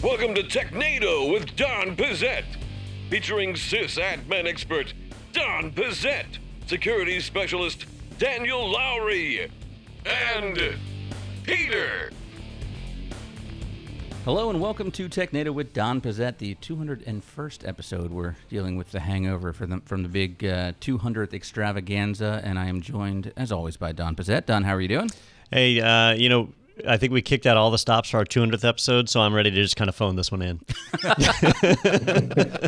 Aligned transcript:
Welcome 0.00 0.32
to 0.36 0.44
Technado 0.44 1.28
with 1.28 1.56
Don 1.56 1.96
Pezet, 1.96 2.44
featuring 3.10 3.54
sysadmin 3.54 4.46
expert 4.46 4.94
Don 5.32 5.72
Pezet, 5.72 6.38
security 6.68 7.18
specialist 7.18 7.86
Daniel 8.16 8.60
Lowrie, 8.72 9.50
and 10.06 10.76
Peter. 11.42 12.12
Hello 14.24 14.50
and 14.50 14.60
welcome 14.60 14.92
to 14.92 15.08
Technado 15.08 15.52
with 15.52 15.72
Don 15.72 16.00
Pezet, 16.00 16.38
the 16.38 16.54
201st 16.54 17.66
episode. 17.66 18.12
We're 18.12 18.36
dealing 18.48 18.76
with 18.76 18.92
the 18.92 19.00
hangover 19.00 19.52
from 19.52 19.70
the, 19.70 19.80
from 19.84 20.04
the 20.04 20.08
big 20.08 20.44
uh, 20.44 20.74
200th 20.80 21.34
extravaganza, 21.34 22.40
and 22.44 22.56
I 22.56 22.66
am 22.66 22.82
joined, 22.82 23.32
as 23.36 23.50
always, 23.50 23.76
by 23.76 23.90
Don 23.90 24.14
Pezet. 24.14 24.46
Don, 24.46 24.62
how 24.62 24.76
are 24.76 24.80
you 24.80 24.86
doing? 24.86 25.10
Hey, 25.50 25.80
uh, 25.80 26.12
you 26.12 26.28
know, 26.28 26.50
I 26.86 26.96
think 26.96 27.12
we 27.12 27.22
kicked 27.22 27.46
out 27.46 27.56
all 27.56 27.70
the 27.70 27.78
stops 27.78 28.10
for 28.10 28.18
our 28.18 28.24
200th 28.24 28.66
episode, 28.66 29.08
so 29.08 29.20
I'm 29.20 29.34
ready 29.34 29.50
to 29.50 29.56
just 29.56 29.76
kind 29.76 29.88
of 29.88 29.94
phone 29.94 30.16
this 30.16 30.30
one 30.30 30.42
in. 30.42 30.58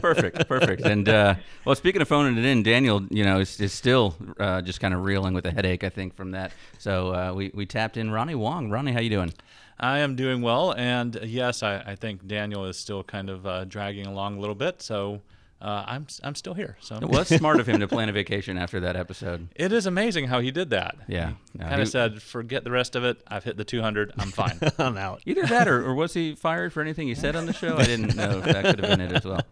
perfect, 0.01 0.49
perfect. 0.49 0.83
And 0.83 1.09
uh, 1.09 1.35
well, 1.65 1.75
speaking 1.75 2.03
of 2.03 2.09
phoning 2.09 2.37
it 2.39 2.45
in, 2.45 2.63
Daniel, 2.63 3.07
you 3.11 3.25
know, 3.25 3.41
is, 3.41 3.61
is 3.61 3.73
still 3.73 4.17
uh, 4.39 4.63
just 4.63 4.81
kind 4.81 4.95
of 4.95 5.05
reeling 5.05 5.35
with 5.35 5.47
a 5.47 5.51
headache, 5.51 5.85
I 5.85 5.89
think, 5.89 6.15
from 6.17 6.33
that. 6.33 6.53
So 6.79 7.15
uh, 7.15 7.33
we 7.35 7.51
we 7.55 7.67
tapped 7.67 7.97
in 7.97 8.11
Ronnie 8.11 8.35
Wong. 8.35 8.71
Ronnie, 8.71 8.93
how 8.93 9.01
you 9.01 9.11
doing? 9.11 9.33
I 9.79 10.01
am 10.01 10.15
doing 10.15 10.43
well, 10.43 10.73
and 10.75 11.19
yes, 11.23 11.63
I, 11.63 11.79
I 11.79 11.95
think 11.95 12.27
Daniel 12.27 12.67
is 12.67 12.77
still 12.77 13.03
kind 13.03 13.31
of 13.31 13.47
uh, 13.47 13.65
dragging 13.65 14.07
along 14.07 14.37
a 14.37 14.41
little 14.41 14.55
bit. 14.55 14.83
So 14.83 15.23
uh, 15.61 15.85
I'm 15.87 16.07
I'm 16.23 16.35
still 16.35 16.55
here. 16.55 16.77
So 16.81 16.99
well, 17.03 17.21
it's 17.21 17.35
smart 17.37 17.61
of 17.61 17.69
him 17.69 17.81
to 17.81 17.89
plan 17.89 18.09
a 18.09 18.13
vacation 18.13 18.57
after 18.57 18.81
that 18.81 18.97
episode. 18.97 19.49
It 19.55 19.73
is 19.73 19.87
amazing 19.87 20.29
how 20.29 20.41
he 20.41 20.51
did 20.51 20.71
that. 20.71 20.97
Yeah, 21.07 21.33
no, 21.59 21.67
kind 21.67 21.83
of 21.83 21.89
said, 21.89 22.23
"Forget 22.23 22.65
the 22.65 22.71
rest 22.71 22.97
of 22.97 23.05
it. 23.05 23.23
I've 23.29 23.45
hit 23.45 23.57
the 23.57 23.65
200. 23.65 24.13
I'm 24.19 24.31
fine. 24.31 24.59
I'm 24.79 24.97
out." 24.97 25.23
Either 25.27 25.47
that, 25.47 25.69
or, 25.69 25.85
or 25.85 25.95
was 25.95 26.15
he 26.15 26.35
fired 26.35 26.73
for 26.73 26.81
anything 26.81 27.09
he 27.09 27.15
said 27.15 27.37
on 27.37 27.47
the 27.47 27.53
show? 27.53 27.77
I 27.77 27.85
didn't 27.85 28.17
know 28.17 28.39
if 28.39 28.45
that 28.45 28.65
could 28.65 28.81
have 28.81 28.99
been 28.99 29.01
it 29.01 29.13
as 29.13 29.25
well. 29.25 29.43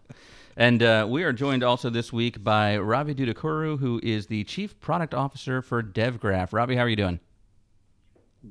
And 0.57 0.83
uh, 0.83 1.07
we 1.09 1.23
are 1.23 1.31
joined 1.31 1.63
also 1.63 1.89
this 1.89 2.11
week 2.11 2.43
by 2.43 2.77
Ravi 2.77 3.15
Dudakuru, 3.15 3.79
who 3.79 4.01
is 4.03 4.27
the 4.27 4.43
Chief 4.43 4.77
Product 4.81 5.13
Officer 5.13 5.61
for 5.61 5.81
DevGraph. 5.81 6.51
Ravi, 6.51 6.75
how 6.75 6.83
are 6.83 6.89
you 6.89 6.97
doing? 6.97 7.19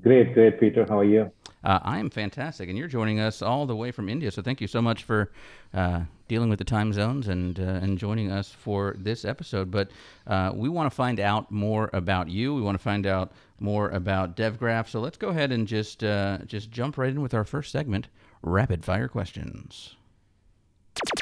Great, 0.01 0.33
great, 0.33 0.61
Peter. 0.61 0.87
How 0.89 1.01
are 1.01 1.05
you? 1.05 1.33
Uh, 1.65 1.81
I 1.83 1.99
am 1.99 2.09
fantastic, 2.09 2.69
and 2.69 2.79
you're 2.79 2.89
joining 2.89 3.21
us 3.21 3.43
all 3.43 3.67
the 3.67 3.77
way 3.77 3.91
from 3.91 4.09
India. 4.09 4.31
So 4.31 4.43
thank 4.43 4.61
you 4.61 4.67
so 4.67 4.81
much 4.81 5.03
for 5.03 5.33
uh, 5.75 6.03
dealing 6.29 6.49
with 6.49 6.59
the 6.59 6.65
time 6.65 6.93
zones 6.93 7.29
and 7.29 7.59
uh, 7.59 7.63
and 7.63 7.99
joining 7.99 8.31
us 8.31 8.51
for 8.51 8.95
this 8.99 9.25
episode. 9.25 9.71
But 9.71 9.91
uh, 10.27 10.53
we 10.55 10.69
want 10.69 10.91
to 10.91 10.95
find 10.95 11.19
out 11.19 11.51
more 11.51 11.91
about 11.93 12.29
you. 12.29 12.55
We 12.55 12.63
want 12.63 12.77
to 12.77 12.83
find 12.83 13.07
out 13.07 13.33
more 13.59 13.89
about 13.91 14.37
DevGraph. 14.37 14.89
So 14.89 15.01
let's 15.01 15.17
go 15.17 15.29
ahead 15.29 15.53
and 15.53 15.67
just 15.67 16.05
uh, 16.05 16.39
just 16.47 16.71
jump 16.71 16.99
right 16.99 17.11
in 17.11 17.21
with 17.21 17.35
our 17.35 17.45
first 17.45 17.73
segment: 17.73 18.09
rapid 18.43 18.85
fire 18.85 19.09
questions. 19.09 19.97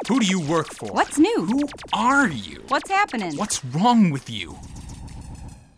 Who 0.09 0.21
do 0.21 0.27
you 0.27 0.41
work 0.41 0.73
for? 0.73 0.91
What's 0.93 1.19
new? 1.19 1.45
Who 1.45 1.69
are 1.93 2.29
you? 2.29 2.62
What's 2.69 2.91
happening? 2.91 3.37
What's 3.37 3.65
wrong 3.65 4.11
with 4.11 4.31
you? 4.31 4.57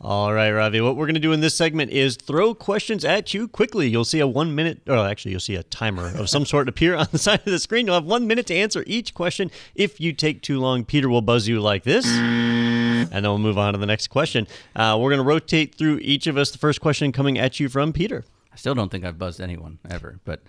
All 0.08 0.32
right, 0.32 0.50
Ravi. 0.50 0.80
What 0.80 0.96
we're 0.96 1.04
going 1.04 1.16
to 1.16 1.20
do 1.20 1.32
in 1.32 1.40
this 1.40 1.54
segment 1.54 1.90
is 1.90 2.16
throw 2.16 2.54
questions 2.54 3.04
at 3.04 3.34
you 3.34 3.46
quickly. 3.46 3.88
You'll 3.88 4.06
see 4.06 4.20
a 4.20 4.26
one 4.26 4.54
minute, 4.54 4.80
or 4.86 4.96
actually, 4.96 5.32
you'll 5.32 5.40
see 5.40 5.54
a 5.54 5.62
timer 5.62 6.16
of 6.16 6.30
some 6.30 6.46
sort 6.46 6.66
appear 6.66 6.96
on 6.96 7.08
the 7.12 7.18
side 7.18 7.40
of 7.40 7.52
the 7.52 7.58
screen. 7.58 7.84
You'll 7.84 7.96
have 7.96 8.06
one 8.06 8.26
minute 8.26 8.46
to 8.46 8.54
answer 8.54 8.82
each 8.86 9.12
question. 9.12 9.50
If 9.74 10.00
you 10.00 10.14
take 10.14 10.40
too 10.40 10.60
long, 10.60 10.86
Peter 10.86 11.10
will 11.10 11.20
buzz 11.20 11.46
you 11.46 11.60
like 11.60 11.82
this, 11.82 12.06
and 12.06 13.10
then 13.10 13.22
we'll 13.22 13.36
move 13.36 13.58
on 13.58 13.74
to 13.74 13.78
the 13.78 13.84
next 13.84 14.06
question. 14.06 14.46
Uh, 14.74 14.96
we're 14.98 15.10
going 15.10 15.18
to 15.18 15.28
rotate 15.28 15.74
through 15.74 15.98
each 16.00 16.26
of 16.26 16.38
us. 16.38 16.52
The 16.52 16.58
first 16.58 16.80
question 16.80 17.12
coming 17.12 17.36
at 17.36 17.60
you 17.60 17.68
from 17.68 17.92
Peter. 17.92 18.24
I 18.50 18.56
still 18.56 18.74
don't 18.74 18.90
think 18.90 19.04
I've 19.04 19.18
buzzed 19.18 19.42
anyone 19.42 19.78
ever, 19.90 20.20
but 20.24 20.42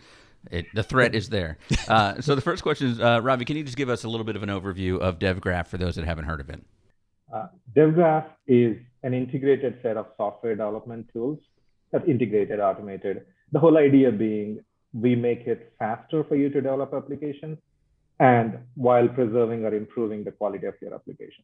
it, 0.50 0.68
the 0.74 0.84
threat 0.84 1.14
is 1.14 1.28
there. 1.28 1.58
Uh, 1.90 2.22
so 2.22 2.34
the 2.34 2.40
first 2.42 2.64
question 2.64 2.92
is, 2.92 3.02
uh, 3.02 3.20
Ravi, 3.22 3.44
can 3.44 3.58
you 3.58 3.66
just 3.66 3.76
give 3.76 3.90
us 3.90 4.06
a 4.06 4.08
little 4.08 4.26
bit 4.26 4.38
of 4.38 4.44
an 4.44 4.48
overview 4.48 5.00
of 5.00 5.20
DevGraph 5.20 5.68
for 5.68 5.78
those 5.78 5.96
that 5.96 6.06
haven't 6.06 6.26
heard 6.26 6.40
of 6.40 6.50
it? 6.50 6.64
Uh, 7.34 7.48
DevGraph 7.76 8.26
is 8.48 8.78
an 9.04 9.14
integrated 9.14 9.80
set 9.82 9.98
of 9.98 10.08
software 10.18 10.56
development 10.56 11.08
tools 11.14 11.40
that's 11.92 12.08
integrated, 12.08 12.60
automated. 12.60 13.26
The 13.52 13.60
whole 13.60 13.78
idea 13.78 14.12
being 14.12 14.60
we 14.94 15.16
make 15.16 15.42
it 15.48 15.74
faster 15.78 16.24
for 16.24 16.36
you 16.36 16.50
to 16.50 16.62
develop 16.62 16.94
applications 16.94 17.58
and 18.20 18.58
while 18.76 19.08
preserving 19.08 19.64
or 19.66 19.74
improving 19.74 20.24
the 20.24 20.32
quality 20.32 20.66
of 20.66 20.74
your 20.82 20.94
application. 20.94 21.44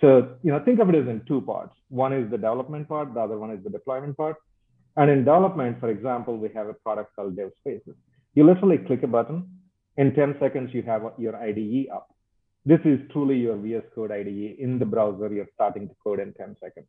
So, 0.00 0.36
you 0.42 0.52
know, 0.52 0.60
think 0.64 0.80
of 0.80 0.88
it 0.88 0.94
as 0.94 1.06
in 1.06 1.22
two 1.26 1.40
parts. 1.40 1.74
One 1.88 2.12
is 2.12 2.30
the 2.30 2.36
development 2.36 2.88
part, 2.88 3.14
the 3.14 3.20
other 3.20 3.38
one 3.38 3.50
is 3.50 3.62
the 3.62 3.70
deployment 3.70 4.16
part. 4.16 4.36
And 4.96 5.10
in 5.10 5.18
development, 5.18 5.80
for 5.80 5.90
example, 5.90 6.36
we 6.36 6.48
have 6.54 6.68
a 6.68 6.74
product 6.74 7.14
called 7.14 7.36
DevSpaces. 7.36 7.94
You 8.34 8.44
literally 8.44 8.78
click 8.78 9.02
a 9.02 9.06
button, 9.06 9.46
in 9.96 10.14
10 10.14 10.36
seconds, 10.40 10.70
you 10.72 10.82
have 10.82 11.02
your 11.18 11.36
IDE 11.36 11.88
up 11.92 12.08
this 12.68 12.80
is 12.84 13.00
truly 13.12 13.38
your 13.38 13.56
VS 13.56 13.84
Code 13.94 14.12
IDE 14.12 14.56
in 14.58 14.78
the 14.78 14.84
browser. 14.84 15.32
You're 15.32 15.48
starting 15.54 15.88
to 15.88 15.94
code 16.04 16.20
in 16.20 16.34
10 16.34 16.54
seconds. 16.60 16.86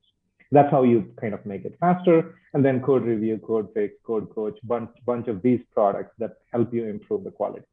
That's 0.52 0.70
how 0.70 0.84
you 0.84 1.14
kind 1.22 1.34
of 1.34 1.46
make 1.46 1.64
it 1.64 1.78
faster. 1.80 2.36
And 2.54 2.66
then 2.66 2.82
code 2.82 3.04
review, 3.04 3.38
code 3.38 3.70
fix, 3.74 3.94
code 4.06 4.30
coach, 4.36 4.58
bunch, 4.64 4.90
bunch 5.06 5.30
of 5.30 5.42
these 5.42 5.62
products 5.74 6.12
that 6.20 6.32
help 6.52 6.74
you 6.74 6.84
improve 6.86 7.24
the 7.24 7.32
quality. 7.32 7.66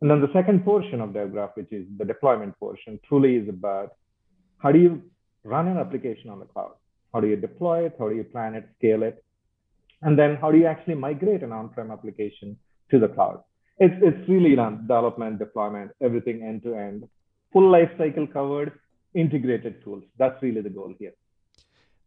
And 0.00 0.10
then 0.10 0.22
the 0.22 0.32
second 0.32 0.64
portion 0.64 1.02
of 1.02 1.10
DevGraph, 1.10 1.50
which 1.56 1.70
is 1.72 1.84
the 1.98 2.06
deployment 2.06 2.58
portion, 2.58 2.98
truly 3.06 3.36
is 3.36 3.50
about 3.50 3.90
how 4.56 4.72
do 4.72 4.78
you 4.78 5.02
run 5.44 5.68
an 5.68 5.76
application 5.76 6.30
on 6.30 6.38
the 6.38 6.46
cloud? 6.46 6.72
How 7.12 7.20
do 7.20 7.26
you 7.26 7.36
deploy 7.36 7.84
it? 7.84 7.96
How 7.98 8.08
do 8.08 8.14
you 8.14 8.24
plan 8.24 8.54
it, 8.54 8.66
scale 8.78 9.02
it? 9.02 9.22
And 10.00 10.18
then 10.18 10.36
how 10.36 10.50
do 10.50 10.56
you 10.56 10.66
actually 10.66 10.94
migrate 10.94 11.42
an 11.42 11.52
on-prem 11.52 11.90
application 11.90 12.56
to 12.90 12.98
the 12.98 13.08
cloud? 13.08 13.42
It's, 13.78 13.94
it's 14.00 14.26
really 14.26 14.56
development, 14.56 15.38
deployment, 15.38 15.90
everything 16.00 16.42
end 16.42 16.62
to 16.62 16.74
end 16.74 17.06
full 17.52 17.70
life 17.70 17.90
cycle 17.98 18.26
covered 18.26 18.72
integrated 19.14 19.82
tools. 19.82 20.04
That's 20.18 20.40
really 20.42 20.60
the 20.60 20.70
goal 20.70 20.94
here. 20.98 21.12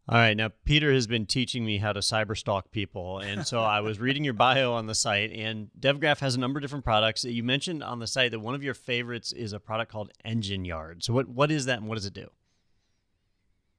All 0.08 0.18
right. 0.18 0.36
Now, 0.36 0.50
Peter 0.66 0.92
has 0.92 1.06
been 1.06 1.28
teaching 1.28 1.64
me 1.64 1.78
how 1.78 1.94
to 1.94 2.00
cyber 2.00 2.36
stalk 2.36 2.72
people. 2.72 3.20
And 3.20 3.46
so 3.46 3.62
I 3.62 3.80
was 3.82 4.00
reading 4.00 4.24
your 4.24 4.34
bio 4.34 4.74
on 4.74 4.88
the 4.88 4.96
site, 4.96 5.32
and 5.32 5.70
DevGraph 5.80 6.18
has 6.20 6.34
a 6.34 6.40
number 6.40 6.58
of 6.58 6.64
different 6.64 6.84
products. 6.84 7.24
You 7.24 7.44
mentioned 7.44 7.84
on 7.84 8.00
the 8.00 8.08
site 8.08 8.32
that 8.32 8.40
one 8.40 8.56
of 8.56 8.64
your 8.64 8.74
favorites 8.74 9.32
is 9.32 9.54
a 9.54 9.60
product 9.60 9.92
called 9.92 10.12
Engine 10.26 10.66
Yard. 10.66 11.04
So, 11.04 11.14
what, 11.14 11.28
what 11.28 11.52
is 11.52 11.66
that 11.66 11.78
and 11.78 11.88
what 11.88 11.96
does 11.96 12.08
it 12.08 12.14
do? 12.14 12.28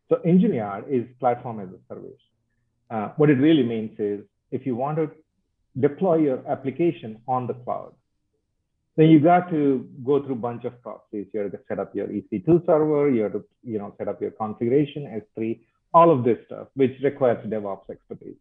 So, 0.09 0.21
Engine 0.25 0.55
Yard 0.55 0.85
is 0.89 1.05
platform 1.19 1.59
as 1.59 1.69
a 1.69 1.95
service. 1.95 2.21
Uh, 2.91 3.09
what 3.17 3.29
it 3.29 3.39
really 3.39 3.65
means 3.65 3.99
is 3.99 4.21
if 4.53 4.65
you 4.65 4.77
want 4.77 4.99
to 4.99 5.11
deploy 5.81 6.17
your 6.19 6.47
application 6.47 7.21
on 7.27 7.49
the 7.49 7.55
cloud, 7.55 7.93
then 8.97 9.09
you 9.09 9.21
got 9.21 9.49
to 9.51 9.89
go 10.05 10.23
through 10.23 10.35
a 10.35 10.39
bunch 10.39 10.65
of 10.65 10.81
processes. 10.83 11.27
You 11.33 11.41
have 11.41 11.53
to 11.53 11.61
set 11.69 11.79
up 11.79 11.95
your 11.95 12.09
EC2 12.09 12.67
server, 12.67 13.11
you 13.11 13.23
have 13.23 13.33
to 13.33 13.45
you 13.63 13.79
know 13.79 13.95
set 13.99 14.09
up 14.09 14.21
your 14.21 14.33
configuration, 14.33 15.23
S3, 15.39 15.61
all 15.95 16.11
of 16.11 16.25
this 16.25 16.39
stuff, 16.47 16.69
which 16.75 16.93
requires 17.03 17.45
DevOps 17.47 17.91
expertise. 17.91 18.37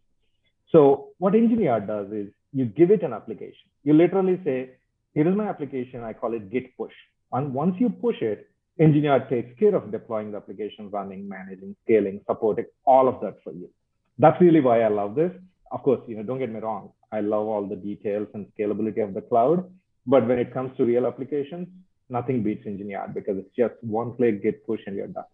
So 0.71 1.09
what 1.17 1.35
Engine 1.35 1.61
Yard 1.61 1.87
does 1.87 2.11
is 2.11 2.27
you 2.53 2.65
give 2.65 2.91
it 2.91 3.03
an 3.03 3.13
application. 3.13 3.69
You 3.83 3.93
literally 3.93 4.39
say, 4.43 4.71
here 5.13 5.27
is 5.27 5.35
my 5.35 5.47
application, 5.47 6.03
I 6.03 6.13
call 6.13 6.33
it 6.33 6.51
git 6.51 6.75
push. 6.77 6.93
And 7.31 7.53
once 7.53 7.75
you 7.79 7.89
push 7.89 8.21
it, 8.21 8.49
Engine 8.79 9.03
Yard 9.03 9.29
takes 9.29 9.57
care 9.59 9.75
of 9.75 9.91
deploying 9.91 10.31
the 10.31 10.37
application, 10.37 10.89
running, 10.89 11.27
managing, 11.27 11.75
scaling, 11.83 12.21
supporting, 12.27 12.65
all 12.85 13.07
of 13.07 13.19
that 13.21 13.37
for 13.43 13.51
you. 13.51 13.69
That's 14.17 14.39
really 14.39 14.61
why 14.61 14.81
I 14.81 14.87
love 14.87 15.15
this. 15.15 15.31
Of 15.71 15.83
course, 15.83 16.01
you 16.07 16.17
know, 16.17 16.23
don't 16.23 16.39
get 16.39 16.51
me 16.51 16.59
wrong. 16.59 16.91
I 17.11 17.21
love 17.21 17.47
all 17.47 17.65
the 17.65 17.75
details 17.75 18.27
and 18.33 18.45
scalability 18.57 19.03
of 19.03 19.13
the 19.13 19.21
cloud, 19.21 19.69
but 20.05 20.27
when 20.27 20.39
it 20.39 20.53
comes 20.53 20.75
to 20.77 20.85
real 20.85 21.05
applications, 21.05 21.67
nothing 22.09 22.43
beats 22.43 22.65
Engine 22.65 22.89
Yard 22.89 23.13
because 23.13 23.37
it's 23.37 23.55
just 23.55 23.75
one 23.81 24.15
click, 24.15 24.43
git 24.43 24.65
push, 24.65 24.81
and 24.87 24.95
you're 24.95 25.07
done. 25.07 25.25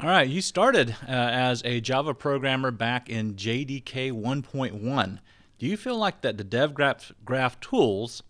All 0.00 0.08
right, 0.08 0.28
you 0.28 0.40
started 0.40 0.90
uh, 1.08 1.10
as 1.10 1.62
a 1.64 1.80
Java 1.80 2.14
programmer 2.14 2.70
back 2.70 3.08
in 3.08 3.34
JDK 3.34 4.12
1.1. 4.12 5.18
Do 5.58 5.66
you 5.66 5.76
feel 5.76 5.96
like 5.96 6.20
that 6.20 6.38
the 6.38 6.44
DevGraph 6.44 7.12
graph 7.24 7.58
tools 7.58 8.22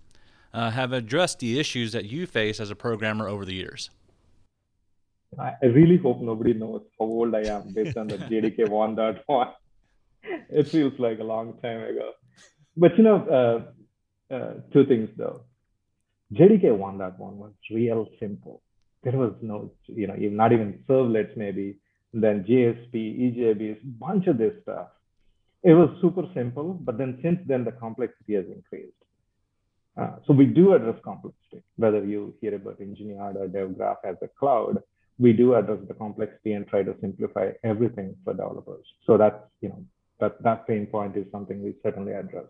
uh, 0.54 0.70
have 0.70 0.92
addressed 0.92 1.40
the 1.40 1.60
issues 1.60 1.92
that 1.92 2.06
you 2.06 2.26
face 2.26 2.58
as 2.58 2.70
a 2.70 2.74
programmer 2.74 3.28
over 3.28 3.44
the 3.44 3.52
years? 3.52 3.90
I 5.38 5.52
really 5.62 5.98
hope 5.98 6.22
nobody 6.22 6.54
knows 6.54 6.82
how 6.98 7.04
old 7.04 7.34
I 7.34 7.42
am 7.42 7.74
based 7.74 7.98
on 7.98 8.08
the 8.08 8.16
JDK 8.30 8.60
1.1. 8.60 9.52
It 10.50 10.68
feels 10.68 10.94
like 10.98 11.18
a 11.18 11.24
long 11.24 11.58
time 11.60 11.82
ago. 11.82 12.12
But 12.76 12.96
you 12.96 13.04
know, 13.04 13.18
uh, 14.30 14.34
uh 14.34 14.54
two 14.72 14.86
things 14.86 15.10
though. 15.16 15.42
JDK 16.32 16.64
1.1 16.64 17.18
was 17.18 17.52
real 17.70 18.06
simple. 18.20 18.60
There 19.02 19.16
was 19.16 19.32
no, 19.40 19.70
you 19.86 20.06
know, 20.06 20.14
not 20.14 20.52
even 20.52 20.82
servlets 20.88 21.36
maybe, 21.36 21.76
then 22.12 22.44
JSP, 22.44 22.92
EJBs, 22.94 23.78
bunch 23.98 24.26
of 24.26 24.38
this 24.38 24.52
stuff. 24.62 24.88
It 25.62 25.74
was 25.74 25.90
super 26.00 26.24
simple, 26.34 26.74
but 26.74 26.98
then 26.98 27.18
since 27.22 27.38
then 27.46 27.64
the 27.64 27.72
complexity 27.72 28.34
has 28.34 28.44
increased. 28.46 28.92
Uh, 29.96 30.16
so 30.26 30.32
we 30.32 30.46
do 30.46 30.74
address 30.74 30.96
complexity, 31.02 31.62
whether 31.76 32.04
you 32.04 32.34
hear 32.40 32.54
about 32.54 32.80
Engine 32.80 33.16
Yard 33.16 33.36
or 33.36 33.48
DevGraph 33.48 33.96
as 34.04 34.16
a 34.22 34.28
cloud, 34.38 34.82
we 35.18 35.32
do 35.32 35.54
address 35.54 35.80
the 35.88 35.94
complexity 35.94 36.52
and 36.52 36.68
try 36.68 36.82
to 36.82 36.94
simplify 37.00 37.50
everything 37.64 38.14
for 38.24 38.32
developers. 38.32 38.84
So 39.06 39.16
that's, 39.16 39.42
you 39.60 39.70
know, 39.70 39.84
that, 40.20 40.40
that 40.44 40.68
pain 40.68 40.86
point 40.86 41.16
is 41.16 41.26
something 41.32 41.62
we 41.62 41.74
certainly 41.82 42.12
address. 42.12 42.46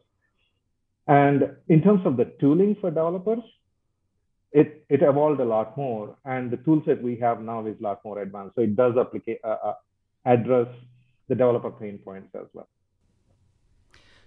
And 1.07 1.57
in 1.69 1.81
terms 1.81 2.03
of 2.05 2.19
the 2.19 2.27
tooling 2.39 2.77
for 2.81 2.91
developers, 2.91 3.43
it, 4.53 4.85
it 4.89 5.03
evolved 5.03 5.41
a 5.41 5.45
lot 5.45 5.77
more. 5.77 6.17
And 6.25 6.51
the 6.51 6.57
tool 6.59 6.83
set 6.87 7.03
we 7.03 7.17
have 7.17 7.41
now 7.41 7.67
is 7.67 7.77
a 7.81 7.83
lot 7.83 8.05
more 8.05 8.21
advanced. 8.21 8.55
So 8.57 8.63
it 8.63 8.77
does 8.77 8.95
applicate, 8.99 9.41
uh, 9.45 9.57
uh, 9.65 9.75
address 10.25 10.69
the 11.29 11.35
developer 11.35 11.71
pain 11.71 11.99
points 11.99 12.35
as 12.35 12.47
well. 12.53 12.69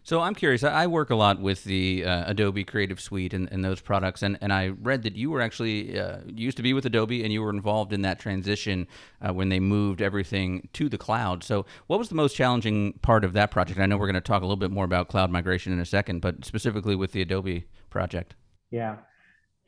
So 0.03 0.19
I'm 0.19 0.33
curious. 0.33 0.63
I 0.63 0.87
work 0.87 1.11
a 1.11 1.15
lot 1.15 1.39
with 1.39 1.63
the 1.63 2.03
uh, 2.05 2.31
Adobe 2.31 2.63
Creative 2.63 2.99
Suite 2.99 3.35
and, 3.35 3.47
and, 3.51 3.63
those 3.63 3.81
products, 3.81 4.23
and, 4.23 4.35
and 4.41 4.51
I 4.51 4.69
read 4.69 5.03
that 5.03 5.15
you 5.15 5.29
were 5.29 5.41
actually 5.41 5.99
uh, 5.99 6.17
used 6.25 6.57
to 6.57 6.63
be 6.63 6.73
with 6.73 6.87
Adobe, 6.87 7.23
and 7.23 7.31
you 7.31 7.43
were 7.43 7.51
involved 7.51 7.93
in 7.93 8.01
that 8.01 8.17
transition 8.17 8.87
uh, 9.21 9.31
when 9.31 9.49
they 9.49 9.59
moved 9.59 10.01
everything 10.01 10.69
to 10.73 10.89
the 10.89 10.97
cloud. 10.97 11.43
So, 11.43 11.67
what 11.85 11.99
was 11.99 12.09
the 12.09 12.15
most 12.15 12.35
challenging 12.35 12.93
part 13.03 13.23
of 13.23 13.33
that 13.33 13.51
project? 13.51 13.79
I 13.79 13.85
know 13.85 13.95
we're 13.95 14.07
going 14.07 14.15
to 14.15 14.21
talk 14.21 14.41
a 14.41 14.45
little 14.45 14.55
bit 14.55 14.71
more 14.71 14.85
about 14.85 15.07
cloud 15.07 15.29
migration 15.29 15.71
in 15.71 15.79
a 15.79 15.85
second, 15.85 16.21
but 16.21 16.45
specifically 16.45 16.95
with 16.95 17.11
the 17.11 17.21
Adobe 17.21 17.65
project. 17.91 18.33
Yeah. 18.71 18.97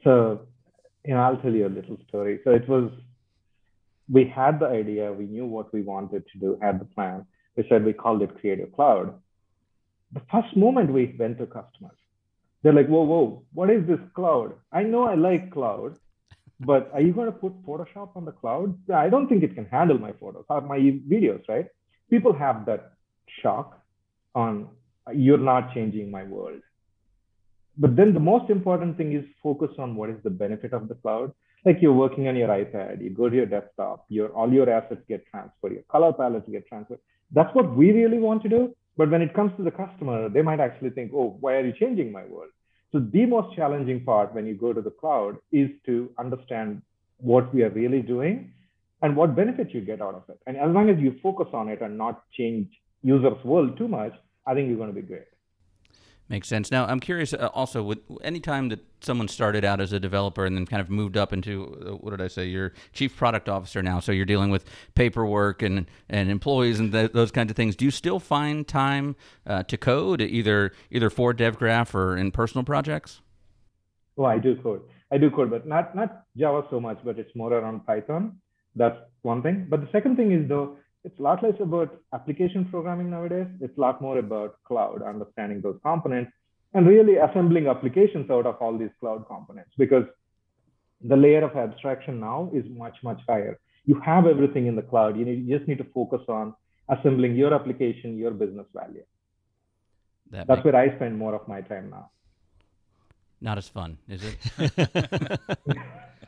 So, 0.04 0.48
you 1.06 1.14
know, 1.14 1.22
I'll 1.22 1.38
tell 1.38 1.54
you 1.54 1.68
a 1.68 1.70
little 1.70 1.98
story. 2.08 2.40
So 2.44 2.52
it 2.52 2.68
was, 2.68 2.92
we 4.12 4.26
had 4.26 4.60
the 4.60 4.68
idea, 4.68 5.12
we 5.12 5.26
knew 5.26 5.46
what 5.46 5.74
we 5.74 5.82
wanted 5.82 6.24
to 6.32 6.40
do, 6.40 6.58
had 6.62 6.80
the 6.80 6.86
plan. 6.86 7.26
We 7.56 7.66
said 7.70 7.86
we 7.86 7.94
called 7.94 8.22
it 8.22 8.40
Creative 8.40 8.72
Cloud 8.74 9.14
the 10.14 10.22
first 10.32 10.56
moment 10.56 10.92
we 10.92 11.16
went 11.18 11.38
to 11.40 11.46
customers, 11.46 11.98
they're 12.62 12.74
like, 12.74 12.88
whoa, 12.88 13.04
whoa, 13.04 13.44
what 13.54 13.70
is 13.70 13.86
this 13.88 14.00
cloud? 14.16 14.54
I 14.72 14.84
know 14.84 15.04
I 15.04 15.16
like 15.16 15.52
cloud, 15.52 15.98
but 16.60 16.92
are 16.94 17.02
you 17.02 17.14
going 17.14 17.26
to 17.26 17.38
put 17.38 17.54
Photoshop 17.66 18.16
on 18.16 18.26
the 18.26 18.32
cloud? 18.32 18.78
I 18.94 19.10
don't 19.10 19.28
think 19.28 19.44
it 19.44 19.56
can 19.56 19.66
handle 19.66 19.98
my 19.98 20.14
photos 20.14 20.46
or 20.50 20.62
my 20.62 20.78
videos, 20.78 21.42
right? 21.50 21.68
People 22.10 22.34
have 22.34 22.66
that 22.68 22.94
shock 23.42 23.82
on 24.36 24.70
you're 25.14 25.38
not 25.38 25.74
changing 25.74 26.10
my 26.10 26.24
world. 26.24 26.62
But 27.78 27.96
then 27.96 28.14
the 28.14 28.20
most 28.20 28.50
important 28.50 28.98
thing 28.98 29.14
is 29.14 29.26
focus 29.42 29.72
on 29.80 29.96
what 29.96 30.10
is 30.10 30.18
the 30.24 30.30
benefit 30.30 30.74
of 30.74 30.88
the 30.88 30.96
cloud. 30.96 31.34
Like 31.66 31.78
you're 31.82 31.94
working 31.94 32.28
on 32.28 32.36
your 32.36 32.50
iPad, 32.50 33.02
you 33.02 33.10
go 33.10 33.30
to 33.30 33.36
your 33.36 33.46
desktop, 33.46 34.06
your 34.10 34.30
all 34.30 34.52
your 34.52 34.70
assets 34.70 35.02
get 35.08 35.26
transferred, 35.28 35.72
your 35.72 35.84
color 35.90 36.14
palettes 36.14 36.50
get 36.52 36.68
transferred. 36.68 37.00
That's 37.32 37.54
what 37.56 37.76
we 37.76 37.92
really 37.92 38.20
want 38.20 38.44
to 38.44 38.50
do. 38.50 38.76
But 38.96 39.10
when 39.10 39.22
it 39.22 39.34
comes 39.34 39.52
to 39.58 39.64
the 39.64 39.72
customer, 39.72 40.30
they 40.30 40.44
might 40.44 40.60
actually 40.60 40.92
think, 40.92 41.12
oh, 41.16 41.38
why 41.40 41.54
are 41.54 41.66
you 41.66 41.74
changing 41.74 42.12
my 42.12 42.26
world? 42.26 42.50
So 42.92 43.00
the 43.00 43.26
most 43.26 43.56
challenging 43.56 44.04
part 44.04 44.36
when 44.36 44.46
you 44.46 44.54
go 44.54 44.72
to 44.72 44.82
the 44.82 44.92
cloud 44.92 45.38
is 45.52 45.70
to 45.88 46.12
understand 46.20 46.84
what 47.18 47.52
we 47.54 47.64
are 47.64 47.72
really 47.72 48.02
doing 48.02 48.54
and 49.02 49.16
what 49.16 49.36
benefit 49.36 49.74
you 49.74 49.82
get 49.82 50.02
out 50.02 50.14
of 50.14 50.24
it. 50.30 50.40
And 50.46 50.58
as 50.58 50.70
long 50.70 50.90
as 50.90 51.00
you 51.00 51.16
focus 51.24 51.48
on 51.54 51.70
it 51.70 51.82
and 51.82 51.98
not 51.98 52.24
change 52.32 52.68
users' 53.02 53.44
world 53.44 53.78
too 53.78 53.88
much, 53.88 54.14
I 54.46 54.54
think 54.54 54.68
you're 54.68 54.78
going 54.78 54.94
to 54.94 55.02
be 55.02 55.08
great. 55.08 55.33
Makes 56.34 56.48
sense. 56.48 56.72
Now, 56.72 56.88
I'm 56.88 57.00
curious 57.00 57.32
uh, 57.36 57.52
also 57.54 57.84
with 57.84 58.00
any 58.24 58.40
time 58.40 58.70
that 58.70 58.80
someone 59.02 59.28
started 59.28 59.64
out 59.64 59.80
as 59.80 59.94
a 59.94 60.00
developer 60.00 60.48
and 60.48 60.58
then 60.58 60.66
kind 60.66 60.82
of 60.82 60.90
moved 60.90 61.16
up 61.16 61.32
into 61.32 61.78
uh, 61.86 61.92
what 61.92 62.10
did 62.10 62.22
I 62.22 62.28
say? 62.28 62.48
You're 62.48 62.74
chief 62.92 63.16
product 63.16 63.48
officer 63.48 63.84
now, 63.84 64.00
so 64.00 64.12
you're 64.12 64.26
dealing 64.26 64.50
with 64.50 64.66
paperwork 64.96 65.62
and 65.62 65.86
and 66.10 66.32
employees 66.32 66.80
and 66.80 66.92
th- 66.92 67.12
those 67.12 67.30
kinds 67.30 67.52
of 67.52 67.56
things. 67.56 67.76
Do 67.76 67.86
you 67.86 67.92
still 67.92 68.20
find 68.20 68.68
time 68.68 69.16
uh, 69.46 69.62
to 69.62 69.78
code 69.78 70.22
either 70.22 70.72
either 70.90 71.12
for 71.12 71.36
DevGraph 71.36 71.94
or 71.94 72.18
in 72.18 72.32
personal 72.32 72.64
projects? 72.64 73.22
Oh, 74.18 74.26
I 74.26 74.40
do 74.40 74.56
code. 74.56 74.82
I 75.12 75.20
do 75.20 75.30
code, 75.30 75.52
but 75.52 75.68
not 75.68 75.96
not 75.96 76.24
Java 76.36 76.66
so 76.72 76.80
much, 76.80 76.98
but 77.06 77.20
it's 77.20 77.36
more 77.36 77.54
around 77.54 77.86
Python. 77.86 78.40
That's 78.76 78.98
one 79.22 79.44
thing. 79.44 79.68
But 79.70 79.82
the 79.82 79.90
second 79.92 80.16
thing 80.16 80.32
is 80.32 80.50
though 80.50 80.78
it's 81.04 81.20
a 81.20 81.22
lot 81.22 81.44
less 81.44 81.56
about 81.60 82.00
application 82.14 82.66
programming 82.66 83.10
nowadays. 83.10 83.48
It's 83.60 83.78
a 83.78 83.82
lot 83.82 84.02
more 84.02 84.20
about 84.20 84.56
cloud, 84.64 85.02
understanding 85.02 85.62
those 85.62 85.78
components, 85.84 86.32
and 86.74 86.88
really 86.88 87.18
assembling 87.18 87.68
applications 87.68 88.30
out 88.30 88.46
of 88.46 88.56
all 88.62 88.78
these 88.78 88.90
cloud 89.00 89.28
components 89.28 89.72
because 89.78 90.06
the 91.02 91.18
layer 91.18 91.44
of 91.44 91.56
abstraction 91.58 92.20
now 92.20 92.50
is 92.54 92.64
much, 92.70 92.96
much 93.04 93.22
higher. 93.28 93.60
You 93.86 94.00
have 94.00 94.26
everything 94.28 94.68
in 94.68 94.76
the 94.76 94.82
cloud. 94.82 95.18
You, 95.18 95.26
need, 95.26 95.46
you 95.46 95.58
just 95.58 95.68
need 95.68 95.78
to 95.80 95.88
focus 95.94 96.22
on 96.30 96.54
assembling 96.90 97.36
your 97.36 97.54
application, 97.54 98.18
your 98.18 98.32
business 98.32 98.66
value. 98.74 99.04
That 100.32 100.48
That's 100.48 100.64
where 100.64 100.76
I 100.76 100.96
spend 100.96 101.18
more 101.18 101.36
of 101.36 101.48
my 101.48 101.62
time 101.62 101.90
now. 101.90 102.12
Not 103.44 103.58
as 103.58 103.68
fun, 103.68 103.98
is 104.08 104.24
it? 104.24 104.38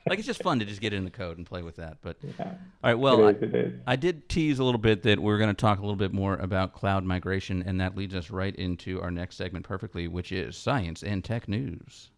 like 0.08 0.20
it's 0.20 0.28
just 0.28 0.44
fun 0.44 0.60
to 0.60 0.66
just 0.66 0.82
get 0.82 0.92
in 0.92 1.06
the 1.06 1.10
code 1.10 1.38
and 1.38 1.48
play 1.48 1.62
with 1.62 1.78
that. 1.78 1.98
But 2.02 2.18
yeah, 2.22 2.44
all 2.44 2.56
right, 2.84 2.94
well, 2.94 3.28
is, 3.30 3.74
I, 3.88 3.94
I, 3.94 3.96
did 3.96 4.28
tease 4.28 4.60
a 4.60 4.66
little 4.66 4.80
bit 4.80 5.04
that 5.04 5.18
we're 5.20 5.38
going 5.38 5.50
to 5.50 5.56
talk 5.56 5.80
a 5.80 5.82
little 5.82 5.96
bit 5.96 6.14
more 6.14 6.36
about 6.36 6.74
cloud 6.74 7.06
migration, 7.06 7.64
and 7.66 7.80
that 7.80 7.96
leads 7.96 8.14
us 8.14 8.30
right 8.30 8.54
into 8.54 9.02
our 9.02 9.12
next 9.12 9.38
segment 9.38 9.66
perfectly, 9.66 10.10
which 10.10 10.34
is 10.34 10.58
science 10.58 11.04
and 11.04 11.24
tech 11.24 11.48
news. 11.48 12.10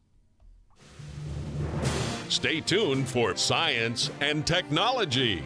Stay 2.28 2.60
tuned 2.60 3.08
for 3.08 3.36
science 3.38 4.10
and 4.20 4.46
technology. 4.46 5.44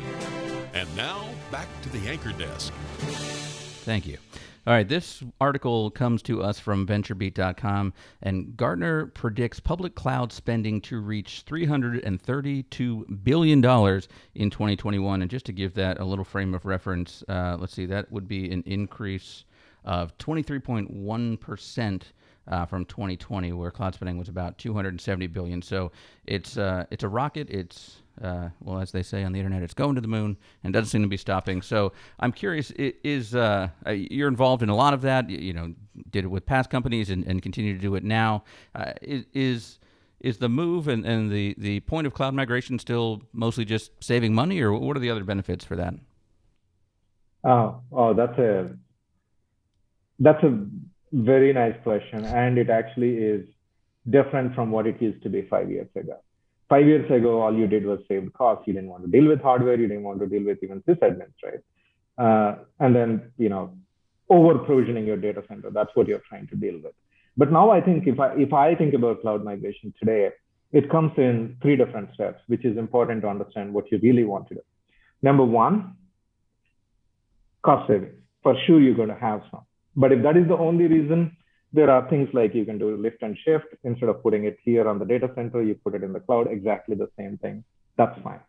And 0.74 0.88
now 0.95 1.27
back 1.51 1.68
to 1.81 1.89
the 1.89 2.07
anchor 2.09 2.31
desk. 2.31 2.74
Thank 3.83 4.07
you. 4.07 4.18
All 4.68 4.75
right, 4.75 4.88
this 4.88 5.24
article 5.40 5.90
comes 5.90 6.22
to 6.24 6.44
us 6.44 6.60
from 6.60 6.86
VentureBeat.com, 6.86 7.94
and 8.22 8.56
Gartner 8.56 9.08
predicts 9.08 9.60
public 9.60 9.96
cloud 9.96 10.31
spending 10.31 10.80
to 10.81 11.00
reach 11.00 11.46
$332 11.48 13.24
billion 13.24 13.58
in 14.36 14.50
2021. 14.52 15.22
And 15.24 15.31
just 15.31 15.48
to 15.48 15.52
give 15.52 15.74
that 15.74 16.00
a 16.00 16.06
little 16.06 16.24
frame 16.24 16.54
of 16.54 16.66
reference, 16.66 17.24
uh, 17.28 17.58
let's 17.60 17.74
see, 17.74 17.88
that 17.88 18.12
would 18.12 18.28
be 18.28 18.52
an 18.52 18.62
increase 18.68 19.46
of 19.84 20.16
23.1%. 20.19 22.02
Uh, 22.48 22.66
from 22.66 22.84
2020, 22.86 23.54
where 23.54 23.70
cloud 23.70 23.94
spending 23.94 24.18
was 24.18 24.28
about 24.28 24.58
270 24.58 25.28
billion. 25.28 25.62
So 25.62 25.92
it's 26.26 26.58
uh, 26.58 26.86
it's 26.90 27.04
a 27.04 27.08
rocket. 27.08 27.50
It's 27.52 28.02
uh, 28.22 28.50
well, 28.60 28.80
as 28.80 28.92
they 28.92 29.04
say 29.04 29.24
on 29.24 29.32
the 29.32 29.40
internet, 29.40 29.62
it's 29.64 29.74
going 29.74 29.96
to 29.96 30.02
the 30.02 30.08
moon 30.08 30.38
and 30.64 30.74
doesn't 30.74 30.90
seem 30.90 31.02
to 31.02 31.08
be 31.08 31.18
stopping. 31.18 31.62
So 31.62 31.94
I'm 32.20 32.32
curious, 32.32 32.72
is 32.72 33.36
uh, 33.36 33.70
uh 33.86 33.92
you're 33.92 34.28
involved 34.28 34.64
in 34.64 34.70
a 34.70 34.76
lot 34.76 34.94
of 34.94 35.02
that? 35.04 35.30
You 35.30 35.54
know, 35.54 35.74
did 36.10 36.26
it 36.26 36.28
with 36.28 36.46
past 36.46 36.70
companies 36.70 37.10
and, 37.10 37.26
and 37.26 37.42
continue 37.42 37.74
to 37.74 37.80
do 37.80 37.96
it 37.96 38.04
now. 38.04 38.44
Uh, 38.76 38.94
is 39.02 39.80
is 40.20 40.38
the 40.38 40.50
move 40.50 40.88
and, 40.88 41.06
and 41.06 41.32
the, 41.32 41.56
the 41.58 41.80
point 41.82 42.06
of 42.06 42.14
cloud 42.14 42.34
migration 42.34 42.78
still 42.78 43.24
mostly 43.34 43.66
just 43.66 43.92
saving 44.04 44.34
money, 44.34 44.62
or 44.62 44.72
what 44.72 44.96
are 44.96 45.00
the 45.00 45.10
other 45.10 45.24
benefits 45.24 45.66
for 45.66 45.76
that? 45.76 45.96
Oh, 47.44 47.82
oh, 47.92 48.14
that's 48.14 48.38
a 48.38 48.70
that's 50.20 50.44
a 50.44 50.64
very 51.12 51.54
nice 51.54 51.75
question, 51.84 52.25
and 52.25 52.58
it 52.58 52.69
actually 52.69 53.16
is 53.18 53.46
different 54.10 54.56
from 54.56 54.72
what 54.72 54.88
it 54.88 55.02
used 55.02 55.22
to 55.24 55.30
be 55.30 55.44
five 55.44 55.69
years 55.69 55.90
ago 55.95 56.18
five 56.71 56.88
years 56.88 57.12
ago, 57.12 57.42
all 57.42 57.54
you 57.54 57.68
did 57.68 57.85
was 57.85 58.00
save 58.07 58.31
costs. 58.31 58.64
You 58.66 58.74
didn't 58.74 58.90
want 58.90 59.04
to 59.04 59.12
deal 59.12 59.28
with 59.28 59.42
hardware. 59.42 59.78
You 59.78 59.90
didn't 59.90 60.04
want 60.04 60.19
to 60.21 60.28
deal 60.33 60.45
with 60.45 60.59
even 60.64 60.81
sysadmins, 60.88 61.38
right? 61.47 61.64
Uh, 62.26 62.52
and 62.80 62.95
then, 62.95 63.33
you 63.38 63.50
know, 63.50 63.76
over 64.30 64.57
provisioning 64.57 65.06
your 65.06 65.18
data 65.18 65.44
center. 65.50 65.69
That's 65.69 65.94
what 65.95 66.07
you're 66.07 66.24
trying 66.30 66.47
to 66.47 66.56
deal 66.56 66.80
with. 66.81 66.94
But 67.35 67.52
now 67.52 67.71
I 67.71 67.81
think 67.81 68.07
if 68.07 68.18
I, 68.21 68.30
if 68.35 68.54
I 68.54 68.74
think 68.76 68.94
about 68.94 69.21
cloud 69.21 69.44
migration 69.44 69.94
today, 70.00 70.30
it 70.71 70.90
comes 70.90 71.12
in 71.18 71.57
three 71.62 71.76
different 71.76 72.14
steps, 72.14 72.42
which 72.47 72.64
is 72.64 72.78
important 72.78 73.21
to 73.24 73.28
understand 73.28 73.74
what 73.74 73.92
you 73.92 74.00
really 74.02 74.24
want 74.24 74.47
to 74.47 74.56
do. 74.56 74.62
Number 75.21 75.44
one, 75.44 75.95
cost 77.64 77.90
savings. 77.90 78.16
For 78.44 78.56
sure, 78.66 78.80
you're 78.80 78.95
going 78.95 79.09
to 79.09 79.24
have 79.30 79.42
some. 79.52 79.66
But 79.95 80.12
if 80.12 80.24
that 80.24 80.38
is 80.38 80.48
the 80.48 80.57
only 80.57 80.88
reason, 80.88 81.36
there 81.74 81.90
are 81.90 82.10
things 82.10 82.30
like 82.33 82.54
you 82.54 82.66
can 82.66 82.78
do 82.78 82.95
lift 82.98 83.21
and 83.21 83.38
shift. 83.45 83.66
Instead 83.83 84.10
of 84.10 84.21
putting 84.21 84.45
it 84.45 84.57
here 84.64 84.88
on 84.88 85.00
the 85.00 85.06
data 85.06 85.30
center, 85.36 85.64
you 85.64 85.76
put 85.76 85.95
it 85.95 86.04
in 86.04 86.14
the 86.14 86.19
cloud, 86.19 86.48
exactly 86.50 86.95
the 86.95 87.10
same 87.18 87.38
thing. 87.38 87.64
That's 87.98 88.19
fine. 88.21 88.40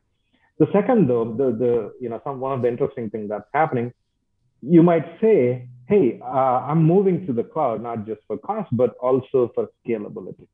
The 0.59 0.67
second, 0.73 1.09
though, 1.09 1.25
the, 1.25 1.57
the 1.57 1.93
you 2.01 2.09
know, 2.09 2.21
some 2.25 2.41
one 2.41 2.53
of 2.53 2.63
the 2.63 2.69
interesting 2.69 3.11
things 3.11 3.29
that's 3.29 3.49
happening, 3.53 3.93
you 4.61 4.83
might 4.83 5.07
say, 5.21 5.69
hey, 5.89 6.21
uh, 6.23 6.67
I'm 6.69 6.85
moving 6.85 7.27
to 7.27 7.33
the 7.33 7.43
cloud, 7.43 7.83
not 7.83 8.07
just 8.07 8.21
for 8.27 8.39
cost, 8.39 8.69
but 8.73 8.95
also 9.01 9.51
for 9.55 9.69
scalability. 9.85 10.47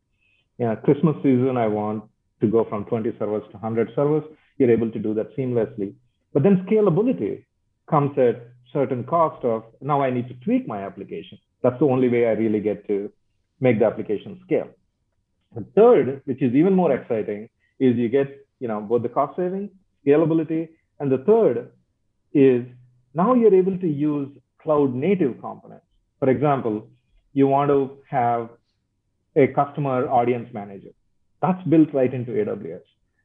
You 0.59 0.67
know, 0.67 0.77
Christmas 0.77 1.17
season, 1.17 1.57
I 1.57 1.69
want 1.69 2.05
to 2.41 2.47
go 2.47 2.65
from 2.65 2.85
20 2.87 3.13
servers 3.19 3.43
to 3.51 3.59
100 3.59 3.91
servers. 3.95 4.25
You're 4.59 4.71
able 4.71 4.91
to 4.91 4.99
do 4.99 5.15
that 5.15 5.37
seamlessly. 5.37 5.95
But 6.33 6.43
then 6.43 6.67
scalability 6.69 7.45
comes 7.89 8.17
at 8.19 8.49
certain 8.73 9.05
cost 9.05 9.45
of 9.45 9.65
now 9.81 10.03
I 10.03 10.11
need 10.11 10.29
to 10.29 10.35
tweak 10.35 10.67
my 10.67 10.85
application. 10.85 11.39
That's 11.63 11.79
the 11.79 11.87
only 11.87 12.09
way 12.09 12.27
I 12.27 12.33
really 12.33 12.61
get 12.61 12.87
to 12.89 13.11
make 13.61 13.79
the 13.79 13.87
application 13.87 14.41
scale. 14.45 14.69
The 15.55 15.65
third, 15.75 16.23
which 16.25 16.43
is 16.43 16.55
even 16.55 16.75
more 16.75 16.93
exciting, 16.93 17.49
is 17.81 17.97
you 17.97 18.09
get 18.09 18.29
you 18.61 18.69
know 18.69 18.81
both 18.81 19.03
the 19.03 19.09
cost 19.09 19.37
saving, 19.37 19.71
scalability, 20.07 20.69
and 21.01 21.11
the 21.11 21.19
third 21.19 21.71
is 22.33 22.65
now 23.15 23.35
you're 23.35 23.55
able 23.55 23.79
to 23.79 23.89
use 23.89 24.29
cloud 24.63 24.95
native 24.95 25.41
components. 25.41 25.87
For 26.19 26.29
example, 26.29 26.89
you 27.33 27.47
want 27.47 27.71
to 27.71 27.99
have 28.11 28.51
a 29.37 29.47
customer 29.49 30.09
audience 30.09 30.49
manager. 30.53 30.91
That's 31.41 31.63
built 31.69 31.95
right 31.95 32.13
into 32.13 32.33
AWS. 32.33 32.83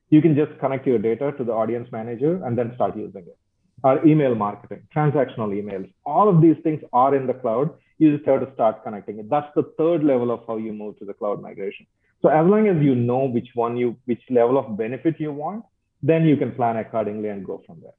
You 0.10 0.22
can 0.22 0.36
just 0.36 0.58
connect 0.60 0.86
your 0.86 1.00
data 1.00 1.32
to 1.38 1.44
the 1.44 1.52
audience 1.52 1.90
manager 1.92 2.44
and 2.46 2.58
then 2.58 2.72
start 2.76 2.96
using 2.96 3.24
it. 3.24 3.38
Or 3.84 4.06
email 4.06 4.34
marketing, 4.34 4.82
transactional 4.96 5.50
emails. 5.50 5.92
All 6.06 6.30
of 6.30 6.42
these 6.42 6.56
things 6.64 6.82
are 6.94 7.16
in 7.16 7.28
the 7.28 7.34
cloud. 7.34 7.74
You 7.98 8.16
just 8.16 8.28
have 8.28 8.40
to 8.46 8.54
start 8.54 8.84
connecting 8.84 9.20
it. 9.20 9.30
That's 9.30 9.54
the 9.56 9.64
third 9.78 10.04
level 10.04 10.32
of 10.32 10.42
how 10.48 10.58
you 10.58 10.74
move 10.74 10.98
to 11.00 11.06
the 11.06 11.14
cloud 11.14 11.42
migration. 11.42 11.86
So 12.22 12.30
as 12.30 12.48
long 12.48 12.68
as 12.68 12.82
you 12.82 12.96
know 12.96 13.26
which 13.26 13.50
one 13.54 13.76
you, 13.76 13.98
which 14.06 14.22
level 14.30 14.58
of 14.58 14.78
benefit 14.78 15.20
you 15.20 15.32
want, 15.32 15.66
then 16.02 16.26
you 16.26 16.38
can 16.38 16.54
plan 16.54 16.78
accordingly 16.78 17.30
and 17.30 17.46
go 17.46 17.62
from 17.66 17.82
there. 17.82 17.92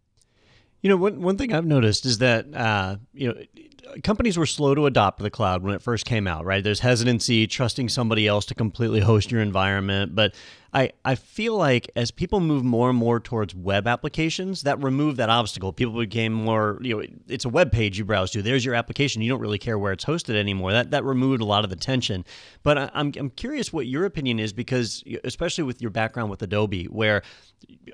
You 0.80 0.90
know, 0.90 0.96
one, 0.96 1.22
one 1.22 1.38
thing 1.38 1.52
I've 1.54 1.64
noticed 1.64 2.04
is 2.04 2.18
that, 2.18 2.54
uh, 2.54 2.96
you 3.14 3.28
know, 3.28 3.34
companies 4.02 4.36
were 4.36 4.46
slow 4.46 4.74
to 4.74 4.86
adopt 4.86 5.18
the 5.18 5.30
cloud 5.30 5.62
when 5.62 5.74
it 5.74 5.80
first 5.82 6.04
came 6.04 6.26
out, 6.26 6.44
right? 6.44 6.62
There's 6.62 6.80
hesitancy, 6.80 7.46
trusting 7.46 7.88
somebody 7.88 8.26
else 8.26 8.44
to 8.46 8.54
completely 8.54 9.00
host 9.00 9.30
your 9.30 9.40
environment. 9.40 10.14
But 10.14 10.34
I, 10.74 10.90
I 11.04 11.14
feel 11.14 11.56
like 11.56 11.88
as 11.94 12.10
people 12.10 12.40
move 12.40 12.64
more 12.64 12.90
and 12.90 12.98
more 12.98 13.20
towards 13.20 13.54
web 13.54 13.86
applications, 13.86 14.62
that 14.62 14.82
remove 14.82 15.16
that 15.16 15.30
obstacle. 15.30 15.72
People 15.72 15.96
became 15.96 16.32
more, 16.32 16.78
you 16.82 16.96
know, 16.96 17.06
it's 17.28 17.44
a 17.44 17.48
web 17.48 17.70
page 17.70 17.96
you 17.96 18.04
browse 18.04 18.32
to. 18.32 18.42
There's 18.42 18.64
your 18.64 18.74
application. 18.74 19.22
You 19.22 19.30
don't 19.30 19.40
really 19.40 19.58
care 19.58 19.78
where 19.78 19.92
it's 19.92 20.04
hosted 20.04 20.34
anymore. 20.34 20.72
That 20.72 20.90
that 20.90 21.04
removed 21.04 21.40
a 21.40 21.44
lot 21.44 21.62
of 21.62 21.70
the 21.70 21.76
tension. 21.76 22.24
But 22.64 22.76
I, 22.76 22.90
I'm 22.92 23.12
I'm 23.16 23.30
curious 23.30 23.72
what 23.72 23.86
your 23.86 24.04
opinion 24.04 24.40
is 24.40 24.52
because 24.52 25.04
especially 25.22 25.62
with 25.62 25.80
your 25.80 25.92
background 25.92 26.28
with 26.28 26.42
Adobe, 26.42 26.86
where 26.86 27.22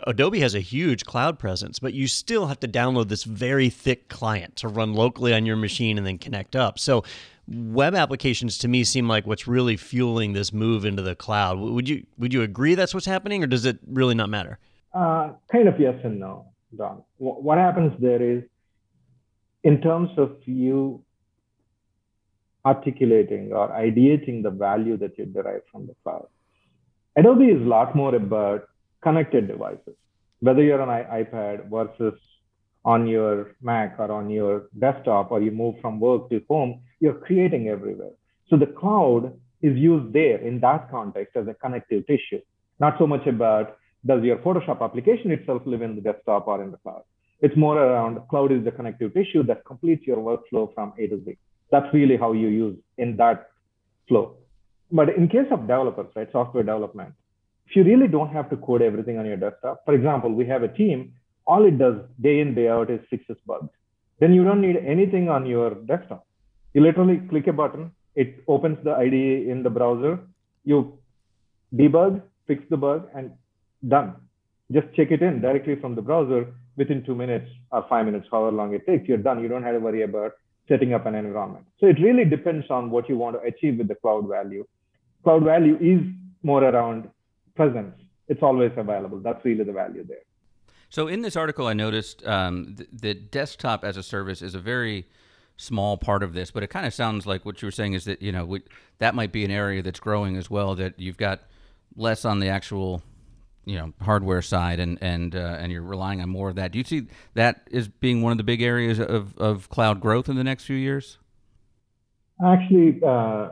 Adobe 0.07 0.41
has 0.41 0.55
a 0.55 0.61
huge 0.61 1.05
cloud 1.05 1.39
presence, 1.39 1.79
but 1.79 1.93
you 1.93 2.07
still 2.07 2.47
have 2.47 2.61
to 2.61 2.69
download 2.69 3.09
this 3.09 3.25
very 3.25 3.69
thick 3.69 4.09
client 4.09 4.57
to 4.57 4.69
run 4.69 4.95
locally 4.95 5.35
on 5.35 5.45
your 5.45 5.57
machine 5.57 5.99
and 5.99 6.07
then 6.07 6.17
connect 6.17 6.57
up. 6.57 6.79
So 6.79 7.05
web 7.51 7.95
applications 7.95 8.59
to 8.59 8.69
me 8.69 8.85
seem 8.85 9.09
like 9.09 9.27
what's 9.27 9.49
really 9.49 9.77
fueling 9.77 10.33
this 10.33 10.53
move 10.53 10.85
into 10.85 11.03
the 11.03 11.15
cloud. 11.15 11.59
Would 11.59 11.89
you 11.89 12.07
would 12.19 12.33
you 12.33 12.43
agree 12.43 12.75
that's 12.75 12.95
what's 12.95 13.07
happening, 13.07 13.43
or 13.43 13.47
does 13.47 13.65
it 13.65 13.79
really 13.87 14.15
not 14.15 14.29
matter? 14.29 14.59
Uh, 14.95 15.31
kind 15.51 15.69
of 15.69 15.79
yes 15.79 15.95
and 16.05 16.21
no, 16.21 16.47
Don. 16.77 17.03
What 17.19 17.59
happens 17.59 17.93
there 18.01 18.23
is, 18.23 18.43
in 19.65 19.81
terms 19.81 20.11
of 20.17 20.37
you 20.47 21.05
articulating 22.65 23.53
or 23.53 23.69
ideating 23.69 24.43
the 24.43 24.51
value 24.51 24.97
that 24.99 25.17
you 25.19 25.27
derive 25.27 25.63
from 25.71 25.87
the 25.87 25.95
cloud, 26.03 26.27
Adobe 27.17 27.47
is 27.47 27.61
a 27.61 27.65
lot 27.65 27.97
more 27.97 28.15
about 28.15 28.69
connected 29.03 29.49
devices, 29.49 29.97
whether 30.41 30.63
you're 30.63 30.81
on 30.81 30.91
an 30.91 31.05
iPad 31.25 31.69
versus 31.69 32.19
on 32.85 33.07
your 33.07 33.55
Mac 33.61 33.97
or 33.99 34.11
on 34.11 34.31
your 34.31 34.69
desktop, 34.79 35.31
or 35.33 35.43
you 35.43 35.51
move 35.51 35.75
from 35.81 36.01
work 36.01 36.31
to 36.31 36.41
home, 36.49 36.81
you're 37.01 37.15
creating 37.15 37.69
everywhere. 37.69 38.13
So 38.49 38.57
the 38.57 38.67
cloud 38.67 39.33
is 39.63 39.77
used 39.77 40.13
there 40.13 40.39
in 40.39 40.61
that 40.61 40.91
context 40.91 41.37
as 41.37 41.47
a 41.49 41.55
connective 41.55 42.07
tissue, 42.07 42.41
not 42.79 42.97
so 42.99 43.07
much 43.07 43.27
about 43.27 43.77
does 44.07 44.23
your 44.23 44.39
Photoshop 44.39 44.81
application 44.81 45.31
itself 45.31 45.63
live 45.67 45.83
in 45.83 45.95
the 45.95 46.01
desktop 46.01 46.47
or 46.47 46.63
in 46.63 46.71
the 46.71 46.79
cloud. 46.79 47.03
It's 47.43 47.57
more 47.57 47.79
around 47.79 48.19
cloud 48.29 48.53
is 48.53 48.65
the 48.65 48.71
connective 48.71 49.13
tissue 49.15 49.43
that 49.45 49.65
completes 49.65 50.07
your 50.07 50.19
workflow 50.19 50.73
from 50.75 50.93
A 50.99 51.07
to 51.09 51.23
Z. 51.25 51.37
That's 51.71 51.93
really 51.93 52.17
how 52.17 52.33
you 52.33 52.49
use 52.49 52.79
in 52.99 53.17
that 53.17 53.49
flow. 54.09 54.37
But 54.91 55.11
in 55.11 55.29
case 55.29 55.47
of 55.51 55.61
developers, 55.61 56.09
right, 56.17 56.29
software 56.33 56.63
development, 56.63 57.15
if 57.67 57.77
you 57.77 57.85
really 57.85 58.09
don't 58.09 58.31
have 58.31 58.51
to 58.51 58.57
code 58.57 58.83
everything 58.83 59.19
on 59.19 59.27
your 59.27 59.37
desktop, 59.37 59.85
for 59.85 59.95
example, 59.95 60.33
we 60.33 60.47
have 60.47 60.63
a 60.63 60.69
team 60.69 61.13
all 61.47 61.65
it 61.67 61.79
does 61.79 61.97
day 62.21 62.41
in, 62.41 62.55
day 62.55 62.69
out 62.69 62.91
is 62.91 63.01
fixes 63.09 63.37
bugs. 63.47 63.69
Then 64.19 64.35
you 64.35 64.45
don't 64.45 64.61
need 64.61 64.77
anything 64.77 65.29
on 65.29 65.47
your 65.47 65.75
desktop. 65.75 66.27
You 66.75 66.83
literally 66.83 67.21
click 67.29 67.47
a 67.47 67.53
button, 67.53 67.93
it 68.15 68.43
opens 68.47 68.79
the 68.85 68.93
IDE 68.93 69.49
in 69.49 69.63
the 69.63 69.71
browser, 69.71 70.19
you 70.65 70.99
debug, 71.75 72.23
fix 72.47 72.63
the 72.71 72.77
bug, 72.77 73.09
and 73.15 73.33
done. 73.89 74.17
Just 74.73 74.87
check 74.95 75.11
it 75.11 75.23
in 75.23 75.41
directly 75.41 75.77
from 75.77 75.95
the 75.95 76.03
browser 76.03 76.53
within 76.77 77.05
two 77.05 77.15
minutes 77.15 77.49
or 77.73 77.85
five 77.89 78.07
minutes, 78.07 78.27
however 78.31 78.57
long 78.57 78.75
it 78.75 78.87
takes, 78.87 79.09
you're 79.09 79.19
done. 79.19 79.43
You 79.43 79.49
don't 79.49 79.63
have 79.63 79.75
to 79.75 79.81
worry 79.81 80.03
about 80.03 80.33
setting 80.69 80.95
up 80.95 81.07
an 81.07 81.15
environment. 81.15 81.67
So 81.81 81.87
it 81.87 81.99
really 82.01 82.25
depends 82.25 82.67
on 82.71 82.91
what 82.91 83.09
you 83.09 83.17
want 83.17 83.37
to 83.37 83.43
achieve 83.47 83.79
with 83.79 83.89
the 83.89 83.97
cloud 83.97 84.29
value. 84.29 84.67
Cloud 85.25 85.45
value 85.45 85.77
is 85.81 86.01
more 86.43 86.63
around 86.63 87.11
presence. 87.57 87.95
It's 88.29 88.43
always 88.43 88.71
available. 88.77 89.19
That's 89.19 89.45
really 89.45 89.65
the 89.65 89.73
value 89.73 90.05
there. 90.07 90.25
So 90.89 91.09
in 91.09 91.23
this 91.23 91.37
article, 91.37 91.67
I 91.67 91.73
noticed 91.73 92.27
um, 92.27 92.75
th- 92.77 92.89
that 92.93 93.31
desktop 93.31 93.85
as 93.85 93.97
a 93.97 94.03
service 94.03 94.43
is 94.43 94.55
a 94.55 94.61
very 94.61 95.07
small 95.61 95.97
part 95.99 96.23
of 96.23 96.33
this, 96.33 96.51
but 96.51 96.63
it 96.63 96.69
kind 96.69 96.87
of 96.87 96.95
sounds 96.95 97.27
like 97.27 97.45
what 97.45 97.61
you 97.61 97.67
were 97.67 97.73
saying 97.73 97.93
is 97.93 98.05
that 98.05 98.23
you 98.23 98.33
know 98.33 98.45
we, 98.45 98.63
that 98.99 99.15
might 99.15 99.33
be 99.33 99.45
an 99.45 99.51
area 99.51 99.83
that's 99.83 100.01
growing 100.01 100.37
as 100.37 100.51
well. 100.51 100.75
That 100.75 100.99
you've 100.99 101.19
got 101.19 101.43
less 101.97 102.25
on 102.25 102.41
the 102.41 102.49
actual 102.49 103.03
you 103.65 103.77
know 103.77 103.93
hardware 104.01 104.43
side 104.43 104.81
and 104.81 104.99
and 105.03 105.37
uh, 105.37 105.57
and 105.61 105.71
you're 105.71 105.83
relying 105.83 106.21
on 106.21 106.29
more 106.29 106.49
of 106.49 106.57
that. 106.57 106.73
Do 106.73 106.79
you 106.79 106.85
see 106.85 107.07
that 107.35 107.69
as 107.73 107.89
being 107.89 108.23
one 108.23 108.33
of 108.33 108.39
the 108.39 108.45
big 108.45 108.63
areas 108.63 108.99
of, 108.99 109.37
of 109.39 109.69
cloud 109.69 110.01
growth 110.01 110.29
in 110.29 110.37
the 110.37 110.45
next 110.45 110.65
few 110.65 110.77
years? 110.77 111.19
Actually, 112.45 113.01
uh, 113.07 113.51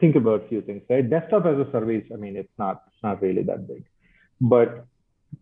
think 0.00 0.14
about 0.14 0.44
a 0.44 0.48
few 0.48 0.62
things. 0.62 0.82
Right, 0.88 1.08
desktop 1.08 1.44
as 1.46 1.58
a 1.58 1.70
service. 1.72 2.04
I 2.12 2.16
mean, 2.16 2.36
it's 2.36 2.56
not 2.58 2.84
it's 2.86 3.02
not 3.02 3.20
really 3.20 3.42
that 3.42 3.66
big, 3.66 3.84
but 4.40 4.86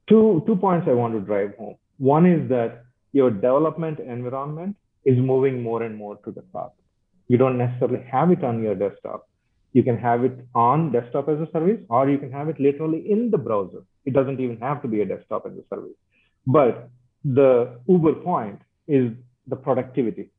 two 0.08 0.42
two 0.46 0.56
points 0.56 0.86
I 0.88 0.94
want 0.94 1.14
to 1.14 1.20
drive 1.20 1.54
home. 1.58 1.76
One 1.98 2.24
is 2.24 2.48
that 2.48 2.84
your 3.12 3.30
development 3.30 4.00
environment 4.00 4.76
is 5.06 5.16
moving 5.18 5.62
more 5.62 5.82
and 5.82 5.96
more 5.96 6.16
to 6.24 6.30
the 6.30 6.42
cloud. 6.52 6.72
You 7.28 7.38
don't 7.38 7.56
necessarily 7.56 8.04
have 8.10 8.30
it 8.30 8.44
on 8.44 8.62
your 8.62 8.74
desktop. 8.74 9.28
You 9.72 9.82
can 9.82 9.98
have 9.98 10.24
it 10.24 10.36
on 10.54 10.92
desktop 10.92 11.28
as 11.28 11.38
a 11.40 11.48
service, 11.52 11.80
or 11.88 12.08
you 12.10 12.18
can 12.18 12.32
have 12.32 12.48
it 12.48 12.60
literally 12.60 13.10
in 13.10 13.30
the 13.30 13.38
browser. 13.38 13.82
It 14.04 14.14
doesn't 14.14 14.40
even 14.40 14.58
have 14.58 14.82
to 14.82 14.88
be 14.88 15.00
a 15.00 15.06
desktop 15.06 15.46
as 15.46 15.52
a 15.52 15.64
service. 15.74 15.96
But 16.46 16.90
the 17.24 17.78
uber 17.88 18.14
point 18.14 18.60
is 18.88 19.12
the 19.46 19.56
productivity. 19.56 20.30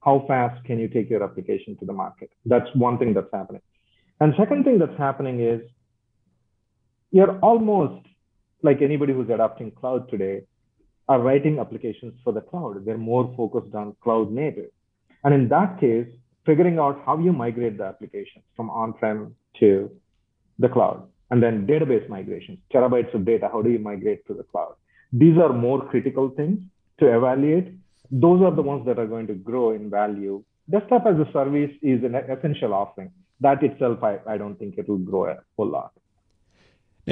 How 0.00 0.24
fast 0.26 0.64
can 0.64 0.78
you 0.78 0.88
take 0.88 1.10
your 1.10 1.22
application 1.22 1.76
to 1.78 1.84
the 1.84 1.92
market? 1.92 2.30
That's 2.46 2.68
one 2.74 2.98
thing 2.98 3.12
that's 3.14 3.32
happening. 3.32 3.62
And 4.20 4.34
second 4.38 4.64
thing 4.64 4.78
that's 4.78 4.96
happening 4.98 5.40
is 5.40 5.60
you're 7.10 7.38
almost 7.40 8.06
like 8.62 8.82
anybody 8.82 9.12
who's 9.12 9.30
adopting 9.30 9.70
cloud 9.72 10.08
today, 10.10 10.42
are 11.10 11.20
writing 11.20 11.58
applications 11.58 12.14
for 12.22 12.32
the 12.32 12.40
cloud. 12.40 12.84
They're 12.84 13.06
more 13.12 13.34
focused 13.36 13.74
on 13.74 13.96
cloud 14.00 14.30
native. 14.30 14.70
And 15.24 15.34
in 15.34 15.48
that 15.48 15.80
case, 15.80 16.06
figuring 16.46 16.78
out 16.78 17.02
how 17.04 17.18
you 17.18 17.32
migrate 17.32 17.78
the 17.78 17.84
applications 17.84 18.44
from 18.56 18.70
on-prem 18.70 19.34
to 19.58 19.90
the 20.60 20.68
cloud. 20.68 21.02
And 21.30 21.42
then 21.42 21.66
database 21.66 22.08
migrations, 22.08 22.60
terabytes 22.72 23.12
of 23.12 23.24
data, 23.24 23.48
how 23.52 23.60
do 23.60 23.70
you 23.70 23.80
migrate 23.80 24.24
to 24.28 24.34
the 24.34 24.44
cloud? 24.44 24.74
These 25.12 25.36
are 25.38 25.52
more 25.52 25.84
critical 25.88 26.30
things 26.30 26.60
to 27.00 27.16
evaluate. 27.16 27.74
Those 28.12 28.40
are 28.42 28.54
the 28.54 28.62
ones 28.62 28.86
that 28.86 29.00
are 29.00 29.06
going 29.06 29.26
to 29.26 29.34
grow 29.34 29.72
in 29.72 29.90
value. 29.90 30.44
Desktop 30.70 31.06
as 31.06 31.16
a 31.16 31.28
service 31.32 31.72
is 31.82 32.04
an 32.04 32.14
essential 32.14 32.72
offering. 32.72 33.10
That 33.40 33.64
itself, 33.64 33.98
I, 34.04 34.18
I 34.28 34.36
don't 34.38 34.56
think 34.56 34.78
it 34.78 34.88
will 34.88 34.98
grow 34.98 35.24
a 35.26 35.38
whole 35.56 35.70
lot. 35.70 35.92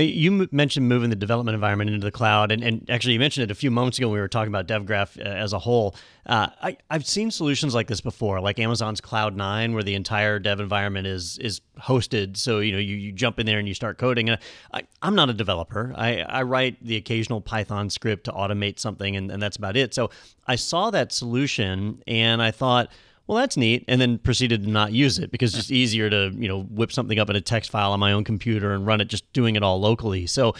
You 0.04 0.48
mentioned 0.52 0.88
moving 0.88 1.10
the 1.10 1.16
development 1.16 1.54
environment 1.54 1.90
into 1.90 2.04
the 2.04 2.12
cloud, 2.12 2.52
and, 2.52 2.62
and 2.62 2.88
actually, 2.88 3.14
you 3.14 3.18
mentioned 3.18 3.44
it 3.44 3.50
a 3.50 3.54
few 3.54 3.70
moments 3.70 3.98
ago 3.98 4.06
when 4.06 4.14
we 4.14 4.20
were 4.20 4.28
talking 4.28 4.54
about 4.54 4.68
DevGraph 4.68 5.18
uh, 5.18 5.28
as 5.28 5.52
a 5.52 5.58
whole. 5.58 5.96
Uh, 6.24 6.48
I, 6.62 6.76
have 6.88 7.04
seen 7.04 7.32
solutions 7.32 7.74
like 7.74 7.88
this 7.88 8.00
before, 8.00 8.40
like 8.40 8.60
Amazon's 8.60 9.00
Cloud9, 9.00 9.74
where 9.74 9.82
the 9.82 9.96
entire 9.96 10.38
dev 10.38 10.60
environment 10.60 11.08
is 11.08 11.38
is 11.38 11.62
hosted. 11.80 12.36
So 12.36 12.60
you 12.60 12.70
know, 12.70 12.78
you, 12.78 12.94
you 12.94 13.10
jump 13.10 13.40
in 13.40 13.46
there 13.46 13.58
and 13.58 13.66
you 13.66 13.74
start 13.74 13.98
coding. 13.98 14.28
And 14.28 14.38
I, 14.72 14.82
am 15.02 15.16
not 15.16 15.30
a 15.30 15.34
developer. 15.34 15.92
I, 15.96 16.20
I 16.20 16.42
write 16.42 16.76
the 16.84 16.94
occasional 16.94 17.40
Python 17.40 17.90
script 17.90 18.24
to 18.24 18.32
automate 18.32 18.78
something, 18.78 19.16
and, 19.16 19.32
and 19.32 19.42
that's 19.42 19.56
about 19.56 19.76
it. 19.76 19.94
So 19.94 20.10
I 20.46 20.54
saw 20.54 20.90
that 20.90 21.10
solution, 21.12 22.04
and 22.06 22.40
I 22.40 22.52
thought 22.52 22.88
well, 23.28 23.36
that's 23.36 23.58
neat, 23.58 23.84
and 23.86 24.00
then 24.00 24.16
proceeded 24.16 24.64
to 24.64 24.70
not 24.70 24.92
use 24.92 25.18
it 25.18 25.30
because 25.30 25.50
it's 25.50 25.58
just 25.58 25.70
easier 25.70 26.08
to 26.08 26.32
you 26.34 26.48
know 26.48 26.62
whip 26.62 26.90
something 26.90 27.18
up 27.18 27.28
in 27.28 27.36
a 27.36 27.42
text 27.42 27.70
file 27.70 27.92
on 27.92 28.00
my 28.00 28.12
own 28.12 28.24
computer 28.24 28.72
and 28.72 28.86
run 28.86 29.02
it 29.02 29.04
just 29.04 29.30
doing 29.34 29.54
it 29.54 29.62
all 29.62 29.78
locally. 29.78 30.26
So 30.26 30.54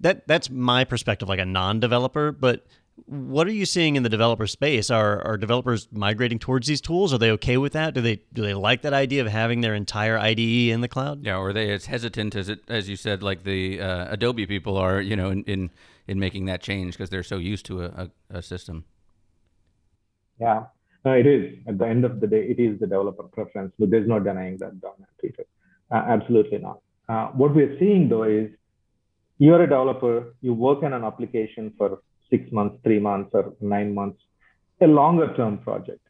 that 0.00 0.26
that's 0.26 0.48
my 0.48 0.84
perspective, 0.84 1.28
like 1.28 1.38
a 1.38 1.44
non-developer. 1.44 2.32
But 2.32 2.66
what 3.04 3.46
are 3.46 3.52
you 3.52 3.66
seeing 3.66 3.96
in 3.96 4.04
the 4.04 4.08
developer 4.08 4.46
space? 4.46 4.90
Are 4.90 5.20
are 5.22 5.36
developers 5.36 5.86
migrating 5.92 6.38
towards 6.38 6.66
these 6.66 6.80
tools? 6.80 7.12
Are 7.12 7.18
they 7.18 7.30
okay 7.32 7.58
with 7.58 7.74
that? 7.74 7.92
Do 7.92 8.00
they 8.00 8.22
do 8.32 8.40
they 8.40 8.54
like 8.54 8.80
that 8.82 8.94
idea 8.94 9.20
of 9.20 9.28
having 9.28 9.60
their 9.60 9.74
entire 9.74 10.18
IDE 10.18 10.70
in 10.70 10.80
the 10.80 10.88
cloud? 10.88 11.22
Yeah, 11.26 11.36
or 11.36 11.50
are 11.50 11.52
they 11.52 11.70
as 11.72 11.84
hesitant 11.86 12.34
as 12.34 12.48
it 12.48 12.60
as 12.68 12.88
you 12.88 12.96
said, 12.96 13.22
like 13.22 13.44
the 13.44 13.82
uh, 13.82 14.14
Adobe 14.14 14.46
people 14.46 14.78
are, 14.78 14.98
you 14.98 15.14
know, 15.14 15.28
in 15.28 15.42
in, 15.44 15.70
in 16.06 16.18
making 16.18 16.46
that 16.46 16.62
change 16.62 16.94
because 16.94 17.10
they're 17.10 17.22
so 17.22 17.36
used 17.36 17.66
to 17.66 17.82
a, 17.82 17.86
a, 18.30 18.38
a 18.38 18.42
system. 18.42 18.86
Yeah, 20.40 20.64
it 21.12 21.26
is. 21.26 21.58
At 21.68 21.78
the 21.78 21.86
end 21.86 22.04
of 22.04 22.20
the 22.20 22.26
day, 22.26 22.44
it 22.48 22.58
is 22.58 22.80
the 22.80 22.86
developer 22.86 23.24
preference, 23.24 23.72
but 23.78 23.90
there's 23.90 24.08
no 24.08 24.20
denying 24.20 24.58
that, 24.58 24.72
Peter. 25.20 25.44
Uh, 25.90 26.02
absolutely 26.08 26.58
not. 26.58 26.80
Uh, 27.08 27.28
what 27.28 27.54
we're 27.54 27.78
seeing 27.78 28.08
though 28.08 28.22
is 28.22 28.50
you're 29.38 29.62
a 29.62 29.68
developer, 29.68 30.34
you 30.40 30.54
work 30.54 30.82
on 30.82 30.92
an 30.92 31.04
application 31.04 31.72
for 31.76 32.00
six 32.30 32.50
months, 32.50 32.78
three 32.82 32.98
months, 32.98 33.30
or 33.34 33.52
nine 33.60 33.94
months, 33.94 34.18
a 34.80 34.86
longer 34.86 35.34
term 35.36 35.58
project, 35.58 36.00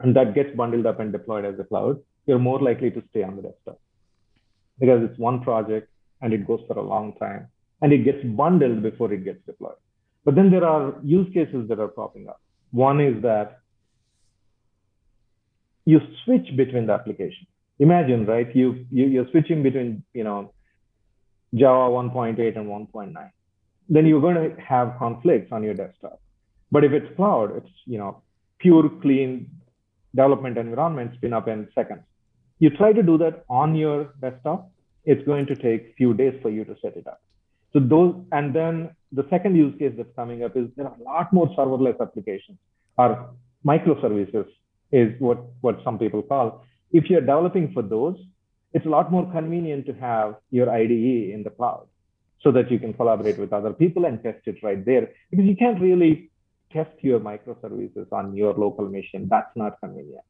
and 0.00 0.14
that 0.14 0.34
gets 0.34 0.54
bundled 0.54 0.86
up 0.86 1.00
and 1.00 1.12
deployed 1.12 1.44
as 1.44 1.58
a 1.58 1.64
cloud, 1.64 1.98
you're 2.26 2.38
more 2.38 2.60
likely 2.60 2.90
to 2.90 3.02
stay 3.10 3.22
on 3.22 3.36
the 3.36 3.42
desktop 3.42 3.80
because 4.78 5.08
it's 5.08 5.18
one 5.18 5.40
project 5.40 5.88
and 6.20 6.32
it 6.32 6.46
goes 6.46 6.60
for 6.66 6.78
a 6.78 6.82
long 6.82 7.14
time 7.16 7.48
and 7.82 7.92
it 7.92 8.04
gets 8.04 8.24
bundled 8.24 8.82
before 8.82 9.12
it 9.12 9.24
gets 9.24 9.44
deployed. 9.46 9.76
But 10.24 10.34
then 10.34 10.50
there 10.50 10.64
are 10.64 10.94
use 11.02 11.32
cases 11.32 11.68
that 11.68 11.78
are 11.78 11.88
popping 11.88 12.28
up. 12.28 12.40
One 12.70 13.00
is 13.00 13.22
that 13.22 13.60
you 15.84 16.00
switch 16.24 16.56
between 16.56 16.86
the 16.86 16.92
applications. 16.92 17.48
Imagine, 17.78 18.24
right? 18.26 18.54
You, 18.54 18.86
you 18.90 19.06
you're 19.06 19.28
switching 19.30 19.62
between 19.62 20.04
you 20.12 20.24
know 20.24 20.52
Java 21.54 21.90
1.8 21.90 22.56
and 22.56 22.66
1.9. 22.66 23.30
Then 23.88 24.06
you're 24.06 24.20
going 24.20 24.36
to 24.36 24.60
have 24.60 24.94
conflicts 24.98 25.52
on 25.52 25.62
your 25.62 25.74
desktop. 25.74 26.20
But 26.70 26.84
if 26.84 26.92
it's 26.92 27.14
cloud, 27.16 27.56
it's 27.56 27.70
you 27.84 27.98
know 27.98 28.22
pure 28.58 28.88
clean 29.02 29.50
development 30.14 30.56
environment 30.56 31.12
spin 31.16 31.32
up 31.32 31.48
in 31.48 31.68
seconds. 31.74 32.02
You 32.60 32.70
try 32.70 32.92
to 32.92 33.02
do 33.02 33.18
that 33.18 33.44
on 33.48 33.74
your 33.74 34.14
desktop, 34.20 34.70
it's 35.04 35.24
going 35.26 35.46
to 35.46 35.56
take 35.56 35.94
few 35.96 36.14
days 36.14 36.34
for 36.40 36.50
you 36.50 36.64
to 36.64 36.76
set 36.80 36.96
it 36.96 37.06
up. 37.06 37.20
So 37.72 37.80
those, 37.80 38.14
and 38.30 38.54
then 38.54 38.94
the 39.12 39.26
second 39.28 39.56
use 39.56 39.76
case 39.78 39.92
that's 39.96 40.14
coming 40.14 40.44
up 40.44 40.56
is 40.56 40.68
there 40.76 40.86
are 40.86 40.96
a 40.98 41.02
lot 41.02 41.32
more 41.32 41.48
serverless 41.56 42.00
applications 42.00 42.58
or 42.96 43.30
microservices 43.66 44.46
is 44.92 45.12
what, 45.18 45.38
what 45.60 45.80
some 45.84 45.98
people 45.98 46.22
call. 46.22 46.64
If 46.92 47.10
you're 47.10 47.20
developing 47.20 47.72
for 47.72 47.82
those, 47.82 48.16
it's 48.72 48.86
a 48.86 48.88
lot 48.88 49.10
more 49.10 49.30
convenient 49.30 49.86
to 49.86 49.92
have 49.94 50.36
your 50.50 50.70
IDE 50.70 51.30
in 51.34 51.42
the 51.44 51.50
cloud 51.50 51.86
so 52.42 52.52
that 52.52 52.70
you 52.70 52.78
can 52.78 52.92
collaborate 52.92 53.38
with 53.38 53.52
other 53.52 53.72
people 53.72 54.04
and 54.04 54.22
test 54.22 54.46
it 54.46 54.56
right 54.62 54.84
there 54.84 55.10
because 55.30 55.46
you 55.46 55.56
can't 55.56 55.80
really 55.80 56.30
test 56.72 56.92
your 57.00 57.20
microservices 57.20 58.12
on 58.12 58.36
your 58.36 58.52
local 58.54 58.88
machine. 58.88 59.28
That's 59.30 59.50
not 59.56 59.80
convenient. 59.80 60.24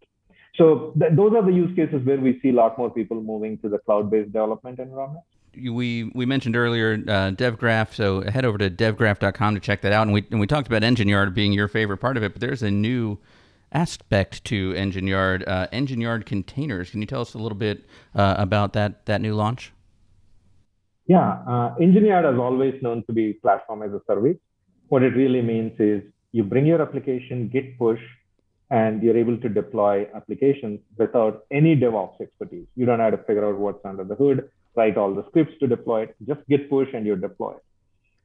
So 0.56 0.94
th- 0.98 1.12
those 1.16 1.32
are 1.34 1.42
the 1.42 1.52
use 1.52 1.74
cases 1.74 2.06
where 2.06 2.20
we 2.20 2.38
see 2.40 2.50
a 2.50 2.52
lot 2.52 2.78
more 2.78 2.90
people 2.90 3.20
moving 3.20 3.58
to 3.58 3.68
the 3.68 3.78
cloud-based 3.78 4.32
development 4.32 4.78
environment. 4.78 5.24
We 5.56 6.10
we 6.14 6.26
mentioned 6.26 6.56
earlier 6.56 6.94
uh, 6.94 7.30
DevGraph, 7.30 7.94
so 7.94 8.22
head 8.22 8.44
over 8.44 8.58
to 8.58 8.68
devgraph.com 8.68 9.54
to 9.54 9.60
check 9.60 9.82
that 9.82 9.92
out. 9.92 10.02
And 10.02 10.12
we 10.12 10.26
and 10.32 10.40
we 10.40 10.48
talked 10.48 10.66
about 10.66 10.82
Engine 10.82 11.08
Yard 11.08 11.32
being 11.32 11.52
your 11.52 11.68
favorite 11.68 11.98
part 11.98 12.16
of 12.16 12.24
it, 12.24 12.32
but 12.32 12.40
there's 12.40 12.62
a 12.62 12.72
new 12.72 13.18
aspect 13.74 14.44
to 14.44 14.72
Engine 14.76 15.06
Yard, 15.06 15.44
uh, 15.46 15.66
Engine 15.72 16.00
Yard 16.00 16.24
containers. 16.24 16.90
Can 16.90 17.00
you 17.00 17.06
tell 17.06 17.20
us 17.20 17.34
a 17.34 17.38
little 17.38 17.58
bit 17.58 17.84
uh, 18.14 18.36
about 18.38 18.72
that 18.72 19.04
that 19.06 19.20
new 19.20 19.34
launch? 19.34 19.72
Yeah, 21.06 21.42
uh, 21.46 21.74
Engine 21.80 22.06
Yard 22.06 22.24
has 22.24 22.38
always 22.38 22.80
known 22.80 23.04
to 23.06 23.12
be 23.12 23.34
platform 23.34 23.82
as 23.82 23.92
a 23.92 24.00
service. 24.06 24.38
What 24.88 25.02
it 25.02 25.14
really 25.14 25.42
means 25.42 25.72
is 25.78 26.02
you 26.32 26.44
bring 26.44 26.64
your 26.64 26.80
application, 26.80 27.48
Git 27.48 27.78
push, 27.78 28.00
and 28.70 29.02
you're 29.02 29.16
able 29.16 29.36
to 29.38 29.48
deploy 29.48 30.06
applications 30.14 30.80
without 30.96 31.44
any 31.50 31.76
DevOps 31.76 32.20
expertise. 32.20 32.66
You 32.74 32.86
don't 32.86 33.00
have 33.00 33.12
to 33.12 33.18
figure 33.18 33.46
out 33.46 33.58
what's 33.58 33.84
under 33.84 34.04
the 34.04 34.14
hood, 34.14 34.48
write 34.74 34.96
all 34.96 35.14
the 35.14 35.24
scripts 35.28 35.54
to 35.60 35.66
deploy 35.66 36.04
it, 36.04 36.16
just 36.26 36.40
git 36.48 36.70
push 36.70 36.88
and 36.94 37.04
you 37.06 37.16
deploy 37.16 37.52
it. 37.52 37.64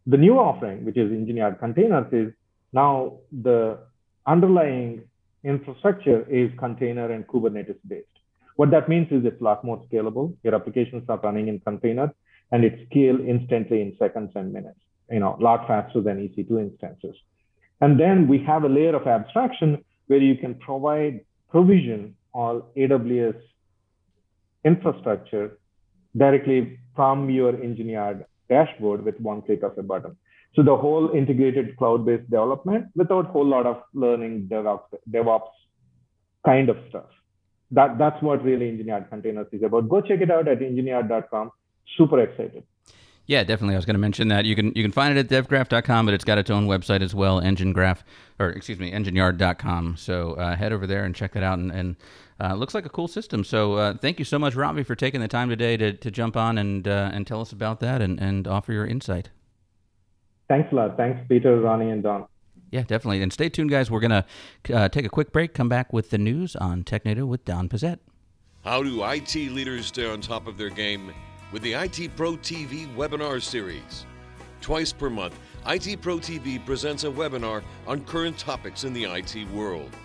The 0.08 0.18
new 0.18 0.40
offering, 0.40 0.86
which 0.86 0.98
is 0.98 1.12
Engine 1.12 1.38
Yard 1.38 1.60
containers, 1.60 2.12
is 2.14 2.34
now 2.72 3.18
the 3.32 3.80
underlying 4.26 5.04
infrastructure 5.44 6.26
is 6.30 6.52
container 6.58 7.12
and 7.12 7.26
Kubernetes 7.28 7.78
based. 7.88 8.08
What 8.56 8.72
that 8.72 8.90
means 8.90 9.08
is 9.12 9.24
it's 9.26 9.40
a 9.40 9.44
lot 9.44 9.64
more 9.64 9.82
scalable. 9.92 10.36
Your 10.44 10.56
applications 10.56 11.04
are 11.10 11.20
running 11.20 11.48
in 11.48 11.60
containers 11.62 12.10
and 12.52 12.64
it 12.64 12.88
scale 12.90 13.20
instantly 13.20 13.82
in 13.82 13.96
seconds 13.98 14.32
and 14.36 14.52
minutes, 14.52 14.80
you 15.10 15.20
know, 15.20 15.38
a 15.40 15.44
lot 15.44 15.68
faster 15.68 16.02
than 16.02 16.18
EC2 16.18 16.60
instances. 16.60 17.16
And 17.82 18.00
then 18.00 18.28
we 18.28 18.40
have 18.44 18.64
a 18.64 18.70
layer 18.70 18.96
of 18.96 19.08
abstraction 19.08 19.84
where 20.08 20.20
you 20.20 20.36
can 20.36 20.56
provide 20.56 21.22
provision 21.50 22.16
all 22.34 22.70
AWS 22.76 23.40
infrastructure 24.66 25.58
directly 26.18 26.80
from 26.96 27.30
your 27.30 27.62
Engine 27.62 27.90
Yard 27.90 28.26
dashboard 28.50 29.06
with 29.06 29.20
one 29.22 29.42
click 29.42 29.64
of 29.64 29.78
a 29.78 29.84
button. 29.84 30.18
So 30.56 30.64
the 30.64 30.76
whole 30.76 31.12
integrated 31.12 31.78
cloud-based 31.78 32.30
development 32.30 32.88
without 32.96 33.28
whole 33.28 33.46
lot 33.46 33.66
of 33.66 33.84
learning 33.94 34.48
DevOps, 34.52 34.84
DevOps 35.10 35.52
kind 36.46 36.70
of 36.70 36.78
stuff. 36.90 37.06
That, 37.72 37.98
that's 38.00 38.22
what 38.24 38.44
really 38.44 38.68
Engine 38.68 38.88
Yard 38.88 39.10
Containers 39.10 39.48
is 39.52 39.62
about. 39.64 39.88
Go 39.90 40.02
check 40.02 40.22
it 40.22 40.32
out 40.32 40.48
at 40.48 40.60
engineyard.com. 40.60 41.52
Super 41.98 42.20
excited. 42.22 42.64
Yeah, 43.28 43.44
definitely. 43.44 43.76
I 43.76 43.78
was 43.78 43.86
going 43.86 43.94
to 43.94 44.00
mention 44.00 44.30
that 44.30 44.46
you 44.46 44.56
can 44.56 44.72
you 44.76 44.82
can 44.82 44.92
find 44.92 45.16
it 45.16 45.32
at 45.32 45.46
devgraph.com, 45.46 46.06
but 46.08 46.16
it's 46.16 46.24
got 46.24 46.40
its 46.40 46.50
own 46.50 46.66
website 46.66 47.04
as 47.04 47.14
well, 47.14 47.40
enginegraph 47.40 48.00
or 48.40 48.50
excuse 48.50 48.80
me, 48.80 48.92
engineyard.com. 48.92 49.98
So 49.98 50.34
uh, 50.34 50.56
head 50.56 50.74
over 50.74 50.88
there 50.88 51.04
and 51.04 51.14
check 51.14 51.34
that 51.34 51.44
out. 51.44 51.60
And, 51.60 51.72
and 51.72 51.96
uh, 52.42 52.56
looks 52.56 52.74
like 52.74 52.88
a 52.88 52.90
cool 52.90 53.08
system. 53.08 53.44
So 53.44 53.74
uh, 53.74 53.94
thank 53.98 54.18
you 54.18 54.26
so 54.26 54.40
much, 54.40 54.56
Ravi, 54.56 54.82
for 54.82 54.96
taking 54.96 55.22
the 55.22 55.28
time 55.28 55.50
today 55.50 55.78
to, 55.78 55.94
to 55.94 56.10
jump 56.10 56.36
on 56.36 56.58
and 56.58 56.88
uh, 56.88 57.12
and 57.14 57.28
tell 57.28 57.40
us 57.40 57.52
about 57.52 57.82
that 57.82 58.02
and, 58.02 58.20
and 58.20 58.48
offer 58.48 58.74
your 58.74 58.88
insight. 58.88 59.30
Thanks 60.50 60.72
a 60.74 60.76
lot. 60.76 60.98
Thanks, 60.98 61.20
Peter, 61.30 61.60
Ronnie, 61.60 61.90
and 61.90 62.04
Don. 62.04 62.26
Yeah, 62.72 62.82
definitely. 62.82 63.22
And 63.22 63.32
stay 63.32 63.50
tuned, 63.50 63.70
guys. 63.70 63.90
We're 63.90 64.02
going 64.02 64.24
to 64.66 64.74
uh, 64.74 64.90
take 64.90 65.06
a 65.06 65.10
quick 65.10 65.32
break, 65.32 65.54
come 65.54 65.70
back 65.70 65.94
with 65.94 66.10
the 66.10 66.18
news 66.18 66.56
on 66.58 66.84
TechNado 66.84 67.26
with 67.26 67.46
Don 67.46 67.70
Pezet. 67.70 68.00
How 68.66 68.84
do 68.84 69.04
IT 69.06 69.34
leaders 69.36 69.86
stay 69.86 70.06
on 70.06 70.20
top 70.20 70.46
of 70.48 70.58
their 70.58 70.70
game? 70.70 71.14
with 71.52 71.62
the 71.64 71.74
IT 71.74 72.16
Pro 72.16 72.34
TV 72.34 72.94
webinar 72.96 73.42
series. 73.42 74.06
Twice 74.62 74.92
per 74.92 75.10
month, 75.10 75.36
IT 75.68 76.02
Pro 76.02 76.18
TV 76.18 76.64
presents 76.64 77.04
a 77.04 77.08
webinar 77.08 77.64
on 77.88 78.02
current 78.02 78.38
topics 78.38 78.84
in 78.84 78.94
the 78.94 79.06
IT 79.06 79.50
world. 79.52 79.96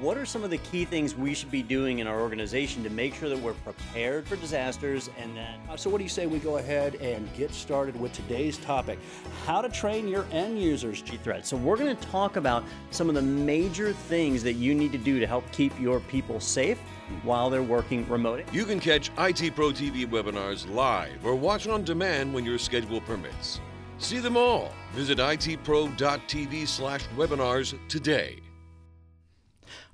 What 0.00 0.16
are 0.16 0.24
some 0.24 0.44
of 0.44 0.50
the 0.50 0.58
key 0.58 0.84
things 0.84 1.16
we 1.16 1.34
should 1.34 1.50
be 1.50 1.60
doing 1.60 1.98
in 1.98 2.06
our 2.06 2.20
organization 2.20 2.84
to 2.84 2.90
make 2.90 3.14
sure 3.14 3.28
that 3.28 3.38
we're 3.38 3.54
prepared 3.54 4.28
for 4.28 4.36
disasters 4.36 5.10
and 5.18 5.36
that? 5.36 5.58
Uh, 5.68 5.76
so, 5.76 5.90
what 5.90 5.98
do 5.98 6.04
you 6.04 6.08
say 6.08 6.26
we 6.26 6.38
go 6.38 6.58
ahead 6.58 6.94
and 6.96 7.28
get 7.34 7.52
started 7.52 7.98
with 8.00 8.12
today's 8.12 8.58
topic 8.58 9.00
how 9.44 9.60
to 9.60 9.68
train 9.68 10.06
your 10.06 10.24
end 10.30 10.62
users? 10.62 11.02
G 11.02 11.16
threats. 11.16 11.48
So, 11.48 11.56
we're 11.56 11.76
going 11.76 11.96
to 11.96 12.08
talk 12.10 12.36
about 12.36 12.62
some 12.92 13.08
of 13.08 13.16
the 13.16 13.22
major 13.22 13.92
things 13.92 14.44
that 14.44 14.52
you 14.52 14.72
need 14.72 14.92
to 14.92 14.98
do 14.98 15.18
to 15.18 15.26
help 15.26 15.50
keep 15.50 15.78
your 15.80 15.98
people 15.98 16.38
safe 16.38 16.78
while 17.24 17.50
they're 17.50 17.60
working 17.64 18.08
remote. 18.08 18.44
You 18.52 18.66
can 18.66 18.78
catch 18.78 19.10
IT 19.18 19.56
Pro 19.56 19.70
TV 19.70 20.06
webinars 20.06 20.72
live 20.72 21.26
or 21.26 21.34
watch 21.34 21.66
on 21.66 21.82
demand 21.82 22.32
when 22.32 22.44
your 22.44 22.58
schedule 22.58 23.00
permits. 23.00 23.60
See 23.98 24.20
them 24.20 24.36
all. 24.36 24.72
Visit 24.92 25.18
itpro.tv 25.18 26.68
slash 26.68 27.04
webinars 27.16 27.76
today. 27.88 28.38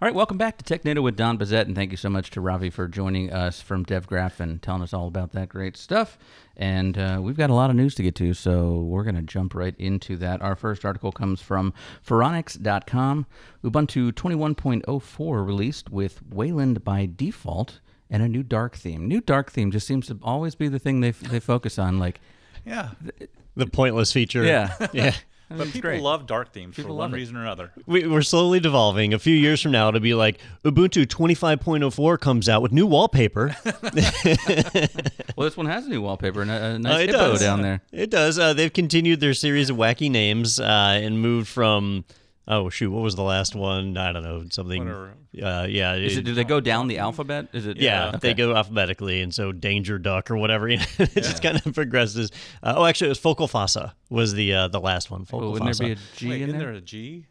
All 0.01 0.07
right, 0.07 0.15
welcome 0.15 0.39
back 0.39 0.59
to 0.59 0.65
TechNado 0.65 1.03
with 1.03 1.17
Don 1.17 1.39
Pezet, 1.39 1.63
and 1.63 1.75
thank 1.75 1.91
you 1.91 1.97
so 1.97 2.09
much 2.09 2.31
to 2.31 2.41
Ravi 2.41 2.71
for 2.71 2.89
joining 2.89 3.33
us 3.33 3.61
from 3.61 3.85
DevGraph 3.85 4.41
and 4.41 4.61
telling 4.63 4.83
us 4.83 4.93
all 4.93 5.07
about 5.07 5.33
that 5.33 5.49
great 5.49 5.77
stuff. 5.77 6.19
And 6.57 6.97
uh, 6.99 7.21
we've 7.23 7.37
got 7.37 7.51
a 7.51 7.55
lot 7.55 7.71
of 7.71 7.77
news 7.77 7.95
to 7.97 8.03
get 8.03 8.15
to, 8.17 8.35
so 8.35 8.77
we're 8.77 9.05
going 9.05 9.17
to 9.17 9.23
jump 9.23 9.55
right 9.55 9.75
into 9.79 10.17
that. 10.19 10.43
Our 10.43 10.57
first 10.57 10.85
article 10.85 11.13
comes 11.13 11.41
from 11.41 11.73
Phoronix.com. 12.07 13.27
Ubuntu 13.65 14.13
21.04 14.13 15.47
released 15.47 15.91
with 15.91 16.21
Wayland 16.31 16.85
by 16.85 17.09
default 17.15 17.81
and 18.11 18.23
a 18.23 18.29
new 18.29 18.43
dark 18.43 18.77
theme. 18.77 19.09
New 19.09 19.21
dark 19.21 19.51
theme 19.51 19.71
just 19.71 19.87
seems 19.87 20.07
to 20.07 20.19
always 20.23 20.55
be 20.55 20.69
the 20.69 20.79
thing 20.79 21.01
they, 21.01 21.11
they 21.11 21.41
focus 21.41 21.79
on. 21.79 21.99
Like, 21.99 22.21
yeah, 22.65 22.91
the 23.57 23.67
pointless 23.67 24.13
feature. 24.13 24.45
Yeah, 24.45 24.75
yeah. 24.93 25.15
But 25.49 25.67
people 25.69 25.83
great. 25.83 26.03
love 26.03 26.27
dark 26.27 26.53
themes 26.53 26.75
People 26.77 26.93
for 26.93 26.97
one 26.99 27.13
it. 27.13 27.17
reason 27.17 27.37
or 27.37 27.43
another. 27.43 27.71
We, 27.87 28.07
we're 28.07 28.23
slowly 28.23 28.61
devolving. 28.61 29.13
A 29.15 29.19
few 29.19 29.37
years 29.37 29.61
from 29.61 29.73
now, 29.73 29.89
it'll 29.89 30.01
be 30.01 30.15
like 30.15 30.41
Ubuntu 30.65 31.07
25.04 31.07 32.19
comes 32.21 32.49
out 32.49 32.63
with 32.63 32.73
new 32.73 32.87
wallpaper. 32.87 33.55
well, 33.65 35.45
this 35.47 35.57
one 35.57 35.67
has 35.67 35.87
a 35.87 35.89
new 35.89 36.01
wallpaper 36.03 36.43
and 36.43 36.51
a, 36.51 36.65
a 36.65 36.79
nice 36.79 36.95
Uh, 36.95 36.99
it 37.01 37.07
hippo 37.11 37.19
does. 37.33 37.41
down 37.41 37.63
there. 37.63 37.81
It 37.93 38.11
does. 38.11 38.39
Uh, 38.39 38.53
they've 38.55 38.73
continued 38.73 39.21
their 39.21 39.35
series 39.35 39.71
of 39.71 39.77
wacky 39.77 40.11
names 40.11 40.59
uh, 40.61 40.65
and 41.03 41.21
moved 41.21 41.49
from. 41.49 42.05
Oh 42.47 42.69
shoot! 42.69 42.91
What 42.91 43.03
was 43.03 43.15
the 43.15 43.23
last 43.23 43.55
one? 43.55 43.97
I 43.97 44.13
don't 44.13 44.23
know. 44.23 44.45
Something. 44.51 44.85
Whatever. 44.85 45.15
Uh, 45.43 45.67
yeah. 45.69 45.95
Is 45.95 46.19
it, 46.19 46.23
do 46.25 46.35
they 46.35 46.45
go 46.45 46.61
down 46.61 46.89
the 46.89 46.99
alphabet? 46.99 47.49
Is 47.55 47.67
it? 47.67 47.79
Yeah, 47.79 48.09
okay. 48.09 48.19
they 48.19 48.35
go 48.35 48.55
alphabetically, 48.55 49.23
and 49.23 49.35
so 49.35 49.51
Danger 49.51 49.99
Duck 49.99 50.31
or 50.31 50.37
whatever. 50.37 50.69
You 50.75 50.77
know, 50.79 50.85
it 50.99 51.15
just 51.15 51.43
kind 51.43 51.57
of 51.65 51.75
progresses. 51.75 52.31
Uh, 52.63 52.75
oh, 52.77 52.85
actually, 52.85 53.07
it 53.07 53.11
was 53.11 53.19
Focal 53.19 53.49
Fossa 53.49 53.95
was 54.11 54.35
the 54.35 54.53
uh, 54.53 54.69
the 54.69 54.81
last 54.81 55.11
one. 55.11 55.25
Focal 55.25 55.53
Well, 55.53 55.53
wouldn't 55.61 55.79
there 55.79 55.89
be 55.89 55.93
a 55.93 55.97
G 56.17 56.29
Wait, 56.29 56.43
in 56.43 56.49
isn't 56.51 56.59
there? 56.59 56.69
there 56.73 56.77
a 56.77 56.81
G? 56.83 57.27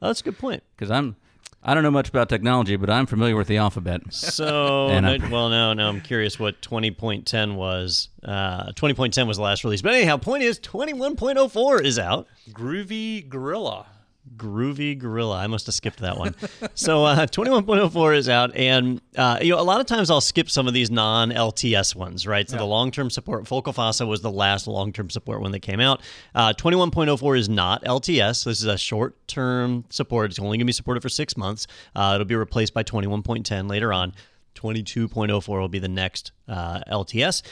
Oh, 0.00 0.06
that's 0.08 0.20
a 0.20 0.24
good 0.24 0.38
point. 0.38 0.62
Because 0.74 0.90
I'm, 0.90 1.16
I 1.62 1.74
don't 1.74 1.82
know 1.82 1.90
much 1.90 2.08
about 2.08 2.28
technology, 2.28 2.76
but 2.76 2.88
I'm 2.90 3.06
familiar 3.06 3.34
with 3.36 3.48
the 3.48 3.56
alphabet. 3.58 4.02
So, 4.12 4.86
And 4.90 5.04
no- 5.06 5.12
I'm- 5.12 5.30
well, 5.30 5.48
now 5.50 5.74
now 5.74 5.88
I'm 5.88 6.00
curious 6.00 6.38
what 6.38 6.60
20.10 6.62 7.54
was. 7.56 8.08
Uh, 8.24 8.72
20.10 8.72 9.26
was 9.26 9.36
the 9.36 9.42
last 9.42 9.64
release, 9.64 9.82
but 9.82 9.92
anyhow, 9.94 10.16
point 10.16 10.42
is 10.42 10.58
21.04 10.60 11.84
is 11.84 11.98
out. 11.98 12.26
Groovy 12.52 13.28
Gorilla. 13.28 13.86
Groovy 14.36 14.98
Gorilla. 14.98 15.38
I 15.38 15.46
must 15.46 15.66
have 15.66 15.74
skipped 15.74 16.00
that 16.00 16.18
one. 16.18 16.34
so 16.74 17.04
uh, 17.04 17.26
21.04 17.26 18.16
is 18.16 18.28
out, 18.28 18.54
and 18.54 19.00
uh, 19.16 19.38
you 19.40 19.52
know 19.52 19.60
a 19.60 19.62
lot 19.62 19.80
of 19.80 19.86
times 19.86 20.10
I'll 20.10 20.20
skip 20.20 20.50
some 20.50 20.66
of 20.66 20.74
these 20.74 20.90
non-LTS 20.90 21.94
ones, 21.94 22.26
right? 22.26 22.48
So 22.48 22.56
the 22.56 22.64
long-term 22.64 23.10
support, 23.10 23.46
Focal 23.46 23.72
Fossa 23.72 24.06
was 24.06 24.20
the 24.20 24.30
last 24.30 24.66
long-term 24.66 25.10
support 25.10 25.40
when 25.40 25.52
they 25.52 25.60
came 25.60 25.80
out. 25.80 26.00
Uh, 26.34 26.52
21.04 26.52 27.38
is 27.38 27.48
not 27.48 27.84
LTS. 27.84 28.44
This 28.44 28.60
is 28.60 28.64
a 28.64 28.78
short-term 28.78 29.84
support. 29.90 30.30
It's 30.30 30.38
only 30.38 30.58
going 30.58 30.60
to 30.60 30.64
be 30.66 30.72
supported 30.72 31.00
for 31.00 31.08
six 31.08 31.36
months. 31.36 31.66
Uh, 31.94 32.12
it'll 32.14 32.26
be 32.26 32.34
replaced 32.36 32.74
by 32.74 32.82
21.10 32.82 33.68
later 33.70 33.92
on. 33.92 34.12
22.04 34.56 35.48
will 35.48 35.68
be 35.68 35.78
the 35.78 35.88
next 35.88 36.32
uh, 36.48 36.80
LTS. 36.90 37.42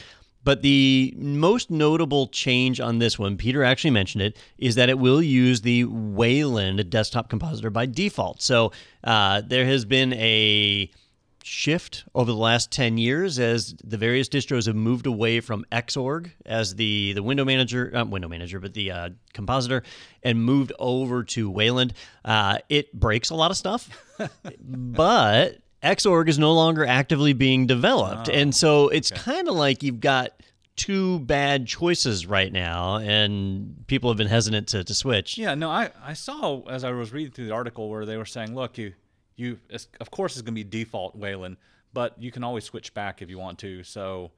But 0.45 0.61
the 0.63 1.15
most 1.17 1.71
notable 1.71 2.29
change 2.29 2.79
on 2.79 2.99
this 2.99 3.19
one, 3.19 3.37
Peter 3.37 3.65
actually 3.65 3.91
mentioned 3.91 4.23
it, 4.23 4.37
is 4.59 4.75
that 4.75 4.91
it 4.91 4.99
will 4.99 5.23
use 5.23 5.63
the 5.63 5.85
Wayland 5.85 6.91
desktop 6.91 7.31
compositor 7.31 7.71
by 7.71 7.87
default. 7.87 8.43
So 8.43 8.73
uh, 9.03 9.41
there 9.41 9.65
has 9.65 9.87
been 9.87 10.13
a 10.13 10.91
shift 11.45 12.05
over 12.15 12.31
the 12.31 12.37
last 12.37 12.71
10 12.73 12.97
years 12.97 13.39
as 13.39 13.75
the 13.85 13.99
various 13.99 14.29
distros 14.29 14.67
have 14.67 14.75
moved 14.75 15.07
away 15.07 15.41
from 15.41 15.65
Xorg 15.71 16.31
as 16.47 16.75
the, 16.75 17.13
the 17.13 17.23
window 17.23 17.45
manager, 17.45 17.91
not 17.93 18.09
window 18.09 18.29
manager, 18.29 18.61
but 18.61 18.73
the 18.73 18.91
uh, 18.91 19.11
compositor, 19.35 19.83
and 20.23 20.43
moved 20.43 20.73
over 20.79 21.23
to 21.23 21.51
Wayland. 21.51 21.93
Uh, 22.25 22.59
it 22.69 22.93
breaks 22.99 23.31
a 23.31 23.35
lot 23.35 23.51
of 23.51 23.59
stuff, 23.59 23.91
but 24.61 25.59
Xorg 25.85 26.29
is 26.29 26.39
no 26.39 26.53
longer 26.53 26.85
actively 26.85 27.33
being 27.35 27.67
developed. 27.67 28.29
Oh, 28.29 28.33
and 28.33 28.55
so 28.55 28.89
it's 28.89 29.11
kind 29.11 29.49
of 29.49 29.55
like 29.55 29.83
you've 29.83 30.01
got 30.01 30.33
two 30.77 31.21
bad 31.21 31.67
choices 31.67 32.27
right 32.27 32.53
now, 32.53 32.97
and 32.97 33.85
people 33.87 34.11
have 34.11 34.17
been 34.17 34.27
hesitant 34.27 34.69
to, 34.69 34.83
to 34.83 34.95
switch. 34.95 35.39
Yeah, 35.39 35.55
no, 35.55 35.71
I, 35.71 35.91
I 36.03 36.15
saw 36.15 36.63
as 36.69 36.85
I 36.85 36.91
was 36.91 37.13
reading 37.13 37.33
through 37.33 37.47
the 37.47 37.55
article 37.55 37.89
where 37.89 38.07
they 38.07 38.17
were 38.17 38.25
saying, 38.25 38.55
look, 38.55 38.79
you 38.79 38.95
you 39.37 39.59
of 40.01 40.11
course 40.11 40.33
it's 40.33 40.43
going 40.43 40.55
to 40.55 40.65
be 40.65 40.65
default 40.65 41.17
Wayland, 41.17 41.57
but 41.93 42.21
you 42.21 42.31
can 42.31 42.43
always 42.45 42.65
switch 42.65 42.95
back 42.95 43.21
if 43.23 43.29
you 43.31 43.39
want 43.39 43.59
to. 43.61 43.83
So 43.85 44.31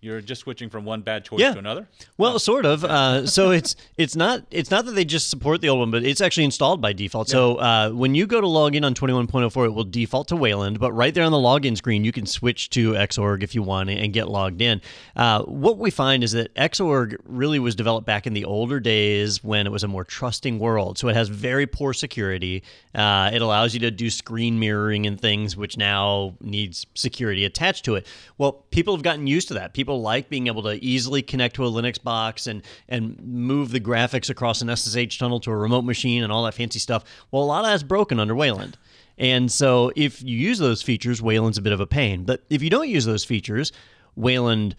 you're 0.00 0.20
just 0.20 0.42
switching 0.42 0.70
from 0.70 0.84
one 0.84 1.00
bad 1.02 1.24
choice 1.24 1.40
Yeah. 1.40 1.52
to 1.54 1.58
another. 1.58 1.88
Well, 2.16 2.38
sort 2.38 2.64
of. 2.64 2.84
Uh, 2.84 3.26
so 3.26 3.50
it's 3.50 3.74
it's 3.96 4.14
not 4.14 4.44
it's 4.50 4.70
not 4.70 4.84
that 4.86 4.92
they 4.92 5.04
just 5.04 5.28
support 5.28 5.60
the 5.60 5.68
old 5.68 5.80
one, 5.80 5.90
but 5.90 6.04
it's 6.04 6.20
actually 6.20 6.44
installed 6.44 6.80
by 6.80 6.92
default. 6.92 7.28
So 7.28 7.56
uh, 7.56 7.90
when 7.90 8.14
you 8.14 8.26
go 8.26 8.40
to 8.40 8.46
log 8.46 8.76
in 8.76 8.84
on 8.84 8.94
21.04, 8.94 9.66
it 9.66 9.70
will 9.70 9.82
default 9.84 10.28
to 10.28 10.36
Wayland, 10.36 10.78
but 10.78 10.92
right 10.92 11.12
there 11.12 11.24
on 11.24 11.32
the 11.32 11.38
login 11.38 11.76
screen, 11.76 12.04
you 12.04 12.12
can 12.12 12.26
switch 12.26 12.70
to 12.70 12.92
Xorg 12.92 13.42
if 13.42 13.54
you 13.56 13.62
want 13.62 13.90
and 13.90 14.12
get 14.12 14.28
logged 14.28 14.62
in. 14.62 14.80
Uh, 15.16 15.42
what 15.42 15.78
we 15.78 15.90
find 15.90 16.22
is 16.22 16.32
that 16.32 16.54
Xorg 16.54 17.16
really 17.24 17.58
was 17.58 17.74
developed 17.74 18.06
back 18.06 18.26
in 18.26 18.34
the 18.34 18.44
older 18.44 18.78
days 18.78 19.42
when 19.42 19.66
it 19.66 19.70
was 19.70 19.82
a 19.82 19.88
more 19.88 20.04
trusting 20.04 20.58
world. 20.60 20.98
So 20.98 21.08
it 21.08 21.16
has 21.16 21.28
very 21.28 21.66
poor 21.66 21.92
security. 21.92 22.62
Uh, 22.94 23.30
it 23.32 23.42
allows 23.42 23.74
you 23.74 23.80
to 23.80 23.90
do 23.90 24.10
screen 24.10 24.58
mirroring 24.60 25.06
and 25.06 25.20
things, 25.20 25.56
which 25.56 25.76
now 25.76 26.34
needs 26.40 26.86
security 26.94 27.44
attached 27.44 27.84
to 27.86 27.96
it. 27.96 28.06
Well, 28.36 28.64
people 28.70 28.94
have 28.94 29.02
gotten 29.02 29.26
used 29.26 29.48
to 29.48 29.54
that. 29.54 29.74
People 29.74 29.87
like 29.94 30.28
being 30.28 30.46
able 30.46 30.62
to 30.64 30.82
easily 30.84 31.22
connect 31.22 31.56
to 31.56 31.64
a 31.64 31.70
Linux 31.70 32.02
box 32.02 32.46
and 32.46 32.62
and 32.88 33.20
move 33.22 33.70
the 33.70 33.80
graphics 33.80 34.30
across 34.30 34.62
an 34.62 34.74
SSH 34.74 35.18
tunnel 35.18 35.40
to 35.40 35.50
a 35.50 35.56
remote 35.56 35.82
machine 35.84 36.22
and 36.22 36.32
all 36.32 36.44
that 36.44 36.54
fancy 36.54 36.78
stuff. 36.78 37.04
Well, 37.30 37.42
a 37.42 37.44
lot 37.44 37.64
of 37.64 37.70
that's 37.70 37.82
broken 37.82 38.20
under 38.20 38.34
Wayland. 38.34 38.76
And 39.18 39.50
so 39.50 39.92
if 39.96 40.22
you 40.22 40.36
use 40.36 40.58
those 40.58 40.80
features, 40.82 41.20
Wayland's 41.20 41.58
a 41.58 41.62
bit 41.62 41.72
of 41.72 41.80
a 41.80 41.86
pain. 41.86 42.24
But 42.24 42.44
if 42.48 42.62
you 42.62 42.70
don't 42.70 42.88
use 42.88 43.04
those 43.04 43.24
features, 43.24 43.72
Wayland 44.14 44.76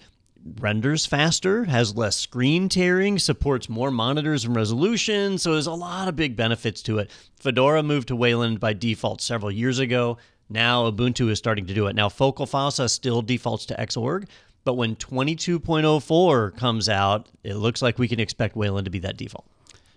renders 0.60 1.06
faster, 1.06 1.65
has 1.65 1.98
less 1.98 2.15
screen 2.15 2.69
tearing, 2.69 3.19
supports 3.19 3.67
more 3.69 3.91
monitors 3.91 4.45
and 4.45 4.56
resolution. 4.56 5.38
So 5.38 5.54
there's 5.54 5.67
a 5.67 5.74
lot 5.74 6.08
of 6.08 6.15
big 6.15 6.36
benefits 6.36 6.82
to 6.84 7.00
it. 7.00 7.12
Fedora 7.39 7.84
moved 7.84 8.08
to 8.10 8.15
Wayland 8.15 8.60
by 8.60 8.74
default 8.74 9.22
several 9.22 9.52
years 9.52 9.80
ago. 9.80 10.17
Now 10.50 10.89
Ubuntu 10.89 11.30
is 11.30 11.38
starting 11.38 11.67
to 11.67 11.74
do 11.74 11.88
it. 11.88 11.95
Now 11.95 12.10
Focal 12.10 12.45
Fossa 12.45 12.89
still 12.89 13.22
defaults 13.22 13.65
to 13.67 13.76
Xorg, 13.76 14.28
but 14.63 14.74
when 14.74 14.95
22.04 14.95 16.56
comes 16.56 16.89
out, 16.89 17.28
it 17.43 17.56
looks 17.56 17.82
like 17.82 17.98
we 17.98 18.08
can 18.08 18.19
expect 18.19 18.56
Wayland 18.56 18.86
to 18.86 18.91
be 18.91 19.00
that 19.00 19.17
default. 19.17 19.45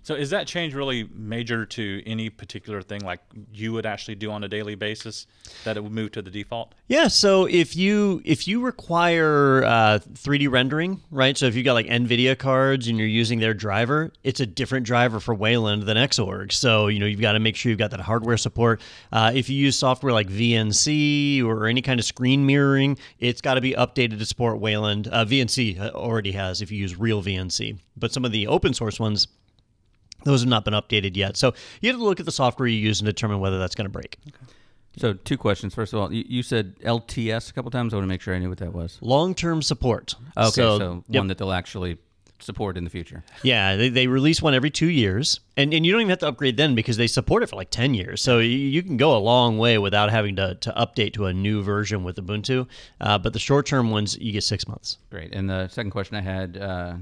So 0.02 0.14
is 0.14 0.30
that 0.30 0.46
change 0.46 0.74
really 0.74 1.08
major 1.14 1.64
to 1.64 2.02
any 2.04 2.28
particular 2.28 2.82
thing 2.82 3.02
like 3.02 3.20
you 3.52 3.72
would 3.72 3.86
actually 3.86 4.16
do 4.16 4.32
on 4.32 4.42
a 4.42 4.48
daily 4.48 4.74
basis 4.74 5.26
that 5.64 5.76
it 5.76 5.82
would 5.82 5.92
move 5.92 6.12
to 6.12 6.22
the 6.22 6.30
default? 6.30 6.74
Yeah, 6.88 7.08
so 7.08 7.46
if 7.46 7.76
you 7.76 8.20
if 8.24 8.48
you 8.48 8.60
require 8.60 9.64
uh, 9.64 9.98
3D 10.14 10.50
rendering, 10.50 11.00
right? 11.10 11.38
So 11.38 11.46
if 11.46 11.54
you 11.54 11.62
got 11.62 11.74
like 11.74 11.86
NVIDIA 11.86 12.36
cards 12.36 12.88
and 12.88 12.98
you're 12.98 13.06
using 13.06 13.38
their 13.38 13.54
driver, 13.54 14.12
it's 14.24 14.40
a 14.40 14.46
different 14.46 14.86
driver 14.86 15.20
for 15.20 15.34
Wayland 15.34 15.84
than 15.84 15.96
Xorg. 15.96 16.52
So 16.52 16.88
you 16.88 16.98
know 16.98 17.06
you've 17.06 17.20
got 17.20 17.32
to 17.32 17.40
make 17.40 17.54
sure 17.54 17.70
you've 17.70 17.78
got 17.78 17.92
that 17.92 18.00
hardware 18.00 18.36
support. 18.36 18.80
Uh, 19.12 19.30
if 19.34 19.48
you 19.48 19.56
use 19.56 19.78
software 19.78 20.12
like 20.12 20.28
VNC 20.28 21.44
or 21.44 21.66
any 21.66 21.80
kind 21.80 22.00
of 22.00 22.04
screen 22.06 22.44
mirroring, 22.44 22.98
it's 23.20 23.40
got 23.40 23.54
to 23.54 23.60
be 23.60 23.72
updated 23.74 24.18
to 24.18 24.26
support 24.26 24.58
Wayland. 24.58 25.08
Uh, 25.08 25.24
VNC 25.24 25.92
already 25.92 26.32
has 26.32 26.60
if 26.60 26.72
you 26.72 26.78
use 26.78 26.98
real 26.98 27.22
VNC, 27.22 27.78
but 27.96 28.12
some 28.12 28.24
of 28.24 28.32
the 28.32 28.48
open 28.48 28.74
source 28.74 28.98
ones. 28.98 29.28
Those 30.24 30.40
have 30.40 30.48
not 30.48 30.64
been 30.64 30.74
updated 30.74 31.16
yet. 31.16 31.36
So 31.36 31.54
you 31.80 31.90
have 31.90 31.98
to 31.98 32.04
look 32.04 32.20
at 32.20 32.26
the 32.26 32.32
software 32.32 32.68
you 32.68 32.78
use 32.78 33.00
and 33.00 33.06
determine 33.06 33.40
whether 33.40 33.58
that's 33.58 33.74
going 33.74 33.86
to 33.86 33.90
break. 33.90 34.18
So 34.96 35.14
two 35.14 35.38
questions. 35.38 35.74
First 35.74 35.92
of 35.92 36.00
all, 36.00 36.12
you, 36.12 36.24
you 36.26 36.42
said 36.42 36.78
LTS 36.80 37.50
a 37.50 37.52
couple 37.54 37.70
times. 37.70 37.94
I 37.94 37.96
want 37.96 38.04
to 38.04 38.08
make 38.08 38.20
sure 38.20 38.34
I 38.34 38.38
knew 38.38 38.48
what 38.48 38.58
that 38.58 38.74
was. 38.74 38.98
Long 39.00 39.34
term 39.34 39.62
support. 39.62 40.14
Okay, 40.36 40.50
so, 40.50 40.78
so, 40.78 41.04
yep. 41.08 41.20
one 41.20 41.28
that 41.28 41.38
they'll 41.38 41.52
actually 41.52 41.98
support 42.42 42.76
in 42.76 42.84
the 42.84 42.90
future. 42.90 43.24
Yeah, 43.42 43.76
they, 43.76 43.88
they 43.88 44.06
release 44.06 44.42
one 44.42 44.54
every 44.54 44.70
two 44.70 44.88
years, 44.88 45.40
and, 45.56 45.72
and 45.72 45.84
you 45.84 45.92
don't 45.92 46.00
even 46.00 46.10
have 46.10 46.18
to 46.20 46.28
upgrade 46.28 46.56
then 46.56 46.74
because 46.74 46.96
they 46.96 47.06
support 47.06 47.42
it 47.42 47.48
for 47.48 47.56
like 47.56 47.70
ten 47.70 47.94
years. 47.94 48.20
So 48.22 48.38
you, 48.38 48.56
you 48.56 48.82
can 48.82 48.96
go 48.96 49.16
a 49.16 49.18
long 49.18 49.58
way 49.58 49.78
without 49.78 50.10
having 50.10 50.36
to, 50.36 50.54
to 50.56 50.72
update 50.72 51.12
to 51.14 51.26
a 51.26 51.32
new 51.32 51.62
version 51.62 52.04
with 52.04 52.16
Ubuntu. 52.16 52.66
Uh, 53.00 53.18
but 53.18 53.32
the 53.32 53.38
short 53.38 53.66
term 53.66 53.90
ones, 53.90 54.16
you 54.18 54.32
get 54.32 54.44
six 54.44 54.66
months. 54.66 54.98
Great. 55.10 55.34
And 55.34 55.48
the 55.48 55.68
second 55.68 55.90
question 55.90 56.16
I 56.16 56.20
had, 56.20 56.56
uh, 56.56 56.94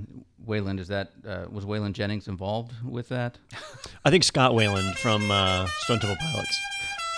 Wayland, 0.44 0.80
is 0.80 0.88
that 0.88 1.12
uh, 1.26 1.46
was 1.50 1.64
Waylon 1.64 1.92
Jennings 1.92 2.28
involved 2.28 2.72
with 2.84 3.08
that? 3.10 3.38
I 4.04 4.10
think 4.10 4.24
Scott 4.24 4.52
Weiland 4.52 4.94
from 4.96 5.30
uh, 5.30 5.66
Stone 5.80 6.00
Temple 6.00 6.16
Pilots. 6.20 6.60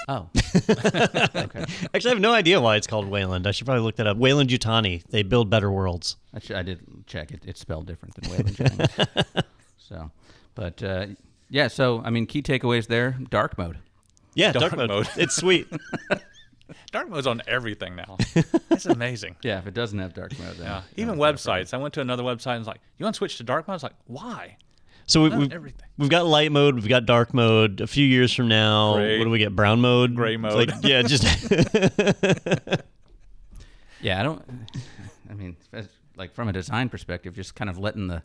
Oh, 0.08 0.28
okay. 0.70 1.64
Actually, 1.94 2.10
I 2.10 2.14
have 2.14 2.20
no 2.20 2.32
idea 2.32 2.60
why 2.60 2.76
it's 2.76 2.86
called 2.86 3.06
Wayland. 3.08 3.46
I 3.46 3.50
should 3.52 3.66
probably 3.66 3.84
look 3.84 3.96
that 3.96 4.06
up. 4.06 4.16
Weyland-Yutani. 4.16 5.04
They 5.10 5.22
build 5.22 5.48
better 5.50 5.70
worlds. 5.70 6.16
I, 6.34 6.40
sh- 6.40 6.50
I 6.50 6.62
did 6.62 6.80
check 7.06 7.30
it. 7.30 7.42
It's 7.46 7.60
spelled 7.60 7.86
different 7.86 8.14
than 8.16 8.24
Waylon 8.30 8.54
Jennings. 8.54 9.44
so, 9.78 10.10
but 10.54 10.82
uh, 10.82 11.06
yeah. 11.50 11.68
So 11.68 12.02
I 12.04 12.10
mean, 12.10 12.26
key 12.26 12.42
takeaways 12.42 12.86
there: 12.88 13.16
dark 13.30 13.56
mode. 13.58 13.78
Yeah, 14.34 14.52
Dark 14.52 14.72
dark, 14.72 14.76
mode. 14.76 14.88
mode. 14.90 15.08
It's 15.16 15.36
sweet. 15.36 15.68
Dark 16.90 17.08
mode's 17.10 17.26
on 17.26 17.42
everything 17.46 17.96
now. 17.96 18.16
It's 18.70 18.86
amazing. 18.86 19.36
Yeah, 19.42 19.58
if 19.58 19.66
it 19.66 19.74
doesn't 19.74 19.98
have 19.98 20.14
dark 20.14 20.38
mode, 20.38 20.56
then 20.56 20.66
Yeah. 20.66 20.82
Even 20.96 21.16
websites. 21.18 21.74
I 21.74 21.76
went 21.76 21.92
to 21.94 22.00
another 22.00 22.22
website 22.22 22.52
and 22.52 22.60
was 22.60 22.66
like, 22.68 22.80
"You 22.98 23.04
want 23.04 23.14
to 23.14 23.18
switch 23.18 23.36
to 23.38 23.44
dark 23.44 23.68
mode?" 23.68 23.74
I 23.74 23.76
was 23.76 23.82
like, 23.82 23.94
"Why?" 24.06 24.56
So 25.06 25.22
we, 25.24 25.28
Not 25.30 25.38
we've, 25.38 25.52
everything. 25.52 25.86
we've 25.98 26.08
got 26.10 26.26
light 26.26 26.52
mode, 26.52 26.74
we've 26.76 26.88
got 26.88 27.06
dark 27.06 27.34
mode. 27.34 27.80
A 27.80 27.86
few 27.86 28.06
years 28.06 28.32
from 28.32 28.48
now, 28.48 28.94
Gray. 28.94 29.18
what 29.18 29.24
do 29.24 29.30
we 29.30 29.38
get? 29.38 29.54
Brown 29.54 29.80
mode, 29.80 30.14
Gray 30.14 30.36
mode. 30.36 30.54
Like, 30.54 30.70
yeah, 30.82 31.02
just 31.02 31.24
Yeah, 34.00 34.20
I 34.20 34.22
don't. 34.22 34.42
I 35.30 35.34
mean, 35.34 35.56
like 36.16 36.34
from 36.34 36.48
a 36.48 36.52
design 36.52 36.88
perspective, 36.88 37.34
just 37.34 37.54
kind 37.54 37.70
of 37.70 37.78
letting 37.78 38.08
the 38.08 38.22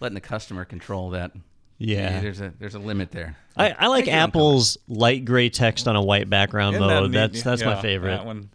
letting 0.00 0.14
the 0.14 0.20
customer 0.20 0.64
control 0.64 1.10
that. 1.10 1.32
Yeah. 1.78 2.20
there's 2.20 2.40
a 2.40 2.52
there's 2.60 2.74
a 2.76 2.78
limit 2.78 3.10
there. 3.10 3.36
I, 3.56 3.70
I 3.70 3.86
like 3.88 4.04
Thank 4.04 4.14
you, 4.14 4.22
Uncle. 4.22 4.40
Apple's 4.40 4.78
light 4.86 5.24
gray 5.24 5.48
text 5.48 5.88
on 5.88 5.96
a 5.96 6.02
white 6.02 6.30
background 6.30 6.76
Isn't 6.76 6.86
that 6.88 7.00
mode. 7.00 7.10
neat? 7.10 7.16
That's 7.18 7.42
that's 7.42 7.64
my 7.64 7.80
favorite. 7.80 8.16
That 8.16 8.26
one. 8.26 8.50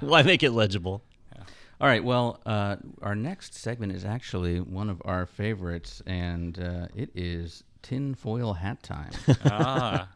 Why 0.08 0.22
make 0.22 0.42
it 0.42 0.52
legible? 0.52 1.02
All 1.80 1.86
right. 1.88 2.02
Well, 2.02 2.40
uh, 2.44 2.76
our 3.02 3.14
next 3.14 3.54
segment 3.54 3.92
is 3.92 4.04
actually 4.04 4.60
one 4.60 4.90
of 4.90 5.00
our 5.04 5.26
favorites, 5.26 6.02
and 6.06 6.58
uh, 6.58 6.88
it 6.94 7.10
is 7.14 7.62
tinfoil 7.82 8.52
hat 8.54 8.82
time. 8.82 9.12
Ah. 9.44 10.08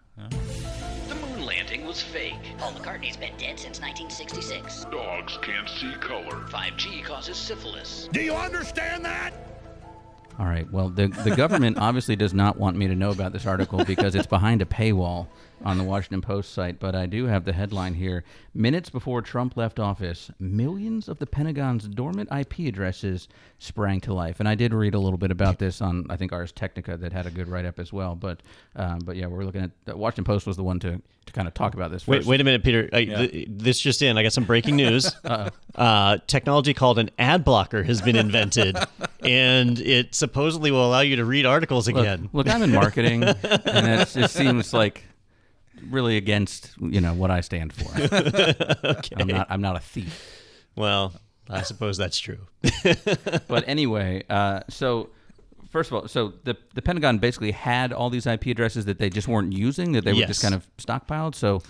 The 1.08 1.14
moon 1.14 1.46
landing 1.46 1.86
was 1.86 2.02
fake. 2.02 2.34
Paul 2.58 2.72
McCartney's 2.72 3.16
been 3.16 3.32
dead 3.38 3.58
since 3.58 3.80
1966. 3.80 4.84
Dogs 4.90 5.38
can't 5.40 5.68
see 5.68 5.94
color. 5.94 6.44
5G 6.50 7.02
causes 7.02 7.38
syphilis. 7.38 8.08
Do 8.12 8.20
you 8.20 8.34
understand 8.34 9.04
that? 9.06 9.32
All 10.38 10.46
right. 10.46 10.70
Well, 10.72 10.88
the 10.88 11.08
the 11.08 11.36
government 11.36 11.78
obviously 11.80 12.16
does 12.16 12.32
not 12.32 12.56
want 12.56 12.76
me 12.76 12.88
to 12.88 12.94
know 12.94 13.10
about 13.10 13.32
this 13.32 13.46
article 13.46 13.84
because 13.84 14.14
it's 14.14 14.26
behind 14.26 14.62
a 14.62 14.64
paywall 14.64 15.26
on 15.64 15.78
the 15.78 15.84
Washington 15.84 16.22
Post 16.22 16.52
site. 16.52 16.80
But 16.80 16.94
I 16.94 17.06
do 17.06 17.26
have 17.26 17.44
the 17.44 17.52
headline 17.52 17.94
here: 17.94 18.24
Minutes 18.54 18.88
before 18.88 19.20
Trump 19.20 19.56
left 19.56 19.78
office, 19.78 20.30
millions 20.40 21.08
of 21.08 21.18
the 21.18 21.26
Pentagon's 21.26 21.86
dormant 21.86 22.30
IP 22.32 22.60
addresses 22.60 23.28
sprang 23.58 24.00
to 24.00 24.14
life. 24.14 24.40
And 24.40 24.48
I 24.48 24.54
did 24.54 24.72
read 24.72 24.94
a 24.94 24.98
little 24.98 25.18
bit 25.18 25.30
about 25.30 25.58
this 25.58 25.82
on 25.82 26.06
I 26.08 26.16
think 26.16 26.32
Ars 26.32 26.50
Technica 26.50 26.96
that 26.96 27.12
had 27.12 27.26
a 27.26 27.30
good 27.30 27.48
write 27.48 27.66
up 27.66 27.78
as 27.78 27.92
well. 27.92 28.14
But 28.14 28.40
um, 28.74 29.00
but 29.00 29.16
yeah, 29.16 29.26
we're 29.26 29.44
looking 29.44 29.62
at 29.62 29.70
the 29.84 29.96
Washington 29.96 30.24
Post 30.24 30.46
was 30.46 30.56
the 30.56 30.64
one 30.64 30.80
to 30.80 31.02
to 31.26 31.32
kind 31.32 31.48
of 31.48 31.54
talk 31.54 31.74
about 31.74 31.90
this. 31.90 32.06
Wait, 32.06 32.18
first. 32.18 32.28
wait 32.28 32.40
a 32.40 32.44
minute, 32.44 32.62
Peter. 32.62 32.88
I, 32.92 33.04
th- 33.04 33.48
this 33.50 33.80
just 33.80 34.02
in. 34.02 34.18
I 34.18 34.22
got 34.22 34.32
some 34.32 34.44
breaking 34.44 34.76
news. 34.76 35.14
uh, 35.74 36.18
technology 36.26 36.74
called 36.74 36.98
an 36.98 37.10
ad 37.18 37.44
blocker 37.44 37.82
has 37.82 38.00
been 38.00 38.16
invented, 38.16 38.76
and 39.20 39.78
it 39.78 40.14
supposedly 40.14 40.70
will 40.70 40.86
allow 40.86 41.00
you 41.00 41.16
to 41.16 41.24
read 41.24 41.46
articles 41.46 41.88
again. 41.88 42.28
look, 42.32 42.48
I'm 42.48 42.62
in 42.62 42.72
marketing, 42.72 43.22
and 43.24 43.36
it 44.00 44.08
just 44.08 44.34
seems 44.34 44.72
like 44.72 45.04
really 45.90 46.16
against 46.16 46.70
you 46.80 47.00
know 47.00 47.14
what 47.14 47.30
I 47.30 47.40
stand 47.40 47.72
for. 47.72 47.90
I'm 49.16 49.28
not. 49.28 49.46
I'm 49.50 49.60
not 49.60 49.76
a 49.76 49.80
thief. 49.80 50.38
Well, 50.76 51.12
I 51.48 51.62
suppose 51.62 51.96
that's 51.96 52.18
true. 52.18 52.46
But 53.48 53.64
anyway, 53.66 54.24
uh, 54.30 54.60
so 54.70 55.10
first 55.72 55.90
of 55.90 55.96
all, 55.96 56.06
so 56.06 56.34
the 56.44 56.56
the 56.74 56.82
Pentagon 56.82 57.18
basically 57.18 57.50
had 57.50 57.92
all 57.92 58.10
these 58.10 58.26
IP 58.26 58.46
addresses 58.46 58.84
that 58.84 58.98
they 58.98 59.10
just 59.10 59.26
weren't 59.26 59.52
using, 59.52 59.92
that 59.92 60.04
they 60.04 60.12
were 60.12 60.26
just 60.26 60.42
kind 60.42 60.54
of 60.54 60.68
stockpiled. 60.76 61.34
So, 61.34 61.62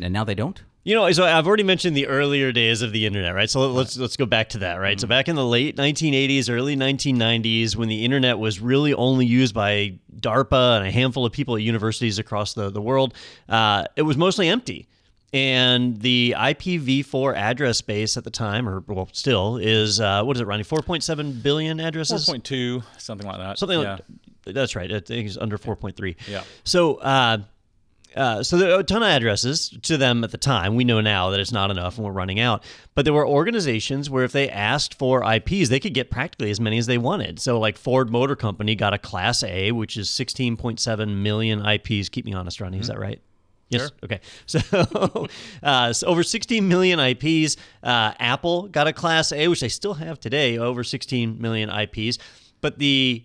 and 0.00 0.12
now 0.12 0.24
they 0.24 0.34
don't. 0.34 0.62
You 0.84 0.94
know, 0.94 1.10
so 1.10 1.24
I've 1.24 1.48
already 1.48 1.64
mentioned 1.64 1.96
the 1.96 2.06
earlier 2.06 2.52
days 2.52 2.80
of 2.80 2.92
the 2.92 3.06
internet, 3.06 3.34
right? 3.34 3.50
So 3.50 3.72
let's 3.72 3.96
let's 3.96 4.16
go 4.16 4.24
back 4.26 4.50
to 4.50 4.58
that, 4.58 4.74
right? 4.76 5.00
So 5.00 5.08
back 5.08 5.26
in 5.26 5.34
the 5.34 5.44
late 5.44 5.76
1980s, 5.76 6.48
early 6.48 6.76
1990s, 6.76 7.74
when 7.74 7.88
the 7.88 8.04
internet 8.04 8.38
was 8.38 8.60
really 8.60 8.94
only 8.94 9.26
used 9.26 9.52
by 9.52 9.98
DARPA 10.20 10.78
and 10.78 10.86
a 10.86 10.92
handful 10.92 11.26
of 11.26 11.32
people 11.32 11.56
at 11.56 11.62
universities 11.62 12.20
across 12.20 12.54
the 12.54 12.70
the 12.70 12.80
world, 12.80 13.14
uh, 13.48 13.86
it 13.96 14.02
was 14.02 14.16
mostly 14.16 14.46
empty. 14.48 14.86
And 15.32 16.00
the 16.00 16.34
IPv4 16.36 17.34
address 17.34 17.78
space 17.78 18.16
at 18.16 18.24
the 18.24 18.30
time, 18.30 18.68
or 18.68 18.80
well, 18.86 19.08
still 19.12 19.56
is 19.58 20.00
uh, 20.00 20.22
what 20.22 20.36
is 20.36 20.40
it, 20.40 20.46
Ronnie? 20.46 20.64
4.7 20.64 21.42
billion 21.42 21.80
addresses. 21.80 22.26
4.2, 22.26 22.82
something 22.98 23.26
like 23.26 23.38
that. 23.38 23.58
Something 23.58 23.80
yeah. 23.80 23.92
like 23.94 24.54
that's 24.54 24.76
right. 24.76 24.90
I 24.92 25.00
think 25.00 25.26
it's 25.26 25.36
under 25.36 25.58
4.3. 25.58 26.16
Yeah. 26.28 26.44
So, 26.64 26.96
uh, 26.96 27.38
uh, 28.14 28.42
so 28.42 28.56
there 28.56 28.72
are 28.74 28.80
a 28.80 28.84
ton 28.84 29.02
of 29.02 29.08
addresses 29.08 29.76
to 29.82 29.98
them 29.98 30.24
at 30.24 30.30
the 30.30 30.38
time. 30.38 30.74
We 30.74 30.84
know 30.84 31.02
now 31.02 31.30
that 31.30 31.40
it's 31.40 31.52
not 31.52 31.70
enough 31.70 31.98
and 31.98 32.06
we're 32.06 32.12
running 32.12 32.40
out. 32.40 32.64
But 32.94 33.04
there 33.04 33.12
were 33.12 33.26
organizations 33.26 34.08
where 34.08 34.24
if 34.24 34.32
they 34.32 34.48
asked 34.48 34.94
for 34.94 35.22
IPs, 35.22 35.68
they 35.68 35.80
could 35.80 35.92
get 35.92 36.10
practically 36.10 36.50
as 36.50 36.58
many 36.58 36.78
as 36.78 36.86
they 36.86 36.96
wanted. 36.96 37.40
So, 37.40 37.58
like 37.60 37.76
Ford 37.76 38.10
Motor 38.10 38.36
Company 38.36 38.74
got 38.74 38.94
a 38.94 38.98
Class 38.98 39.42
A, 39.42 39.72
which 39.72 39.98
is 39.98 40.08
16.7 40.08 41.16
million 41.16 41.66
IPs. 41.66 42.08
Keep 42.08 42.24
me 42.24 42.32
honest, 42.32 42.60
Ronnie. 42.60 42.78
Is 42.78 42.88
that 42.88 42.98
right? 42.98 43.20
Yes. 43.68 43.80
Sure. 43.82 43.90
Okay. 44.04 44.20
So, 44.46 45.26
uh, 45.62 45.92
so 45.92 46.06
over 46.06 46.22
16 46.22 46.66
million 46.68 47.00
IPs. 47.00 47.56
Uh, 47.82 48.12
Apple 48.18 48.68
got 48.68 48.86
a 48.86 48.92
Class 48.92 49.32
A, 49.32 49.48
which 49.48 49.60
they 49.60 49.68
still 49.68 49.94
have 49.94 50.20
today, 50.20 50.58
over 50.58 50.84
16 50.84 51.40
million 51.40 51.70
IPs. 51.70 52.18
But 52.60 52.78
the 52.78 53.24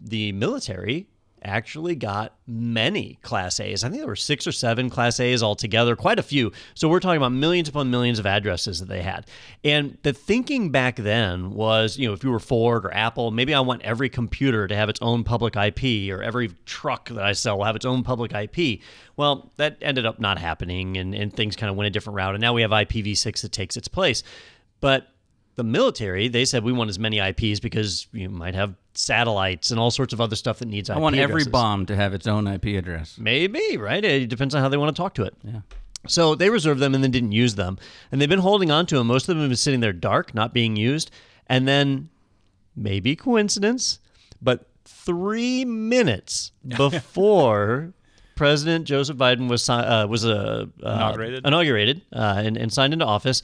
the 0.00 0.32
military 0.32 1.08
actually 1.42 1.94
got 1.94 2.34
many 2.46 3.18
Class 3.22 3.60
A's. 3.60 3.84
I 3.84 3.88
think 3.88 4.00
there 4.00 4.08
were 4.08 4.16
six 4.16 4.46
or 4.46 4.52
seven 4.52 4.90
Class 4.90 5.20
A's 5.20 5.42
altogether, 5.42 5.96
quite 5.96 6.18
a 6.18 6.22
few. 6.22 6.52
So 6.74 6.88
we're 6.88 7.00
talking 7.00 7.16
about 7.18 7.32
millions 7.32 7.68
upon 7.68 7.90
millions 7.90 8.18
of 8.18 8.26
addresses 8.26 8.80
that 8.80 8.88
they 8.88 9.02
had. 9.02 9.26
And 9.64 9.98
the 10.02 10.12
thinking 10.12 10.70
back 10.70 10.96
then 10.96 11.50
was, 11.50 11.98
you 11.98 12.06
know, 12.06 12.14
if 12.14 12.24
you 12.24 12.30
were 12.30 12.38
Ford 12.38 12.84
or 12.84 12.94
Apple, 12.94 13.30
maybe 13.30 13.54
I 13.54 13.60
want 13.60 13.82
every 13.82 14.08
computer 14.08 14.66
to 14.66 14.76
have 14.76 14.88
its 14.88 15.00
own 15.02 15.24
public 15.24 15.56
IP 15.56 16.12
or 16.12 16.22
every 16.22 16.50
truck 16.66 17.08
that 17.10 17.24
I 17.24 17.32
sell 17.32 17.58
will 17.58 17.64
have 17.64 17.76
its 17.76 17.86
own 17.86 18.02
public 18.02 18.32
IP. 18.32 18.80
Well, 19.16 19.52
that 19.56 19.78
ended 19.80 20.06
up 20.06 20.20
not 20.20 20.38
happening 20.38 20.96
and, 20.96 21.14
and 21.14 21.32
things 21.32 21.56
kind 21.56 21.70
of 21.70 21.76
went 21.76 21.86
a 21.86 21.90
different 21.90 22.16
route. 22.16 22.34
And 22.34 22.40
now 22.40 22.52
we 22.52 22.62
have 22.62 22.70
IPv6 22.70 23.42
that 23.42 23.52
takes 23.52 23.76
its 23.76 23.88
place. 23.88 24.22
But 24.80 25.08
the 25.58 25.64
military, 25.64 26.28
they 26.28 26.44
said 26.44 26.62
we 26.62 26.72
want 26.72 26.88
as 26.88 27.00
many 27.00 27.18
IPs 27.18 27.58
because 27.58 28.06
you 28.12 28.30
might 28.30 28.54
have 28.54 28.76
satellites 28.98 29.70
and 29.70 29.78
all 29.78 29.90
sorts 29.90 30.12
of 30.12 30.20
other 30.20 30.34
stuff 30.34 30.58
that 30.58 30.66
needs 30.68 30.90
IP 30.90 30.96
I 30.96 30.98
want 30.98 31.16
every 31.16 31.44
bomb 31.44 31.86
to 31.86 31.94
have 31.94 32.14
its 32.14 32.26
own 32.26 32.46
IP 32.48 32.66
address. 32.76 33.16
Maybe, 33.18 33.76
right? 33.76 34.04
It 34.04 34.28
depends 34.28 34.54
on 34.54 34.62
how 34.62 34.68
they 34.68 34.76
want 34.76 34.94
to 34.94 35.00
talk 35.00 35.14
to 35.14 35.22
it. 35.24 35.34
Yeah. 35.44 35.60
So 36.06 36.34
they 36.34 36.50
reserved 36.50 36.80
them 36.80 36.94
and 36.94 37.02
then 37.04 37.10
didn't 37.10 37.32
use 37.32 37.54
them. 37.54 37.78
And 38.10 38.20
they've 38.20 38.28
been 38.28 38.38
holding 38.40 38.70
on 38.70 38.86
to 38.86 38.96
them. 38.96 39.06
Most 39.06 39.24
of 39.24 39.28
them 39.28 39.40
have 39.40 39.50
been 39.50 39.56
sitting 39.56 39.80
there 39.80 39.92
dark, 39.92 40.34
not 40.34 40.52
being 40.52 40.76
used. 40.76 41.10
And 41.46 41.66
then, 41.66 42.08
maybe 42.76 43.16
coincidence, 43.16 44.00
but 44.42 44.68
three 44.84 45.64
minutes 45.64 46.52
before 46.66 47.92
President 48.36 48.84
Joseph 48.84 49.16
Biden 49.16 49.48
was 49.48 49.68
uh, 49.68 50.06
was 50.08 50.24
uh, 50.24 50.66
uh, 50.82 50.92
Inaugurated? 50.92 51.46
inaugurated 51.46 52.02
uh, 52.12 52.42
and, 52.44 52.56
and 52.56 52.72
signed 52.72 52.92
into 52.92 53.04
office, 53.04 53.42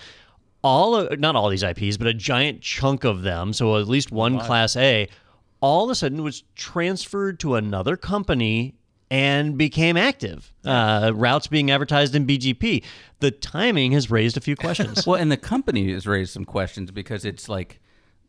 all 0.62 0.94
of, 0.94 1.18
not 1.18 1.36
all 1.36 1.48
these 1.48 1.62
IPs, 1.62 1.96
but 1.96 2.06
a 2.06 2.14
giant 2.14 2.60
chunk 2.60 3.04
of 3.04 3.22
them, 3.22 3.52
so 3.52 3.76
at 3.76 3.88
least 3.88 4.12
one 4.12 4.38
Class 4.38 4.76
A, 4.76 5.08
all 5.64 5.84
of 5.84 5.90
a 5.90 5.94
sudden 5.94 6.22
was 6.22 6.44
transferred 6.54 7.40
to 7.40 7.54
another 7.54 7.96
company 7.96 8.74
and 9.10 9.56
became 9.56 9.96
active. 9.96 10.52
Uh, 10.62 11.10
routes 11.14 11.46
being 11.46 11.70
advertised 11.70 12.14
in 12.14 12.26
BGP. 12.26 12.84
The 13.20 13.30
timing 13.30 13.92
has 13.92 14.10
raised 14.10 14.36
a 14.36 14.42
few 14.42 14.56
questions. 14.56 15.06
Well, 15.06 15.18
and 15.18 15.32
the 15.32 15.38
company 15.38 15.90
has 15.94 16.06
raised 16.06 16.34
some 16.34 16.44
questions 16.44 16.90
because 16.90 17.24
it's 17.24 17.48
like 17.48 17.80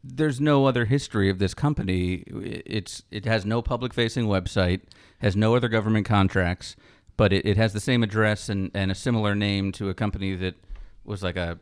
there's 0.01 0.39
no 0.39 0.65
other 0.65 0.85
history 0.85 1.29
of 1.29 1.39
this 1.39 1.53
company. 1.53 2.23
It's 2.65 3.03
it 3.11 3.25
has 3.25 3.45
no 3.45 3.61
public 3.61 3.93
facing 3.93 4.27
website, 4.27 4.83
has 5.19 5.35
no 5.35 5.57
other 5.57 5.67
government 5.67 6.05
contracts, 6.05 6.77
but 7.17 7.33
it, 7.33 7.45
it 7.45 7.57
has 7.57 7.73
the 7.73 7.81
same 7.81 8.01
address 8.01 8.47
and, 8.47 8.71
and 8.73 8.91
a 8.91 8.95
similar 8.95 9.35
name 9.35 9.73
to 9.73 9.89
a 9.89 9.93
company 9.93 10.35
that 10.37 10.55
was 11.03 11.21
like 11.21 11.35
a 11.35 11.59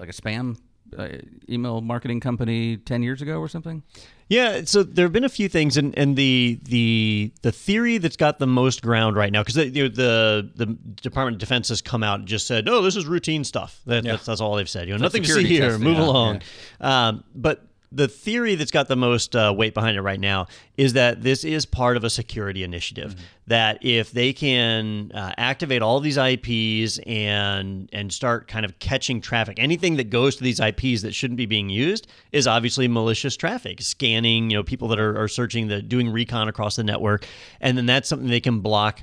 like 0.00 0.08
a 0.08 0.12
spam 0.12 0.58
uh, 0.98 1.08
email 1.48 1.80
marketing 1.80 2.20
company 2.20 2.76
10 2.76 3.02
years 3.02 3.22
ago 3.22 3.38
or 3.38 3.48
something. 3.48 3.82
Yeah, 4.28 4.62
so 4.64 4.82
there 4.82 5.04
have 5.04 5.12
been 5.12 5.24
a 5.24 5.28
few 5.28 5.46
things, 5.48 5.76
and, 5.76 5.96
and 5.98 6.16
the 6.16 6.58
the 6.62 7.32
the 7.42 7.52
theory 7.52 7.98
that's 7.98 8.16
got 8.16 8.38
the 8.38 8.46
most 8.46 8.80
ground 8.80 9.14
right 9.14 9.30
now, 9.30 9.42
because 9.42 9.56
the, 9.56 9.68
you 9.68 9.82
know, 9.82 9.88
the 9.90 10.50
the 10.56 10.66
Department 11.02 11.34
of 11.34 11.38
Defense 11.40 11.68
has 11.68 11.82
come 11.82 12.02
out 12.02 12.20
and 12.20 12.26
just 12.28 12.46
said, 12.46 12.66
"Oh, 12.66 12.80
this 12.80 12.96
is 12.96 13.04
routine 13.04 13.44
stuff." 13.44 13.82
That, 13.84 14.04
Yeah. 14.04 14.12
that's, 14.12 14.24
that's 14.24 14.40
all 14.40 14.54
they've 14.56 14.66
said. 14.68 14.88
You 14.88 14.92
know, 14.92 14.94
It's 14.94 15.02
nothing 15.02 15.22
to 15.24 15.28
see 15.34 15.44
here. 15.44 15.62
testing. 15.68 15.84
Move 15.84 15.98
Yeah, 15.98 16.04
along. 16.04 16.42
Um, 16.80 17.24
but 17.34 17.66
the 17.94 18.08
theory 18.08 18.54
that's 18.54 18.70
got 18.70 18.88
the 18.88 18.96
most 18.96 19.36
uh, 19.36 19.52
weight 19.56 19.74
behind 19.74 19.96
it 19.96 20.02
right 20.02 20.18
now 20.18 20.46
is 20.76 20.94
that 20.94 21.22
this 21.22 21.44
is 21.44 21.66
part 21.66 21.96
of 21.96 22.04
a 22.04 22.10
security 22.10 22.64
initiative. 22.64 23.14
That 23.46 23.84
if 23.84 24.12
they 24.12 24.32
can 24.32 25.12
uh, 25.12 25.32
activate 25.36 25.82
all 25.82 26.00
these 26.00 26.16
IPs 26.16 26.98
and 27.06 27.88
and 27.92 28.12
start 28.12 28.48
kind 28.48 28.64
of 28.64 28.78
catching 28.78 29.20
traffic, 29.20 29.58
anything 29.58 29.96
that 29.96 30.10
goes 30.10 30.36
to 30.36 30.44
these 30.44 30.60
IPs 30.60 31.02
that 31.02 31.14
shouldn't 31.14 31.36
be 31.36 31.46
being 31.46 31.68
used 31.68 32.06
is 32.32 32.46
obviously 32.46 32.88
malicious 32.88 33.36
traffic, 33.36 33.82
scanning. 33.82 34.50
You 34.50 34.58
know, 34.58 34.62
people 34.62 34.88
that 34.88 34.98
are, 34.98 35.20
are 35.20 35.28
searching 35.28 35.68
the 35.68 35.82
doing 35.82 36.10
recon 36.10 36.48
across 36.48 36.76
the 36.76 36.84
network, 36.84 37.26
and 37.60 37.76
then 37.76 37.86
that's 37.86 38.08
something 38.08 38.28
they 38.28 38.40
can 38.40 38.60
block 38.60 39.02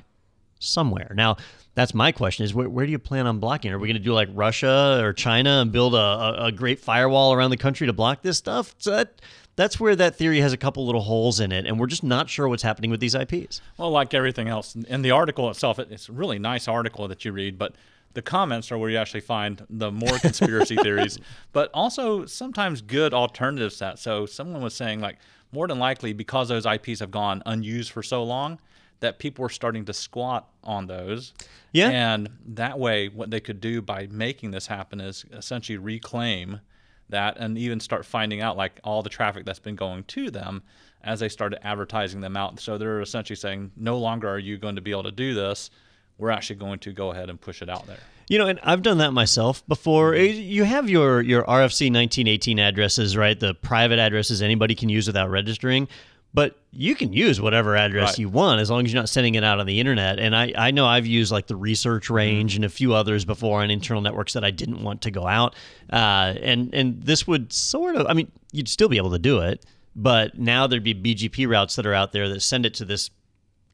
somewhere. 0.60 1.12
Now, 1.14 1.36
that's 1.74 1.94
my 1.94 2.12
question: 2.12 2.44
is 2.44 2.54
where, 2.54 2.68
where 2.68 2.86
do 2.86 2.92
you 2.92 2.98
plan 2.98 3.26
on 3.26 3.40
blocking? 3.40 3.72
Are 3.72 3.78
we 3.78 3.88
going 3.88 3.96
to 3.96 4.02
do 4.02 4.12
like 4.12 4.28
Russia 4.32 5.00
or 5.02 5.12
China 5.12 5.60
and 5.60 5.72
build 5.72 5.94
a, 5.94 5.98
a, 5.98 6.46
a 6.46 6.52
great 6.52 6.78
firewall 6.78 7.32
around 7.32 7.50
the 7.50 7.56
country 7.56 7.86
to 7.86 7.92
block 7.92 8.22
this 8.22 8.38
stuff? 8.38 8.74
So 8.78 8.92
that 8.92 9.20
that's 9.56 9.78
where 9.78 9.96
that 9.96 10.16
theory 10.16 10.40
has 10.40 10.52
a 10.52 10.56
couple 10.56 10.86
little 10.86 11.02
holes 11.02 11.40
in 11.40 11.52
it, 11.52 11.66
and 11.66 11.78
we're 11.78 11.86
just 11.86 12.04
not 12.04 12.30
sure 12.30 12.48
what's 12.48 12.62
happening 12.62 12.90
with 12.90 13.00
these 13.00 13.14
IPs. 13.14 13.60
Well, 13.76 13.90
like 13.90 14.14
everything 14.14 14.48
else, 14.48 14.74
in 14.74 15.02
the 15.02 15.10
article 15.10 15.50
itself, 15.50 15.78
it's 15.78 16.08
a 16.08 16.12
really 16.12 16.38
nice 16.38 16.68
article 16.68 17.08
that 17.08 17.24
you 17.24 17.32
read, 17.32 17.58
but 17.58 17.74
the 18.14 18.22
comments 18.22 18.72
are 18.72 18.78
where 18.78 18.90
you 18.90 18.96
actually 18.96 19.20
find 19.20 19.64
the 19.68 19.90
more 19.90 20.18
conspiracy 20.18 20.76
theories, 20.82 21.18
but 21.52 21.70
also 21.74 22.26
sometimes 22.26 22.80
good 22.82 23.14
alternatives 23.14 23.74
to 23.74 23.80
that. 23.80 23.98
So 23.98 24.26
someone 24.26 24.62
was 24.62 24.74
saying, 24.74 25.00
like, 25.00 25.18
more 25.52 25.66
than 25.68 25.78
likely, 25.78 26.12
because 26.12 26.48
those 26.48 26.66
IPs 26.66 27.00
have 27.00 27.10
gone 27.10 27.42
unused 27.46 27.92
for 27.92 28.02
so 28.02 28.22
long, 28.24 28.58
that 29.00 29.18
people 29.18 29.42
were 29.42 29.48
starting 29.48 29.84
to 29.86 29.92
squat 29.92 30.48
on 30.62 30.86
those. 30.86 31.32
Yeah. 31.72 31.88
And 31.88 32.30
that 32.46 32.78
way, 32.78 33.08
what 33.08 33.30
they 33.30 33.40
could 33.40 33.60
do 33.60 33.82
by 33.82 34.06
making 34.10 34.50
this 34.50 34.66
happen 34.66 35.00
is 35.00 35.24
essentially 35.32 35.78
reclaim 35.78 36.60
that 37.08 37.36
and 37.38 37.58
even 37.58 37.80
start 37.80 38.04
finding 38.04 38.40
out 38.40 38.56
like 38.56 38.78
all 38.84 39.02
the 39.02 39.10
traffic 39.10 39.44
that's 39.44 39.58
been 39.58 39.76
going 39.76 40.04
to 40.04 40.30
them 40.30 40.62
as 41.02 41.20
they 41.20 41.28
started 41.28 41.66
advertising 41.66 42.20
them 42.20 42.36
out. 42.36 42.60
So 42.60 42.78
they're 42.78 43.00
essentially 43.00 43.36
saying, 43.36 43.72
no 43.76 43.98
longer 43.98 44.28
are 44.28 44.38
you 44.38 44.58
going 44.58 44.76
to 44.76 44.82
be 44.82 44.90
able 44.90 45.04
to 45.04 45.12
do 45.12 45.34
this. 45.34 45.70
We're 46.18 46.30
actually 46.30 46.56
going 46.56 46.78
to 46.80 46.92
go 46.92 47.10
ahead 47.10 47.30
and 47.30 47.40
push 47.40 47.62
it 47.62 47.70
out 47.70 47.86
there. 47.86 47.98
You 48.28 48.38
know, 48.38 48.46
and 48.46 48.60
I've 48.62 48.82
done 48.82 48.98
that 48.98 49.12
myself 49.12 49.66
before. 49.66 50.12
Mm-hmm. 50.12 50.40
You 50.40 50.64
have 50.64 50.88
your 50.88 51.20
your 51.20 51.42
RFC 51.42 51.90
1918 51.92 52.60
addresses, 52.60 53.16
right? 53.16 53.38
The 53.38 53.54
private 53.54 53.98
addresses 53.98 54.40
anybody 54.40 54.76
can 54.76 54.88
use 54.88 55.08
without 55.08 55.30
registering. 55.30 55.88
But 56.32 56.56
you 56.70 56.94
can 56.94 57.12
use 57.12 57.40
whatever 57.40 57.74
address 57.76 58.10
Right. 58.10 58.18
you 58.20 58.28
want 58.28 58.60
as 58.60 58.70
long 58.70 58.84
as 58.84 58.92
you're 58.92 59.02
not 59.02 59.08
sending 59.08 59.34
it 59.34 59.42
out 59.42 59.58
on 59.58 59.66
the 59.66 59.80
internet. 59.80 60.20
And 60.20 60.36
I, 60.36 60.52
I 60.56 60.70
know 60.70 60.86
I've 60.86 61.06
used 61.06 61.32
like 61.32 61.48
the 61.48 61.56
research 61.56 62.04
Mm-hmm. 62.04 62.14
range 62.14 62.54
and 62.56 62.64
a 62.64 62.68
few 62.68 62.94
others 62.94 63.24
before 63.24 63.62
on 63.62 63.70
internal 63.70 64.00
networks 64.00 64.34
that 64.34 64.44
I 64.44 64.52
didn't 64.52 64.82
want 64.84 65.02
to 65.02 65.10
go 65.10 65.26
out. 65.26 65.56
Uh, 65.92 66.34
and 66.40 66.72
and 66.72 67.02
this 67.02 67.26
would 67.26 67.52
sort 67.52 67.96
of, 67.96 68.06
I 68.06 68.12
mean, 68.12 68.30
you'd 68.52 68.68
still 68.68 68.88
be 68.88 68.96
able 68.96 69.10
to 69.10 69.18
do 69.18 69.40
it, 69.40 69.66
but 69.96 70.38
now 70.38 70.68
there'd 70.68 70.84
be 70.84 70.94
BGP 70.94 71.48
routes 71.48 71.74
that 71.74 71.84
are 71.84 71.94
out 71.94 72.12
there 72.12 72.28
that 72.28 72.40
send 72.42 72.64
it 72.64 72.74
to 72.74 72.84
this 72.84 73.10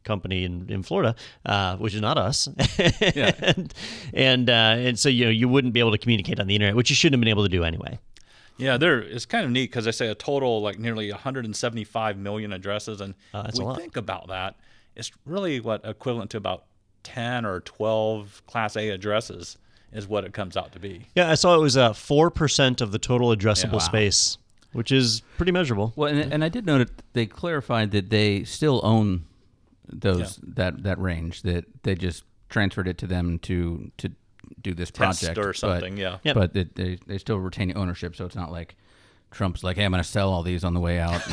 company 0.05 0.45
in, 0.45 0.67
in 0.71 0.83
Florida, 0.83 1.15
uh, 1.45 1.77
which 1.77 1.93
is 1.95 2.01
not 2.01 2.17
us. 2.17 2.47
and 2.79 3.75
and, 4.15 4.49
uh, 4.49 4.53
and 4.79 4.99
so 4.99 5.09
you 5.11 5.25
know 5.27 5.31
you 5.31 5.47
wouldn't 5.49 5.75
be 5.75 5.81
able 5.81 5.91
to 5.93 5.99
communicate 5.99 6.41
on 6.41 6.47
the 6.47 6.55
internet, 6.55 6.75
which 6.75 6.89
you 6.89 6.97
shouldn't 6.97 7.15
have 7.15 7.21
been 7.21 7.29
able 7.29 7.43
to 7.43 7.49
do 7.51 7.65
anyway. 7.65 7.99
Yeah, 8.59 8.77
there 8.79 9.01
it's 9.01 9.27
kind 9.27 9.45
of 9.45 9.51
neat 9.51 9.71
because 9.71 9.85
they 9.85 9.93
say 9.93 10.09
a 10.09 10.15
total 10.15 10.63
like 10.63 10.79
nearly 10.79 11.11
175 11.11 12.17
million 12.19 12.53
addresses, 12.53 13.01
and 13.01 13.15
Uh, 13.35 13.43
that's 13.43 13.55
if 13.59 13.61
a 13.61 13.65
we 13.65 13.69
lot. 13.71 13.79
think 13.79 13.97
about 13.97 14.29
that, 14.29 14.57
it's 14.95 15.11
really 15.25 15.61
what 15.61 15.83
equivalent 15.85 16.31
to 16.31 16.37
about 16.39 16.65
10 17.03 17.45
or 17.45 17.61
12 17.61 18.43
Class 18.47 18.77
A 18.77 18.89
addresses 18.91 19.59
is 19.93 20.09
what 20.09 20.25
it 20.25 20.33
comes 20.33 20.57
out 20.57 20.73
to 20.73 20.79
be. 20.81 21.07
Yeah, 21.15 21.31
I 21.31 21.35
saw 21.35 21.55
it 21.55 21.61
was 21.61 21.77
uh, 21.77 21.93
four 21.93 22.31
percent 22.31 22.81
of 22.81 22.93
the 22.93 22.99
total 22.99 23.29
addressable 23.35 23.75
Wow. 23.75 23.79
space, 23.79 24.39
which 24.73 24.91
is 24.91 25.23
pretty 25.37 25.53
measurable. 25.53 25.93
Well, 25.97 26.13
and, 26.13 26.33
and 26.33 26.43
I 26.45 26.49
did 26.49 26.67
note 26.67 26.79
that 26.79 27.03
they 27.13 27.27
clarified 27.27 27.91
that 27.93 28.11
they 28.11 28.45
still 28.45 28.81
own 28.83 29.25
those 29.89 30.41
that 30.43 30.83
that 30.83 30.99
range 30.99 31.43
that 31.43 31.65
they 31.85 31.95
just 31.95 32.25
transferred 32.49 32.89
it 32.89 32.99
to 32.99 33.07
them 33.07 33.39
to 33.41 33.91
to 33.99 34.11
do 34.61 34.75
this 34.75 34.91
Test 34.91 35.21
project 35.21 35.39
or 35.39 35.49
but- 35.49 35.57
something, 35.57 35.97
yeah. 35.97 36.19
Yep. 36.25 36.35
But 36.35 36.53
that 36.55 36.75
they 36.75 36.99
they 37.07 37.19
still 37.19 37.39
retain 37.39 37.73
ownership, 37.77 38.17
so 38.17 38.25
it's 38.27 38.37
not 38.37 38.51
like 38.53 38.77
Trump's 39.31 39.63
like, 39.63 39.77
"Hey, 39.77 39.85
I'm 39.85 39.91
going 39.91 40.03
to 40.03 40.09
sell 40.09 40.33
all 40.33 40.43
these 40.43 40.65
on 40.65 40.73
the 40.75 40.81
way 40.81 40.99
out." 40.99 41.23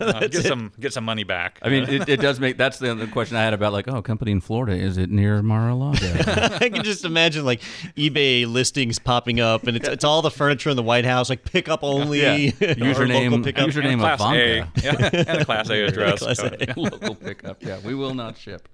Uh, 0.00 0.26
get 0.28 0.44
some 0.44 0.72
get 0.80 0.92
some 0.92 1.04
money 1.04 1.24
back. 1.24 1.58
I 1.62 1.68
mean, 1.68 1.84
it, 1.84 2.08
it 2.08 2.20
does 2.20 2.40
make 2.40 2.56
that's 2.56 2.78
the 2.78 2.90
other 2.90 3.06
question 3.06 3.36
I 3.36 3.42
had 3.42 3.54
about 3.54 3.72
like, 3.72 3.86
oh, 3.88 3.96
a 3.98 4.02
company 4.02 4.32
in 4.32 4.40
Florida 4.40 4.72
is 4.76 4.96
it 4.96 5.10
near 5.10 5.42
Mar-a-Lago? 5.42 5.98
I 6.60 6.68
can 6.68 6.82
just 6.82 7.04
imagine 7.04 7.44
like 7.44 7.60
eBay 7.96 8.46
listings 8.50 8.98
popping 8.98 9.40
up, 9.40 9.66
and 9.66 9.76
it's, 9.76 9.88
it's 9.88 10.04
all 10.04 10.22
the 10.22 10.30
furniture 10.30 10.70
in 10.70 10.76
the 10.76 10.82
White 10.82 11.04
House, 11.04 11.28
like 11.30 11.44
pickup 11.44 11.80
only. 11.82 12.22
Yeah. 12.22 12.32
or 12.60 12.74
Username- 12.74 13.24
local 13.30 13.44
pickup. 13.44 13.68
username 13.68 13.92
and 13.92 14.00
a 14.02 14.16
class 14.16 14.20
Ivanka. 14.20 14.70
A, 14.76 14.82
yeah, 14.82 15.10
and 15.28 15.38
a 15.40 15.44
class 15.44 15.70
A 15.70 15.84
address. 15.86 16.18
Class 16.20 16.38
A. 16.40 16.74
local 16.76 17.14
pickup. 17.14 17.62
Yeah, 17.62 17.78
we 17.84 17.94
will 17.94 18.14
not 18.14 18.36
ship. 18.36 18.68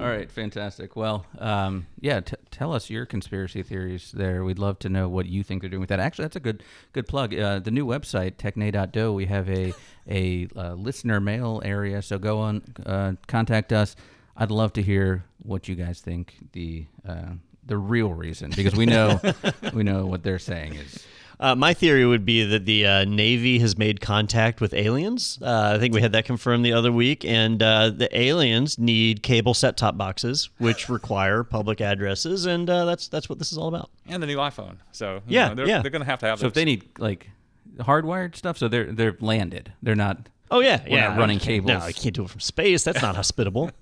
All 0.00 0.06
right, 0.08 0.28
fantastic. 0.30 0.96
Well, 0.96 1.26
um, 1.38 1.86
yeah, 2.00 2.20
t- 2.20 2.34
tell 2.50 2.72
us 2.72 2.90
your 2.90 3.06
conspiracy 3.06 3.62
theories 3.62 4.10
there. 4.12 4.42
We'd 4.42 4.58
love 4.58 4.78
to 4.80 4.88
know 4.88 5.08
what 5.08 5.26
you 5.26 5.44
think 5.44 5.60
they're 5.60 5.70
doing 5.70 5.80
with 5.80 5.90
that. 5.90 6.00
Actually, 6.00 6.24
that's 6.24 6.36
a 6.36 6.40
good 6.40 6.62
good 6.92 7.06
plug. 7.06 7.21
Uh, 7.22 7.58
the 7.58 7.70
new 7.70 7.86
website, 7.86 8.36
techne.do, 8.36 9.12
we 9.12 9.26
have 9.26 9.48
a 9.48 9.72
a 10.08 10.48
uh, 10.56 10.74
listener 10.74 11.20
mail 11.20 11.62
area, 11.64 12.02
so 12.02 12.18
go 12.18 12.40
on, 12.40 12.62
uh, 12.84 13.12
contact 13.28 13.72
us. 13.72 13.94
I'd 14.36 14.50
love 14.50 14.72
to 14.74 14.82
hear 14.82 15.24
what 15.42 15.68
you 15.68 15.74
guys 15.74 16.00
think 16.00 16.34
the 16.52 16.86
uh, 17.06 17.32
the 17.64 17.76
real 17.76 18.12
reason 18.12 18.50
because 18.54 18.74
we 18.74 18.86
know 18.86 19.20
we 19.72 19.82
know 19.82 20.06
what 20.06 20.22
they're 20.22 20.38
saying 20.38 20.74
is 20.74 21.06
Uh, 21.42 21.56
my 21.56 21.74
theory 21.74 22.06
would 22.06 22.24
be 22.24 22.44
that 22.44 22.66
the 22.66 22.86
uh, 22.86 23.04
Navy 23.04 23.58
has 23.58 23.76
made 23.76 24.00
contact 24.00 24.60
with 24.60 24.72
aliens. 24.72 25.40
Uh, 25.42 25.72
I 25.74 25.78
think 25.80 25.92
we 25.92 26.00
had 26.00 26.12
that 26.12 26.24
confirmed 26.24 26.64
the 26.64 26.72
other 26.72 26.92
week, 26.92 27.24
and 27.24 27.60
uh, 27.60 27.90
the 27.90 28.08
aliens 28.16 28.78
need 28.78 29.24
cable 29.24 29.52
set-top 29.52 29.98
boxes, 29.98 30.50
which 30.58 30.88
require 30.88 31.42
public 31.42 31.80
addresses, 31.80 32.46
and 32.46 32.70
uh, 32.70 32.84
that's 32.84 33.08
that's 33.08 33.28
what 33.28 33.40
this 33.40 33.50
is 33.50 33.58
all 33.58 33.66
about. 33.66 33.90
and 34.06 34.22
the 34.22 34.26
new 34.28 34.36
iPhone. 34.36 34.76
So 34.92 35.16
you 35.26 35.34
Yeah, 35.34 35.48
know, 35.48 35.54
they're, 35.56 35.66
yeah. 35.66 35.82
they're 35.82 35.90
going 35.90 36.02
to 36.02 36.06
have 36.06 36.20
to 36.20 36.26
have. 36.26 36.38
so 36.38 36.46
if 36.46 36.54
they 36.54 36.64
need 36.64 36.88
like 36.98 37.28
hardwired 37.78 38.36
stuff, 38.36 38.56
so 38.56 38.68
they're 38.68 38.92
they're 38.92 39.16
landed. 39.20 39.72
They're 39.82 39.96
not. 39.96 40.28
Oh 40.48 40.60
yeah, 40.60 40.82
We're 40.84 40.96
yeah. 40.98 41.08
not 41.08 41.18
running 41.18 41.38
I 41.38 41.40
cables. 41.44 41.68
No, 41.68 41.78
I 41.80 41.90
can't 41.92 42.14
do 42.14 42.22
it 42.22 42.30
from 42.30 42.40
space. 42.40 42.84
That's 42.84 43.02
not 43.02 43.16
hospitable. 43.16 43.72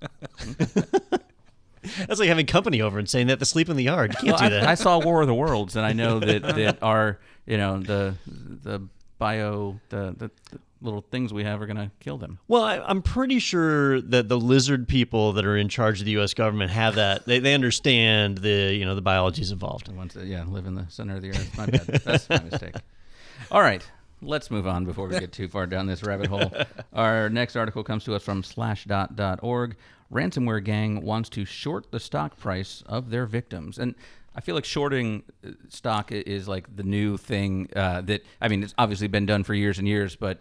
That's 2.06 2.20
like 2.20 2.28
having 2.28 2.44
company 2.46 2.82
over 2.82 2.98
and 2.98 3.08
saying 3.08 3.26
they 3.26 3.32
have 3.32 3.38
to 3.38 3.44
sleep 3.46 3.68
in 3.70 3.76
the 3.76 3.84
yard. 3.84 4.12
You 4.12 4.16
can't 4.16 4.40
Well, 4.40 4.50
do 4.50 4.56
I, 4.56 4.60
that. 4.60 4.68
I 4.68 4.74
saw 4.74 4.98
War 4.98 5.22
of 5.22 5.26
the 5.26 5.34
Worlds, 5.34 5.76
and 5.76 5.84
I 5.84 5.92
know 5.94 6.18
that 6.20 6.42
that 6.56 6.78
our 6.82 7.18
you 7.50 7.56
know 7.56 7.80
the 7.80 8.14
the 8.62 8.80
bio 9.18 9.78
the, 9.88 10.14
the, 10.16 10.30
the 10.50 10.60
little 10.80 11.02
things 11.10 11.32
we 11.32 11.44
have 11.44 11.60
are 11.60 11.66
gonna 11.66 11.90
kill 11.98 12.16
them. 12.16 12.38
Well, 12.46 12.62
I, 12.62 12.78
I'm 12.78 13.02
pretty 13.02 13.40
sure 13.40 14.00
that 14.02 14.28
the 14.28 14.38
lizard 14.38 14.86
people 14.86 15.32
that 15.32 15.44
are 15.44 15.56
in 15.56 15.68
charge 15.68 15.98
of 15.98 16.06
the 16.06 16.12
U.S. 16.12 16.32
government 16.32 16.70
have 16.70 16.94
that. 16.94 17.26
They, 17.26 17.40
they 17.40 17.52
understand 17.52 18.38
the 18.38 18.72
you 18.72 18.84
know 18.84 18.94
the 18.94 19.02
biology's 19.02 19.50
involved. 19.50 19.88
The 19.88 19.94
ones 19.94 20.14
that 20.14 20.26
yeah 20.26 20.44
live 20.44 20.66
in 20.66 20.76
the 20.76 20.86
center 20.88 21.16
of 21.16 21.22
the 21.22 21.30
earth. 21.30 21.58
My 21.58 21.66
bad. 21.66 21.86
That's 22.04 22.28
my 22.28 22.40
mistake. 22.40 22.76
All 23.50 23.62
right. 23.62 23.82
Let's 24.22 24.50
move 24.50 24.66
on 24.66 24.84
before 24.84 25.08
we 25.08 25.18
get 25.18 25.32
too 25.32 25.48
far 25.48 25.66
down 25.66 25.86
this 25.86 26.02
rabbit 26.02 26.26
hole. 26.26 26.52
Our 26.92 27.30
next 27.30 27.56
article 27.56 27.82
comes 27.82 28.04
to 28.04 28.14
us 28.14 28.22
from 28.22 28.42
slashdot.org. 28.42 29.76
Ransomware 30.12 30.62
gang 30.62 31.00
wants 31.00 31.30
to 31.30 31.46
short 31.46 31.90
the 31.90 32.00
stock 32.00 32.36
price 32.36 32.82
of 32.84 33.08
their 33.08 33.24
victims. 33.24 33.78
And 33.78 33.94
I 34.34 34.40
feel 34.40 34.54
like 34.54 34.64
shorting 34.64 35.24
uh, 35.46 35.50
stock 35.68 36.12
is 36.12 36.46
like 36.46 36.74
the 36.74 36.82
new 36.82 37.16
thing 37.16 37.68
uh, 37.74 38.00
that, 38.02 38.22
I 38.40 38.48
mean, 38.48 38.62
it's 38.62 38.74
obviously 38.78 39.08
been 39.08 39.26
done 39.26 39.42
for 39.42 39.54
years 39.54 39.78
and 39.78 39.88
years, 39.88 40.16
but 40.16 40.40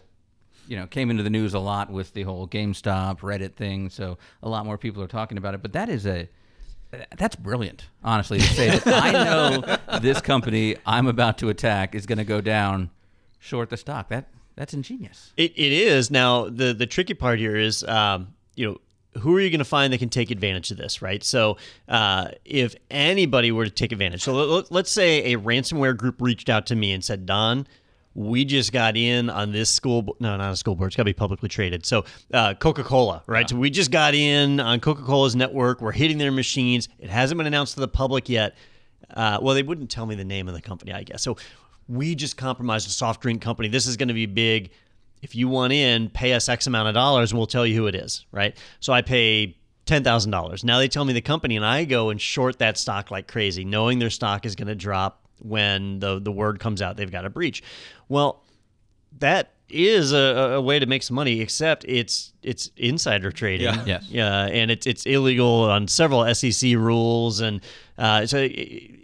you 0.67 0.77
know, 0.77 0.85
came 0.85 1.09
into 1.09 1.23
the 1.23 1.31
news 1.31 1.55
a 1.55 1.59
lot 1.59 1.89
with 1.89 2.13
the 2.13 2.21
whole 2.21 2.47
GameStop, 2.47 3.21
Reddit 3.21 3.55
thing. 3.55 3.89
So 3.89 4.19
a 4.43 4.49
lot 4.49 4.65
more 4.65 4.77
people 4.77 5.01
are 5.01 5.07
talking 5.07 5.39
about 5.39 5.55
it. 5.55 5.63
But 5.63 5.73
that 5.73 5.89
is 5.89 6.05
a 6.05 6.29
that's 7.17 7.35
brilliant, 7.35 7.85
honestly, 8.03 8.39
to 8.39 8.43
say 8.45 8.69
that 8.69 8.87
I 8.87 9.11
know 9.11 9.99
this 9.99 10.21
company 10.21 10.75
I'm 10.85 11.07
about 11.07 11.37
to 11.39 11.49
attack 11.49 11.93
is 11.93 12.05
going 12.05 12.17
to 12.17 12.23
go 12.23 12.41
down, 12.41 12.89
short 13.39 13.69
the 13.69 13.77
stock. 13.77 14.09
That 14.09 14.27
that's 14.55 14.73
ingenious. 14.73 15.33
It, 15.37 15.53
it 15.55 15.71
is 15.71 16.09
now 16.11 16.49
the 16.49 16.73
the 16.73 16.87
tricky 16.87 17.13
part 17.13 17.39
here 17.39 17.55
is 17.55 17.83
um, 17.83 18.33
you 18.55 18.67
know 18.67 18.77
who 19.17 19.35
are 19.35 19.39
you 19.39 19.49
going 19.49 19.59
to 19.59 19.65
find 19.65 19.91
that 19.91 19.97
can 19.97 20.09
take 20.09 20.29
advantage 20.31 20.69
of 20.71 20.77
this, 20.77 21.01
right? 21.01 21.23
So 21.23 21.57
uh, 21.87 22.29
if 22.45 22.75
anybody 22.91 23.51
were 23.51 23.65
to 23.65 23.71
take 23.71 23.91
advantage, 23.91 24.21
so 24.23 24.33
let, 24.33 24.71
let's 24.71 24.91
say 24.91 25.33
a 25.33 25.37
ransomware 25.39 25.97
group 25.97 26.21
reached 26.21 26.47
out 26.49 26.67
to 26.67 26.75
me 26.75 26.93
and 26.93 27.03
said, 27.03 27.25
Don. 27.25 27.67
We 28.15 28.43
just 28.43 28.73
got 28.73 28.97
in 28.97 29.29
on 29.29 29.51
this 29.51 29.69
school. 29.69 30.01
bo- 30.01 30.17
No, 30.19 30.35
not 30.35 30.51
a 30.51 30.55
school 30.55 30.75
board. 30.75 30.87
It's 30.87 30.95
got 30.97 31.03
to 31.03 31.05
be 31.05 31.13
publicly 31.13 31.47
traded. 31.47 31.85
So, 31.85 32.05
uh, 32.33 32.55
Coca 32.55 32.83
Cola, 32.83 33.21
right? 33.27 33.47
So, 33.47 33.55
we 33.55 33.69
just 33.69 33.91
got 33.91 34.15
in 34.15 34.59
on 34.59 34.79
Coca 34.79 35.03
Cola's 35.03 35.35
network. 35.35 35.79
We're 35.79 35.91
hitting 35.91 36.17
their 36.17 36.31
machines. 36.31 36.89
It 36.97 37.09
hasn't 37.09 37.37
been 37.37 37.45
announced 37.47 37.75
to 37.75 37.79
the 37.79 37.87
public 37.87 38.27
yet. 38.27 38.57
Uh, 39.13 39.37
well, 39.41 39.53
they 39.53 39.61
wouldn't 39.63 39.89
tell 39.91 40.07
me 40.07 40.15
the 40.15 40.25
name 40.25 40.47
of 40.49 40.55
the 40.55 40.61
company, 40.61 40.91
I 40.91 41.03
guess. 41.03 41.21
So, 41.21 41.37
we 41.87 42.15
just 42.15 42.35
compromised 42.35 42.87
a 42.87 42.91
soft 42.91 43.21
drink 43.21 43.41
company. 43.41 43.67
This 43.69 43.85
is 43.85 43.95
going 43.95 44.07
to 44.09 44.13
be 44.15 44.25
big 44.25 44.71
if 45.21 45.35
you 45.35 45.47
want 45.47 45.73
in, 45.73 46.09
pay 46.09 46.33
us 46.33 46.49
X 46.49 46.67
amount 46.67 46.87
of 46.87 46.93
dollars 46.93 47.31
and 47.31 47.37
we'll 47.37 47.47
tell 47.47 47.65
you 47.65 47.75
who 47.75 47.87
it 47.87 47.95
is, 47.95 48.25
right? 48.31 48.55
So 48.79 48.93
I 48.93 49.01
pay 49.01 49.57
$10,000. 49.85 50.63
Now 50.63 50.77
they 50.77 50.87
tell 50.87 51.05
me 51.05 51.13
the 51.13 51.21
company 51.21 51.55
and 51.55 51.65
I 51.65 51.85
go 51.85 52.09
and 52.09 52.21
short 52.21 52.59
that 52.59 52.77
stock 52.77 53.11
like 53.11 53.27
crazy, 53.27 53.65
knowing 53.65 53.99
their 53.99 54.09
stock 54.09 54.45
is 54.45 54.55
going 54.55 54.67
to 54.67 54.75
drop 54.75 55.27
when 55.41 55.99
the, 55.99 56.19
the 56.19 56.31
word 56.31 56.59
comes 56.59 56.81
out 56.81 56.97
they've 56.97 57.11
got 57.11 57.25
a 57.25 57.29
breach. 57.29 57.63
Well, 58.07 58.43
that 59.19 59.53
is 59.69 60.13
a, 60.13 60.17
a 60.55 60.61
way 60.61 60.79
to 60.79 60.85
make 60.85 61.03
some 61.03 61.15
money, 61.15 61.41
except 61.41 61.85
it's 61.87 62.33
it's 62.41 62.71
insider 62.77 63.31
trading. 63.31 63.67
Yeah. 63.67 63.85
Yes. 63.85 64.07
Yeah, 64.09 64.45
and 64.45 64.71
it's 64.71 64.87
it's 64.87 65.05
illegal 65.05 65.63
on 65.69 65.87
several 65.87 66.33
SEC 66.33 66.75
rules, 66.75 67.39
and 67.39 67.61
uh, 67.99 68.25
so 68.25 68.37
it, 68.37 68.49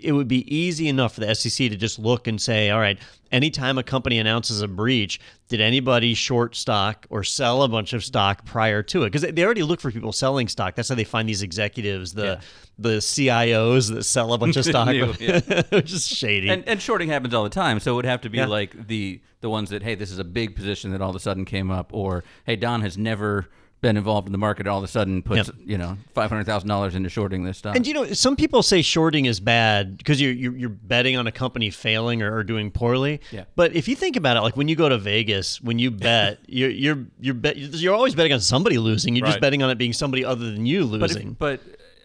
it 0.01 0.11
would 0.13 0.27
be 0.27 0.43
easy 0.55 0.87
enough 0.87 1.13
for 1.13 1.19
the 1.21 1.35
SEC 1.35 1.69
to 1.69 1.75
just 1.75 1.99
look 1.99 2.27
and 2.27 2.41
say, 2.41 2.69
all 2.69 2.79
right, 2.79 2.97
anytime 3.31 3.77
a 3.77 3.83
company 3.83 4.17
announces 4.19 4.61
a 4.61 4.67
breach, 4.67 5.19
did 5.49 5.59
anybody 5.59 6.13
short 6.13 6.55
stock 6.55 7.05
or 7.09 7.23
sell 7.23 7.63
a 7.63 7.67
bunch 7.67 7.91
of 7.93 8.03
stock 8.03 8.45
prior 8.45 8.81
to 8.83 9.03
it? 9.03 9.11
Because 9.11 9.21
they 9.33 9.43
already 9.43 9.63
look 9.63 9.81
for 9.81 9.91
people 9.91 10.11
selling 10.13 10.47
stock. 10.47 10.75
That's 10.75 10.89
how 10.89 10.95
they 10.95 11.03
find 11.03 11.27
these 11.27 11.41
executives, 11.43 12.13
the 12.13 12.39
the 12.79 12.97
CIOs 12.97 13.93
that 13.93 14.03
sell 14.03 14.33
a 14.33 14.37
bunch 14.37 14.55
of 14.57 14.65
stock, 14.73 14.87
New, 14.87 15.07
which 15.69 15.91
is 15.93 16.07
shady. 16.07 16.49
And, 16.49 16.67
and 16.67 16.81
shorting 16.81 17.09
happens 17.09 17.33
all 17.33 17.43
the 17.43 17.49
time, 17.49 17.79
so 17.79 17.91
it 17.93 17.95
would 17.95 18.05
have 18.05 18.21
to 18.21 18.29
be 18.29 18.37
Yeah. 18.39 18.47
like 18.47 18.87
the 18.87 19.21
the 19.41 19.49
ones 19.49 19.69
that 19.71 19.83
hey, 19.83 19.95
this 19.95 20.11
is 20.11 20.19
a 20.19 20.23
big 20.23 20.55
position 20.55 20.91
that 20.91 21.01
all 21.01 21.09
of 21.09 21.15
a 21.15 21.19
sudden 21.19 21.45
came 21.45 21.69
up, 21.69 21.89
or 21.93 22.23
hey, 22.45 22.55
Don 22.55 22.81
has 22.81 22.97
never 22.97 23.49
been 23.85 23.97
involved 23.97 24.27
in 24.27 24.31
the 24.31 24.39
market, 24.39 24.65
all 24.65 24.79
of 24.79 24.83
a 24.83 24.87
sudden 24.87 25.21
puts 25.21 25.47
Yep. 25.47 25.55
you 25.63 25.77
know 25.77 25.95
five 26.15 26.31
hundred 26.31 26.45
thousand 26.45 26.69
dollars 26.69 26.95
into 26.95 27.07
shorting 27.07 27.43
this 27.43 27.59
stock. 27.59 27.75
And 27.75 27.85
you 27.85 27.93
know, 27.93 28.13
some 28.13 28.35
people 28.35 28.63
say 28.63 28.81
shorting 28.81 29.25
is 29.25 29.39
bad 29.39 29.95
because 29.99 30.19
you're, 30.19 30.31
you're 30.31 30.57
you're 30.57 30.69
betting 30.69 31.15
on 31.17 31.27
a 31.27 31.31
company 31.31 31.69
failing 31.69 32.23
or, 32.23 32.35
or 32.35 32.43
doing 32.43 32.71
poorly. 32.71 33.21
Yeah. 33.29 33.43
But 33.55 33.75
if 33.75 33.87
you 33.87 33.95
think 33.95 34.15
about 34.15 34.37
it, 34.37 34.41
like 34.41 34.57
when 34.57 34.67
you 34.67 34.75
go 34.75 34.89
to 34.89 34.97
Vegas, 34.97 35.61
when 35.61 35.77
you 35.77 35.91
bet, 35.91 36.39
you're 36.47 36.71
you're 36.71 37.05
you're 37.19 37.35
bet, 37.35 37.57
you're 37.57 37.93
always 37.93 38.15
betting 38.15 38.33
on 38.33 38.39
somebody 38.39 38.79
losing. 38.79 39.15
You're 39.15 39.27
just 39.27 39.39
betting 39.39 39.61
on 39.61 39.69
it 39.69 39.77
being 39.77 39.93
somebody 39.93 40.25
other 40.25 40.51
than 40.51 40.65
you 40.65 40.87
but 40.87 41.01
losing. 41.01 41.31
if, 41.33 41.37
but 41.37 41.61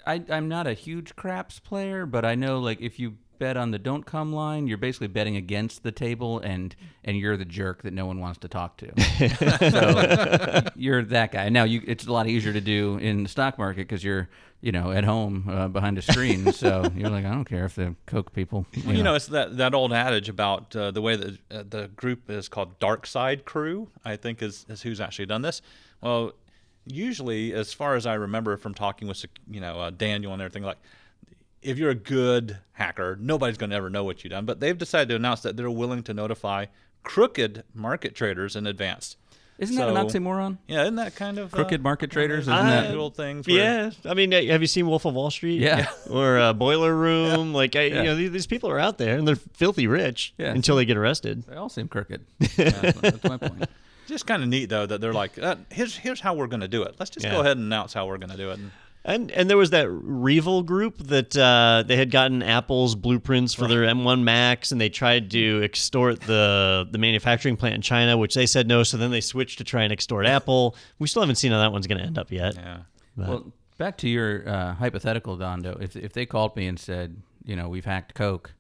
I 0.07 0.23
I'm 0.29 0.49
not 0.49 0.66
a 0.66 0.75
huge 0.75 1.16
craps 1.16 1.59
player, 1.61 2.05
but 2.05 2.27
I 2.27 2.35
know 2.35 2.61
like 2.61 2.83
if 2.83 2.99
you 2.99 3.16
bet 3.40 3.57
on 3.57 3.72
the 3.72 3.79
don't 3.81 4.07
come 4.07 4.33
line, 4.33 4.68
you're 4.68 4.79
basically 4.79 5.09
betting 5.09 5.35
against 5.35 5.83
the 5.83 5.90
table, 5.90 6.38
and 6.38 6.76
and 7.03 7.16
you're 7.16 7.37
the 7.37 7.44
jerk 7.44 7.83
that 7.83 7.92
no 7.92 8.07
one 8.07 8.20
wants 8.20 8.38
to 8.40 8.48
talk 8.48 8.76
to. 8.76 8.92
so 9.70 10.70
you're 10.76 11.03
that 11.03 11.33
guy. 11.33 11.48
Now 11.48 11.64
you, 11.64 11.83
it's 11.85 12.07
a 12.07 12.12
lot 12.12 12.29
easier 12.29 12.53
to 12.53 12.61
do 12.61 12.98
in 12.98 13.24
the 13.24 13.29
stock 13.29 13.59
market 13.59 13.88
because 13.88 14.05
you're 14.05 14.29
you 14.61 14.70
know 14.70 14.92
at 14.92 15.05
home 15.05 15.48
uh, 15.48 15.68
behind 15.68 15.98
a 15.98 16.03
screen. 16.03 16.53
so 16.53 16.88
you're 16.94 17.11
like, 17.11 17.24
I 17.24 17.31
don't 17.31 17.46
care 17.46 17.64
if 17.64 17.74
the 17.74 17.96
Coke 18.07 18.33
people. 18.33 18.66
You, 18.72 18.83
Well, 18.87 18.96
you 18.96 19.03
know, 19.03 19.14
it's 19.14 19.26
that, 19.26 19.57
that 19.57 19.74
old 19.74 19.92
adage 19.92 20.29
about 20.29 20.76
uh, 20.76 20.90
the 20.92 21.00
way 21.00 21.16
that 21.16 21.38
uh, 21.50 21.64
the 21.68 21.88
group 21.96 22.31
is 22.31 22.48
called 22.48 22.79
Dark 22.79 23.07
Side 23.07 23.44
Crew, 23.44 23.88
I 24.05 24.16
think 24.16 24.42
is, 24.42 24.66
is 24.68 24.83
who's 24.83 25.00
actually 25.00 25.26
done 25.26 25.42
this. 25.42 25.62
Well, 26.03 26.33
usually, 26.87 27.53
as 27.53 27.72
far 27.72 27.94
as 27.94 28.07
I 28.07 28.14
remember 28.14 28.57
from 28.57 28.74
talking 28.74 29.09
with, 29.09 29.24
you 29.50 29.61
know, 29.61 29.81
uh, 29.81 29.90
Daniel 29.90 30.33
and 30.33 30.42
everything, 30.42 30.62
like, 30.62 30.79
if 31.62 31.79
you're 31.79 31.90
a 31.90 31.94
good 31.94 32.59
hacker, 32.73 33.16
nobody's 33.20 33.59
going 33.59 33.70
to 33.70 33.77
ever 33.77 33.90
know 33.90 34.05
what 34.05 34.25
you've 34.25 34.31
done. 34.31 34.44
But 34.46 34.61
they've 34.61 34.77
decided 34.79 35.09
to 35.11 35.16
announce 35.16 35.40
that 35.42 35.57
they're 35.57 35.70
willing 35.70 36.03
to 36.05 36.14
notify 36.14 36.66
crooked 37.03 37.64
market 37.75 38.14
traders 38.14 38.57
in 38.57 38.66
advance. 38.66 39.16
Isn't 39.59 39.77
that 39.77 39.90
an 39.90 39.94
oxymoron? 39.94 40.57
Yeah, 40.68 40.83
isn't 40.85 40.94
that 40.96 41.14
kind 41.16 41.37
of 41.38 41.53
Crooked 41.53 41.81
uh, 41.81 41.83
market 41.83 42.11
traders, 42.11 42.44
isn't 42.44 42.55
those 42.55 42.64
that- 42.64 42.88
little 42.88 43.11
things? 43.11 43.46
Where, 43.46 43.57
yeah, 43.57 43.90
I 44.11 44.14
mean, 44.14 44.33
uh, 44.33 44.40
have 44.44 44.62
you 44.62 44.66
seen 44.66 44.87
Wolf 44.87 45.05
of 45.05 45.12
Wall 45.12 45.31
Street? 45.31 45.61
Yeah. 45.61 45.87
or 46.11 46.38
uh, 46.38 46.53
Boiler 46.55 46.94
Room? 46.96 47.53
Like, 47.53 47.77
I, 47.77 47.83
you 47.83 48.03
know, 48.05 48.16
these, 48.16 48.31
these 48.31 48.46
people 48.46 48.70
are 48.70 48.79
out 48.79 48.96
there 48.96 49.18
and 49.18 49.29
they're 49.29 49.37
filthy 49.37 49.87
rich 49.87 50.33
Yeah. 50.38 50.53
until 50.53 50.77
they 50.77 50.87
get 50.87 50.96
arrested. 50.96 51.42
They 51.46 51.57
all 51.57 51.68
seem 51.68 51.88
crooked. 51.88 52.25
that's, 52.57 53.01
that's 53.03 53.25
my 53.25 53.37
point. 53.37 53.64
Just 54.07 54.27
kind 54.27 54.42
of 54.42 54.49
neat 54.49 54.70
though 54.70 54.87
that 54.87 55.01
they're 55.03 55.12
like, 55.12 55.38
uh, 55.38 55.57
here's 55.70 55.94
here's 55.94 56.20
how 56.20 56.33
we're 56.35 56.46
going 56.49 56.62
to 56.62 56.68
do 56.68 56.83
it. 56.83 56.96
Let's 56.99 57.11
just 57.11 57.25
Yeah. 57.27 57.33
go 57.33 57.40
ahead 57.40 57.59
and 57.59 57.66
announce 57.66 57.92
how 57.92 58.07
we're 58.07 58.18
going 58.18 58.31
to 58.31 58.37
do 58.38 58.51
it. 58.51 58.59
And, 58.59 58.70
And 59.05 59.31
and 59.31 59.49
there 59.49 59.57
was 59.57 59.71
that 59.71 59.89
REvil 59.91 60.63
group 60.63 60.98
that 60.98 61.35
uh, 61.35 61.85
they 61.87 61.96
had 61.96 62.11
gotten 62.11 62.42
Apple's 62.42 62.94
blueprints 62.94 63.55
for 63.55 63.67
their 63.67 63.83
M1 63.83 64.23
Max, 64.23 64.73
and 64.73 64.81
they 64.81 64.90
tried 64.90 65.31
to 65.31 65.63
extort 65.63 66.21
the 66.21 66.87
the 66.90 66.98
manufacturing 66.98 67.57
plant 67.57 67.77
in 67.77 67.81
China, 67.81 68.19
which 68.19 68.35
they 68.35 68.44
said 68.44 68.69
no. 68.69 68.83
So 68.83 68.98
then 68.98 69.11
they 69.11 69.23
switched 69.23 69.59
to 69.59 69.65
try 69.65 69.85
and 69.85 69.92
extort 69.92 70.27
Apple. 70.27 70.77
We 70.98 71.09
still 71.09 71.23
haven't 71.23 71.37
seen 71.37 71.51
how 71.53 71.61
that 71.61 71.73
one's 71.73 71.87
going 71.87 71.98
to 71.98 72.05
end 72.05 72.19
up 72.19 72.31
yet. 72.31 72.57
yeah. 72.57 72.81
Well, 73.17 73.53
back 73.79 73.96
to 73.98 74.09
your 74.09 74.46
uh, 74.46 74.75
hypothetical, 74.75 75.38
Dondo. 75.38 75.81
If 75.81 75.96
if 75.96 76.13
they 76.13 76.27
called 76.27 76.55
me 76.55 76.67
and 76.67 76.79
said, 76.79 77.17
you 77.44 77.57
know, 77.57 77.71
we've 77.71 77.87
hacked 77.87 78.15
Coke, 78.15 78.53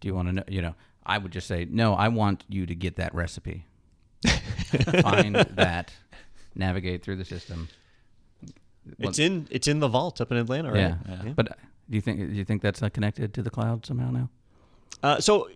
do 0.00 0.06
you 0.06 0.14
want 0.14 0.28
to 0.28 0.32
know? 0.32 0.44
You 0.46 0.62
know, 0.62 0.74
I 1.04 1.18
would 1.18 1.32
just 1.32 1.48
say 1.48 1.66
no. 1.68 1.94
I 1.94 2.08
want 2.08 2.44
you 2.48 2.64
to 2.64 2.74
get 2.76 2.94
that 2.96 3.12
recipe. 3.12 3.66
Find 5.02 5.34
that. 5.34 5.92
Navigate 6.54 7.02
through 7.02 7.16
the 7.16 7.24
system. 7.24 7.68
It's 8.98 9.18
in 9.18 9.46
it's 9.50 9.68
in 9.68 9.80
the 9.80 9.88
vault 9.88 10.20
up 10.20 10.30
in 10.30 10.36
Atlanta, 10.36 10.72
right? 10.72 10.94
Yeah. 11.08 11.32
But 11.34 11.52
uh, 11.52 11.54
do 11.88 11.96
you 11.96 12.00
think 12.00 12.18
do 12.18 12.34
you 12.34 12.44
think 12.44 12.62
that's 12.62 12.82
uh, 12.82 12.88
connected 12.88 13.34
to 13.34 13.42
the 13.42 13.50
cloud 13.50 13.86
somehow 13.86 14.10
now? 14.10 14.30
Uh, 15.02 15.20
so 15.20 15.48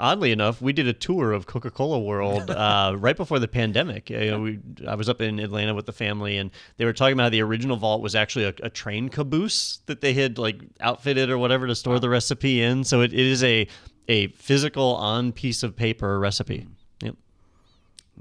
oddly 0.00 0.32
enough, 0.32 0.62
we 0.62 0.72
did 0.72 0.86
a 0.86 0.92
tour 0.92 1.32
of 1.32 1.46
Coca 1.46 1.70
Cola 1.70 1.98
World 1.98 2.50
uh, 2.50 2.94
right 2.96 3.16
before 3.16 3.38
the 3.38 3.48
pandemic. 3.48 4.10
Uh, 4.10 4.18
you 4.18 4.30
know, 4.30 4.40
we, 4.40 4.58
I 4.86 4.94
was 4.94 5.08
up 5.08 5.20
in 5.20 5.38
Atlanta 5.38 5.74
with 5.74 5.86
the 5.86 5.92
family, 5.92 6.38
and 6.38 6.50
they 6.76 6.84
were 6.84 6.92
talking 6.92 7.14
about 7.14 7.24
how 7.24 7.28
the 7.30 7.42
original 7.42 7.76
vault 7.76 8.02
was 8.02 8.14
actually 8.14 8.44
a, 8.44 8.54
a 8.62 8.70
train 8.70 9.08
caboose 9.08 9.80
that 9.86 10.00
they 10.00 10.14
had 10.14 10.38
like 10.38 10.60
outfitted 10.80 11.30
or 11.30 11.38
whatever 11.38 11.66
to 11.66 11.74
store 11.74 11.98
the 11.98 12.08
recipe 12.08 12.62
in. 12.62 12.84
So 12.84 13.00
it, 13.00 13.12
it 13.12 13.20
is 13.20 13.42
a 13.44 13.66
a 14.08 14.28
physical 14.28 14.96
on 14.96 15.32
piece 15.32 15.62
of 15.62 15.76
paper 15.76 16.18
recipe. 16.18 16.66
Yep. 17.02 17.16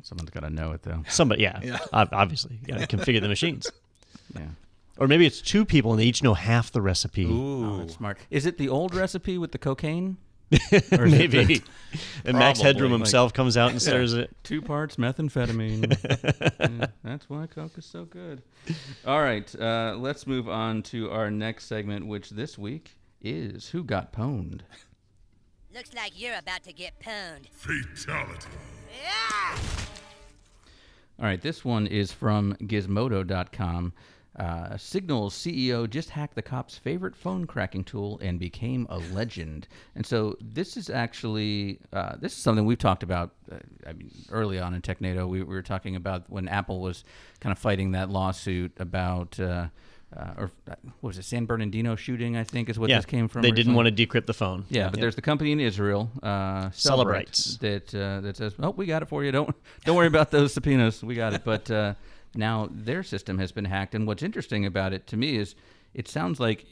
Someone's 0.03 0.30
got 0.30 0.41
to 0.41 0.49
know 0.49 0.72
it 0.72 0.84
though. 0.84 1.03
Somebody, 1.07 1.43
yeah, 1.43 1.78
ob- 1.93 2.09
obviously, 2.11 2.59
you 2.61 2.74
got 2.74 2.88
to 2.88 2.97
configure 2.97 3.22
the 3.22 3.28
machines. 3.28 3.72
Yeah. 4.36 4.47
Or 4.97 5.07
maybe 5.07 5.26
it's 5.26 5.41
two 5.41 5.66
people 5.66 5.91
and 5.91 5.99
they 5.99 6.05
each 6.05 6.22
know 6.22 6.34
half 6.34 6.72
the 6.72 6.82
recipe. 6.82 7.28
Oh, 7.30 7.78
that's 7.80 7.95
smart. 7.95 8.18
Is 8.30 8.45
it 8.45 8.57
the 8.57 8.70
old 8.70 8.93
recipe 8.93 9.38
with 9.38 9.51
the 9.51 9.57
cocaine? 9.57 10.18
Or 10.91 11.05
is 11.05 11.14
it 11.14 11.32
Maybe. 11.32 11.43
the- 11.45 11.62
and 12.26 12.38
Max 12.38 12.59
Headroom 12.59 12.91
Like- 12.91 12.99
himself 12.99 13.34
comes 13.34 13.55
out 13.55 13.72
and 13.72 13.82
stirs 13.82 14.14
it. 14.14 14.36
Two 14.43 14.62
parts 14.62 14.97
methamphetamine. 14.97 15.97
Yeah, 16.82 16.88
that's 17.03 17.30
why 17.30 17.47
Coke 17.47 17.78
is 17.78 17.86
so 17.86 18.05
good. 18.05 18.43
All 19.05 19.22
right, 19.22 19.53
uh, 19.59 19.95
let's 19.97 20.28
move 20.28 20.47
on 20.49 20.84
to 20.84 21.09
our 21.09 21.32
next 21.32 21.66
segment, 21.66 22.05
which 22.07 22.30
this 22.32 22.57
week 22.57 22.97
is 23.22 23.70
Who 23.70 23.84
Got 23.84 24.12
Pwned? 24.14 24.62
Looks 25.74 25.93
like 25.95 26.12
you're 26.20 26.38
about 26.38 26.64
to 26.64 26.74
get 26.74 26.99
pwned. 26.99 27.47
Fatality. 27.53 28.47
All 31.22 31.28
right, 31.28 31.39
this 31.39 31.63
one 31.63 31.86
is 31.86 32.11
from 32.11 32.55
Gizmodo.com. 32.63 33.93
Uh, 34.39 34.76
Signal's 34.76 35.36
CEO 35.36 35.88
just 35.88 36.09
hacked 36.09 36.34
the 36.34 36.41
cop's 36.41 36.80
favorite 36.80 37.15
phone 37.15 37.45
cracking 37.45 37.84
tool 37.84 38.17
and 38.24 38.39
became 38.39 38.88
a 38.89 38.97
legend. 38.97 39.67
And 39.93 40.03
so 40.03 40.36
this 40.41 40.78
is 40.78 40.89
actually 40.89 41.80
uh, 41.93 42.15
this 42.19 42.32
is 42.32 42.39
something 42.39 42.65
we've 42.65 42.80
talked 42.80 43.03
about. 43.03 43.36
Uh, 43.51 43.57
I 43.86 43.93
mean, 43.93 44.09
early 44.32 44.59
on 44.59 44.74
in 44.74 44.82
TechNado, 44.82 45.28
we, 45.28 45.43
we 45.43 45.53
were 45.53 45.61
talking 45.61 45.95
about 45.95 46.28
when 46.28 46.47
Apple 46.47 46.82
was 46.82 47.03
kind 47.39 47.51
of 47.51 47.59
fighting 47.59 47.91
that 47.91 48.09
lawsuit 48.09 48.72
about. 48.80 49.39
Uh, 50.16 50.34
or 50.38 50.51
uh, 50.70 50.76
what 50.99 51.09
was 51.09 51.18
it? 51.18 51.24
San 51.24 51.45
Bernardino 51.45 51.95
shooting, 51.95 52.36
I 52.36 52.43
think, 52.43 52.70
is 52.70 52.78
what 52.78 52.89
yeah, 52.89 52.97
this 52.97 53.05
came 53.05 53.30
from. 53.30 53.43
They 53.43 53.49
didn't 53.49 53.74
originally. 53.74 53.86
want 53.86 53.97
to 53.97 54.07
decrypt 54.07 54.26
the 54.26 54.34
phone. 54.34 54.66
Yeah, 54.70 54.89
but 54.89 54.99
there's 54.99 55.16
the 55.16 55.22
company 55.22 55.53
in 55.53 55.59
Israel, 55.62 56.12
uh, 56.22 56.70
Cellebrites. 56.70 57.57
Cellebrites, 57.57 57.59
that 57.59 57.95
uh, 57.95 58.22
that 58.22 58.36
says, 58.36 58.53
"Oh, 58.59 58.72
we 58.72 58.86
got 58.86 59.03
it 59.03 59.07
for 59.07 59.24
you. 59.24 59.32
Don't 59.32 59.55
don't 59.86 59.95
worry 59.95 60.07
about 60.07 60.32
those 60.32 60.53
subpoenas. 60.53 61.01
We 61.01 61.16
got 61.16 61.34
it." 61.34 61.43
But 61.45 61.72
uh, 61.72 61.93
now 62.36 62.68
their 62.72 63.03
system 63.03 63.38
has 63.39 63.53
been 63.53 63.66
hacked, 63.66 63.95
and 63.95 64.05
what's 64.05 64.24
interesting 64.24 64.66
about 64.66 64.91
it 64.91 65.07
to 65.07 65.18
me 65.18 65.38
is 65.38 65.55
it 65.93 66.09
sounds 66.09 66.39
like 66.39 66.66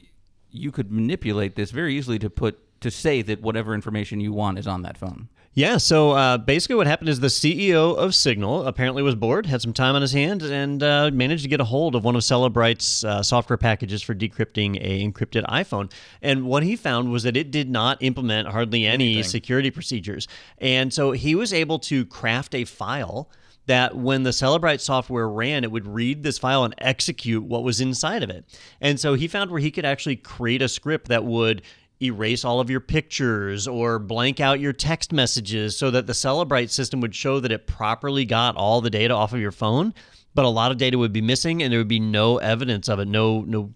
you 0.52 0.72
could 0.72 0.92
manipulate 0.92 1.56
this 1.56 1.72
very 1.72 1.96
easily 1.96 2.20
to 2.20 2.30
put 2.30 2.60
to 2.82 2.92
say 2.92 3.22
that 3.22 3.42
whatever 3.42 3.74
information 3.74 4.20
you 4.20 4.34
want 4.34 4.58
is 4.60 4.68
on 4.68 4.82
that 4.82 4.98
phone. 4.98 5.30
Yeah, 5.54 5.78
so 5.78 6.12
uh, 6.12 6.38
basically 6.38 6.76
what 6.76 6.86
happened 6.86 7.10
is 7.10 7.20
the 7.20 7.28
CEO 7.28 7.98
of 7.98 8.14
Signal 8.14 8.68
apparently 8.68 9.02
was 9.02 9.16
bored, 9.16 9.48
had 9.48 9.62
some 9.62 9.74
time 9.74 9.96
on 9.96 10.02
his 10.02 10.14
hands, 10.14 10.48
and 10.50 10.82
uh, 10.82 11.10
managed 11.12 11.44
to 11.44 11.50
get 11.50 11.60
a 11.60 11.66
hold 11.66 11.96
of 11.96 12.04
one 12.04 12.16
of 12.16 12.22
Cellebrite's 12.22 13.04
uh, 13.04 13.24
software 13.24 13.58
packages 13.58 14.02
for 14.04 14.14
decrypting 14.14 14.78
a 14.80 15.04
encrypted 15.04 15.44
iPhone. 15.46 15.92
And 16.22 16.46
what 16.46 16.64
he 16.64 16.76
found 16.76 17.12
was 17.12 17.24
that 17.24 17.36
it 17.36 17.50
did 17.50 17.70
not 17.70 17.98
implement 18.02 18.48
hardly 18.48 18.86
any 18.86 19.24
security 19.24 19.72
procedures. 19.72 20.28
And 20.60 20.94
so 20.94 21.12
he 21.12 21.34
was 21.34 21.52
able 21.52 21.80
to 21.80 22.06
craft 22.06 22.54
a 22.54 22.64
file 22.64 23.30
that 23.66 23.96
when 23.96 24.24
the 24.24 24.32
Cellebrite 24.32 24.80
software 24.80 25.30
ran, 25.30 25.64
it 25.64 25.72
would 25.72 25.86
read 25.86 26.24
this 26.24 26.38
file 26.38 26.64
and 26.64 26.74
execute 26.80 27.44
what 27.44 27.64
was 27.64 27.82
inside 27.82 28.24
of 28.24 28.30
it. 28.30 28.46
And 28.82 29.00
so 29.00 29.14
he 29.14 29.28
found 29.28 29.52
where 29.52 29.60
he 29.60 29.72
could 29.72 29.86
actually 29.86 30.16
create 30.16 30.62
a 30.62 30.68
script 30.68 31.08
that 31.10 31.24
would 31.24 31.62
erase 32.02 32.46
all 32.46 32.60
of 32.60 32.70
your 32.70 32.80
pictures 32.80 33.68
or 33.68 34.00
blank 34.00 34.40
out 34.40 34.60
your 34.60 34.74
text 34.74 35.12
messages 35.12 35.78
so 35.78 35.92
that 35.92 36.08
the 36.08 36.14
Cellebrite 36.14 36.70
system 36.70 37.02
would 37.02 37.14
show 37.14 37.40
that 37.40 37.52
it 37.52 37.68
properly 37.68 38.26
got 38.26 38.56
all 38.56 38.82
the 38.82 38.90
data 38.90 39.14
off 39.14 39.34
of 39.34 39.40
your 39.40 39.52
phone, 39.52 39.94
but 40.34 40.46
a 40.46 40.50
lot 40.50 40.72
of 40.72 40.78
data 40.78 40.98
would 40.98 41.14
be 41.14 41.22
missing 41.22 41.62
and 41.62 41.72
there 41.72 41.80
would 41.80 41.88
be 41.88 42.00
no 42.00 42.38
evidence 42.38 42.88
of 42.88 43.00
it, 43.00 43.08
no 43.08 43.42
no 43.42 43.74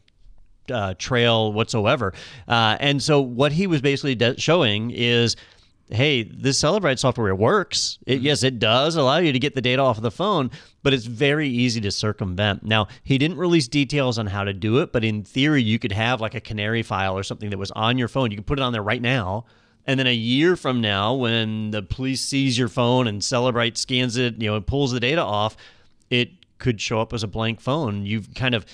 uh, 0.72 0.94
trail 0.98 1.52
whatsoever. 1.52 2.14
Uh, 2.48 2.78
and 2.80 3.04
so 3.04 3.20
what 3.20 3.52
he 3.52 3.68
was 3.68 3.82
basically 3.82 4.16
de- 4.16 4.40
showing 4.40 4.92
is 4.92 5.36
hey, 5.94 6.24
this 6.24 6.60
Cellebrite 6.62 7.00
software 7.00 7.36
works. 7.36 8.00
It, 8.06 8.16
mm-hmm. 8.16 8.26
yes, 8.26 8.44
it 8.44 8.60
does 8.60 8.96
allow 8.96 9.18
you 9.18 9.32
to 9.32 9.40
get 9.40 9.56
the 9.56 9.62
data 9.62 9.82
off 9.82 9.98
of 9.98 10.04
the 10.04 10.12
phone, 10.12 10.52
but 10.82 10.94
it's 10.94 11.06
very 11.06 11.48
easy 11.48 11.80
to 11.82 11.92
circumvent. 11.92 12.64
Now, 12.64 12.88
he 13.04 13.18
didn't 13.18 13.38
release 13.38 13.68
details 13.68 14.18
on 14.18 14.28
how 14.28 14.44
to 14.44 14.54
do 14.54 14.80
it, 14.80 14.92
but 14.92 15.04
in 15.04 15.24
theory, 15.24 15.62
you 15.62 15.80
could 15.80 15.92
have 15.92 16.20
like 16.20 16.36
a 16.36 16.42
canary 16.42 16.84
file 16.84 17.18
or 17.18 17.24
something 17.24 17.50
that 17.50 17.60
was 17.60 17.72
on 17.72 17.98
your 17.98 18.08
phone. 18.08 18.32
You 18.32 18.38
could 18.38 18.48
put 18.48 18.60
it 18.60 18.64
on 18.64 18.74
there 18.74 18.84
right 18.84 19.02
now. 19.02 19.46
And 19.86 20.00
then 20.00 20.08
a 20.08 20.14
year 20.14 20.56
from 20.56 20.82
now, 20.82 21.14
when 21.14 21.72
the 21.72 21.84
police 21.84 22.22
sees 22.22 22.58
your 22.58 22.70
phone 22.70 23.08
and 23.08 23.22
Cellebrite 23.22 23.78
scans 23.78 24.18
it, 24.18 24.42
you 24.42 24.50
know, 24.50 24.56
it 24.56 24.66
pulls 24.66 24.94
the 24.94 25.00
data 25.00 25.22
off, 25.22 25.58
it 26.10 26.30
could 26.58 26.80
show 26.80 27.02
up 27.02 27.12
as 27.12 27.24
a 27.24 27.28
blank 27.28 27.60
phone. 27.60 28.06
You've 28.06 28.34
kind 28.34 28.56
of 28.56 28.66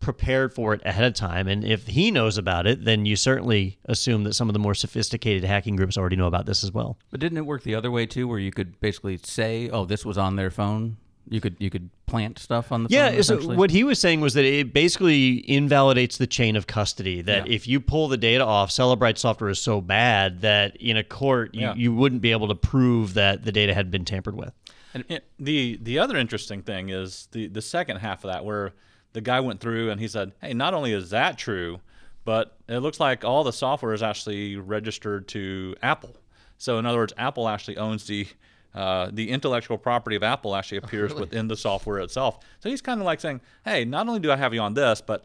prepared 0.00 0.52
for 0.54 0.72
it 0.74 0.80
ahead 0.84 1.04
of 1.04 1.14
time. 1.14 1.46
And 1.46 1.62
if 1.64 1.86
he 1.86 2.10
knows 2.10 2.38
about 2.38 2.66
it, 2.66 2.84
then 2.84 3.04
you 3.06 3.16
certainly 3.16 3.78
assume 3.84 4.24
that 4.24 4.34
some 4.34 4.48
of 4.48 4.54
the 4.54 4.58
more 4.58 4.74
sophisticated 4.74 5.44
hacking 5.44 5.76
groups 5.76 5.96
already 5.98 6.16
know 6.16 6.26
about 6.26 6.46
this 6.46 6.64
as 6.64 6.72
well. 6.72 6.98
But 7.10 7.20
didn't 7.20 7.38
it 7.38 7.46
work 7.46 7.62
the 7.62 7.74
other 7.74 7.90
way 7.90 8.06
too, 8.06 8.26
where 8.26 8.38
you 8.38 8.50
could 8.50 8.80
basically 8.80 9.18
say, 9.22 9.68
"Oh, 9.70 9.84
this 9.84 10.04
was 10.04 10.16
on 10.18 10.36
their 10.36 10.50
phone." 10.50 10.96
You 11.28 11.40
could 11.40 11.54
you 11.60 11.70
could 11.70 11.90
plant 12.06 12.38
stuff 12.40 12.72
on 12.72 12.82
the 12.82 12.88
phone. 12.88 13.14
Yeah, 13.14 13.20
so 13.20 13.38
what 13.54 13.70
he 13.70 13.84
was 13.84 14.00
saying 14.00 14.20
was 14.20 14.34
that 14.34 14.44
it 14.44 14.72
basically 14.74 15.48
invalidates 15.48 16.16
the 16.16 16.26
chain 16.26 16.56
of 16.56 16.66
custody. 16.66 17.20
That 17.22 17.46
Yeah. 17.46 17.52
if 17.54 17.68
you 17.68 17.78
pull 17.80 18.08
the 18.08 18.16
data 18.16 18.44
off, 18.44 18.70
Cellebrite 18.70 19.18
software 19.18 19.50
is 19.50 19.60
so 19.60 19.80
bad 19.80 20.40
that 20.40 20.76
in 20.76 20.96
a 20.96 21.04
court 21.04 21.54
you, 21.54 21.60
Yeah. 21.60 21.74
you 21.76 21.94
wouldn't 21.94 22.22
be 22.22 22.32
able 22.32 22.48
to 22.48 22.54
prove 22.56 23.14
that 23.14 23.44
the 23.44 23.52
data 23.52 23.74
had 23.74 23.90
been 23.92 24.04
tampered 24.04 24.34
with. 24.34 24.52
And 24.92 25.04
it- 25.08 25.24
the 25.38 25.78
the 25.80 26.00
other 26.00 26.16
interesting 26.16 26.62
thing 26.62 26.88
is 26.88 27.28
the 27.30 27.46
the 27.46 27.62
second 27.62 27.98
half 27.98 28.24
of 28.24 28.30
that, 28.32 28.44
where 28.44 28.72
the 29.12 29.20
guy 29.20 29.40
went 29.40 29.60
through 29.60 29.90
and 29.90 30.00
he 30.00 30.08
said, 30.08 30.32
"Hey, 30.40 30.54
not 30.54 30.74
only 30.74 30.92
is 30.92 31.10
that 31.10 31.38
true, 31.38 31.80
but 32.24 32.56
it 32.68 32.78
looks 32.78 33.00
like 33.00 33.24
all 33.24 33.44
the 33.44 33.52
software 33.52 33.92
is 33.92 34.02
actually 34.02 34.56
registered 34.56 35.26
to 35.28 35.74
Apple. 35.82 36.14
So 36.58 36.78
in 36.78 36.86
other 36.86 36.98
words, 36.98 37.12
Apple 37.16 37.48
actually 37.48 37.76
owns 37.78 38.06
the 38.06 38.26
uh, 38.74 39.10
the 39.12 39.30
intellectual 39.30 39.78
property 39.78 40.14
of 40.14 40.22
Apple 40.22 40.54
actually 40.54 40.78
appears 40.78 41.12
within 41.14 41.48
the 41.48 41.56
software 41.56 41.98
itself. 41.98 42.38
So 42.60 42.70
he's 42.70 42.80
kind 42.80 43.00
of 43.00 43.06
like 43.06 43.20
saying, 43.20 43.40
"Hey, 43.64 43.84
not 43.84 44.06
only 44.06 44.20
do 44.20 44.30
I 44.30 44.36
have 44.36 44.54
you 44.54 44.60
on 44.60 44.74
this, 44.74 45.00
but 45.00 45.24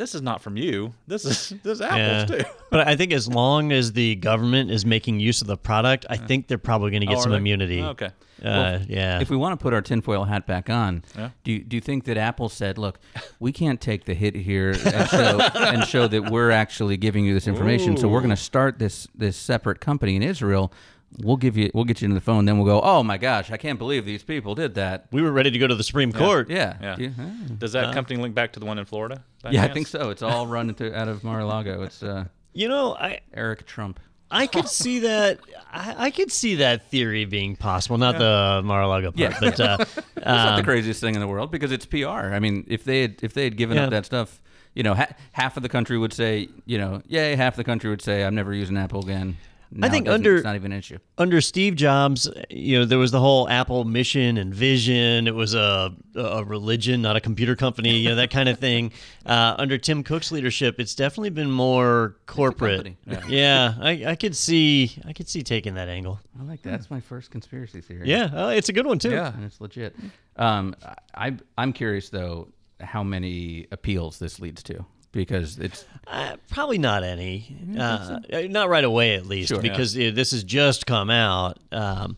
this 0.00 0.14
is 0.14 0.22
not 0.22 0.40
from 0.40 0.56
you. 0.56 0.94
This 1.06 1.24
is 1.26 1.50
this 1.62 1.74
is 1.78 1.80
Apple's 1.82 2.30
too." 2.38 2.44
but 2.70 2.88
I 2.88 2.96
think 2.96 3.12
as 3.12 3.28
long 3.28 3.70
as 3.70 3.92
the 3.92 4.14
government 4.16 4.70
is 4.70 4.86
making 4.86 5.20
use 5.20 5.42
of 5.42 5.46
the 5.46 5.56
product, 5.56 6.06
I 6.08 6.16
think 6.16 6.48
they're 6.48 6.56
probably 6.58 6.90
going 6.90 7.02
to 7.02 7.06
get 7.06 7.18
Oh, 7.18 7.20
some 7.20 7.32
they? 7.32 7.38
immunity. 7.38 7.82
Okay. 7.82 8.06
Uh, 8.06 8.10
Well, 8.42 8.82
yeah. 8.88 9.20
If 9.20 9.28
we 9.28 9.36
want 9.36 9.58
to 9.58 9.62
put 9.62 9.74
our 9.74 9.82
tinfoil 9.82 10.24
hat 10.24 10.46
back 10.46 10.70
on, 10.70 11.04
Yeah. 11.14 11.28
do 11.44 11.52
you, 11.52 11.58
do 11.62 11.76
you 11.76 11.80
think 11.82 12.04
that 12.04 12.16
Apple 12.16 12.48
said, 12.48 12.78
"Look, 12.78 12.98
we 13.38 13.52
can't 13.52 13.80
take 13.80 14.06
the 14.06 14.14
hit 14.14 14.34
here 14.34 14.70
and 14.70 15.08
show, 15.10 15.40
and 15.54 15.84
show 15.84 16.08
that 16.08 16.30
we're 16.30 16.50
actually 16.50 16.96
giving 16.96 17.26
you 17.26 17.34
this 17.34 17.46
information, 17.46 17.98
so 17.98 18.08
we're 18.08 18.20
going 18.20 18.30
to 18.30 18.36
start 18.52 18.78
this 18.78 19.06
this 19.14 19.36
separate 19.36 19.80
company 19.80 20.16
in 20.16 20.22
Israel. 20.22 20.72
We'll 21.18 21.36
give 21.36 21.56
you, 21.56 21.70
we'll 21.74 21.84
get 21.84 22.00
you 22.00 22.06
into 22.06 22.14
the 22.14 22.20
phone, 22.20 22.44
then 22.44 22.56
we'll 22.56 22.66
go. 22.66 22.80
Oh 22.80 23.02
my 23.02 23.18
gosh, 23.18 23.50
I 23.50 23.56
can't 23.56 23.78
believe 23.78 24.04
these 24.06 24.22
people 24.22 24.54
did 24.54 24.74
that. 24.76 25.06
we 25.10 25.22
were 25.22 25.32
ready 25.32 25.50
to 25.50 25.58
go 25.58 25.66
to 25.66 25.74
the 25.74 25.82
Supreme 25.82 26.12
Court. 26.12 26.48
Yeah, 26.48 26.76
Yeah. 26.80 26.94
Do 26.96 27.02
you- 27.02 27.14
ah. 27.18 27.30
Does 27.58 27.72
that 27.72 27.92
company 27.92 28.20
link 28.20 28.34
back 28.34 28.52
to 28.52 28.60
the 28.60 28.66
one 28.66 28.78
in 28.78 28.84
Florida? 28.84 29.22
by 29.42 29.50
yeah, 29.50 29.64
I 29.64 29.68
think 29.68 29.86
so. 29.88 30.10
It's 30.10 30.22
all 30.22 30.46
run 30.46 30.68
into, 30.68 30.96
out 30.96 31.08
of 31.08 31.24
Mar-a-Lago. 31.24 31.82
It's 31.82 32.02
uh, 32.02 32.26
You 32.52 32.68
know, 32.68 32.94
I 32.94 33.20
Eric 33.34 33.66
Trump. 33.66 33.98
I 34.30 34.46
could 34.46 34.68
see 34.82 35.00
that. 35.00 35.40
I, 35.72 36.06
I 36.06 36.10
could 36.12 36.30
see 36.30 36.54
that 36.56 36.88
theory 36.90 37.24
being 37.24 37.56
possible. 37.56 37.98
Not 37.98 38.16
the 38.18 38.62
Mar-a-Lago 38.64 39.10
part, 39.10 39.18
Yeah. 39.18 39.36
but 39.40 39.58
uh, 39.60 39.76
It's 39.88 39.96
not 39.96 40.54
the 40.54 40.58
um, 40.60 40.64
craziest 40.64 41.00
thing 41.00 41.14
in 41.16 41.20
the 41.20 41.26
world 41.28 41.50
because 41.50 41.72
it's 41.72 41.84
PR. 41.86 42.06
I 42.32 42.38
mean, 42.38 42.64
if 42.68 42.84
they 42.84 43.02
had 43.02 43.16
if 43.22 43.34
they 43.34 43.42
had 43.44 43.56
given 43.56 43.76
Yeah. 43.76 43.84
up 43.86 43.90
that 43.90 44.06
stuff, 44.06 44.40
you 44.74 44.84
know, 44.84 44.94
ha- 44.94 45.08
half 45.32 45.56
of 45.56 45.64
the 45.64 45.68
country 45.68 45.98
would 45.98 46.12
say, 46.12 46.48
you 46.64 46.78
know, 46.78 47.02
yay. 47.08 47.34
Half 47.34 47.56
the 47.56 47.64
country 47.64 47.90
would 47.90 48.00
say, 48.02 48.22
I'm 48.24 48.36
never 48.36 48.54
using 48.54 48.76
Apple 48.76 49.00
again. 49.02 49.36
It 49.72 49.88
think 49.90 50.06
doesn't- 50.06 50.20
under- 50.20 50.36
it's 50.36 50.44
not 50.44 50.56
even 50.56 50.72
an 50.72 50.78
issue. 50.78 50.98
under 51.16 51.40
Steve 51.40 51.76
Jobs, 51.76 52.28
you 52.48 52.78
know, 52.80 52.84
there 52.84 52.98
was 52.98 53.12
the 53.12 53.20
whole 53.20 53.48
Apple 53.48 53.84
mission 53.84 54.36
and 54.36 54.52
vision. 54.54 55.28
It 55.28 55.34
was 55.34 55.54
a 55.54 55.94
a 56.16 56.44
religion, 56.44 57.02
not 57.02 57.14
a 57.14 57.20
computer 57.20 57.54
company, 57.54 57.96
you 57.98 58.08
know, 58.08 58.16
that 58.16 58.30
kind 58.30 58.48
of 58.48 58.58
thing. 58.58 58.92
Uh, 59.26 59.54
under 59.58 59.78
Tim 59.78 60.02
Cook's 60.02 60.32
leadership, 60.32 60.80
it's 60.80 60.94
definitely 60.94 61.30
been 61.30 61.50
more 61.50 62.16
corporate. 62.26 62.96
Yeah. 63.06 63.20
Yeah, 63.28 63.74
I, 63.80 64.04
I 64.06 64.14
could 64.16 64.34
see 64.34 64.90
I 65.06 65.12
could 65.12 65.28
see 65.28 65.42
taking 65.42 65.74
that 65.74 65.88
angle. 65.88 66.18
I 66.40 66.42
like 66.42 66.62
that. 66.62 66.70
That's 66.70 66.90
my 66.90 67.00
first 67.00 67.30
conspiracy 67.30 67.80
theory. 67.80 68.08
Yeah, 68.08 68.24
uh, 68.24 68.48
it's 68.48 68.70
a 68.70 68.72
good 68.72 68.86
one 68.86 68.98
too. 68.98 69.10
Yeah. 69.10 69.32
and 69.32 69.44
it's 69.44 69.60
legit. 69.60 69.94
Um, 70.36 70.74
I 71.14 71.36
I'm 71.56 71.72
curious 71.72 72.08
though 72.08 72.48
how 72.80 73.04
many 73.04 73.66
appeals 73.70 74.18
this 74.18 74.40
leads 74.40 74.62
to. 74.64 74.84
Because 75.12 75.58
it's 75.58 75.84
Uh, 76.06 76.36
probably 76.50 76.78
not 76.78 77.02
any. 77.04 77.56
Uh, 77.78 78.20
not 78.48 78.68
right 78.68 78.84
away, 78.84 79.14
at 79.14 79.26
least, 79.26 79.48
Sure. 79.48 79.60
because 79.60 79.96
uh, 79.96 80.10
this 80.14 80.30
has 80.30 80.44
just 80.44 80.86
come 80.86 81.10
out. 81.10 81.58
Um, 81.72 82.16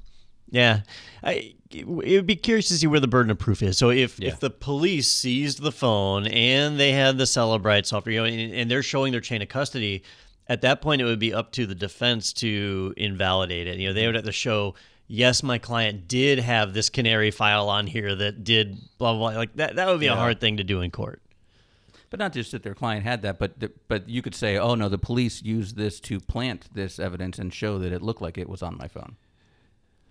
yeah, 0.51 0.81
I, 1.23 1.55
it 1.71 1.87
would 1.89 2.27
be 2.27 2.37
curious 2.37 2.69
to 2.69 2.75
see 2.75 2.87
where 2.87 3.01
the 3.01 3.09
burden 3.09 3.31
of 3.31 3.39
proof 3.39 3.63
is. 3.63 3.79
So 3.79 3.91
if 3.91 4.19
Yeah. 4.21 4.29
if 4.29 4.41
the 4.41 4.51
police 4.51 5.09
seized 5.09 5.63
the 5.63 5.73
phone 5.73 6.27
and 6.27 6.79
they 6.79 6.93
had 6.93 7.17
the 7.17 7.25
Cellebrite 7.25 7.87
software, 7.87 8.13
you 8.15 8.21
know, 8.21 8.27
and, 8.27 8.53
and 8.55 8.71
they're 8.71 8.83
showing 8.83 9.13
their 9.13 9.23
chain 9.23 9.41
of 9.41 9.49
custody, 9.49 10.03
at 10.49 10.61
that 10.61 10.83
point 10.83 11.01
it 11.01 11.05
would 11.07 11.19
be 11.19 11.33
up 11.33 11.53
to 11.53 11.65
the 11.67 11.75
defense 11.75 12.33
to 12.35 12.93
invalidate 12.99 13.67
it. 13.67 13.79
You 13.79 13.89
know, 13.89 13.95
they 13.95 14.05
would 14.07 14.15
have 14.17 14.25
to 14.25 14.33
show. 14.33 14.75
Yes, 15.09 15.43
my 15.43 15.59
client 15.59 16.09
did 16.09 16.39
have 16.39 16.73
this 16.75 16.89
canary 16.89 17.31
file 17.31 17.69
on 17.69 17.87
here 17.87 18.15
that 18.15 18.45
did 18.45 18.77
blah 18.99 19.13
blah. 19.15 19.31
blah. 19.31 19.39
Like 19.39 19.57
that, 19.57 19.77
that 19.77 19.89
would 19.89 20.01
be 20.01 20.07
a 20.07 20.15
hard 20.15 20.41
thing 20.41 20.59
to 20.59 20.65
do 20.65 20.81
in 20.83 20.91
court. 20.91 21.21
But 22.13 22.19
not 22.19 22.33
just 22.35 22.53
that 22.53 22.63
their 22.63 22.75
client 22.75 23.05
had 23.05 23.23
that, 23.23 23.39
but 23.39 23.59
the, 23.59 23.73
but 23.89 24.07
you 24.07 24.21
could 24.21 24.35
say, 24.35 24.59
oh 24.59 24.75
no, 24.75 24.91
the 24.91 24.99
police 24.99 25.43
used 25.43 25.77
this 25.77 25.99
to 26.01 26.21
plant 26.21 26.69
this 26.75 26.99
evidence 26.99 27.39
and 27.39 27.53
show 27.53 27.79
that 27.79 27.91
it 27.91 28.03
looked 28.03 28.21
like 28.21 28.37
it 28.37 28.51
was 28.51 28.63
on 28.63 28.77
my 28.77 28.87
phone. 28.87 29.17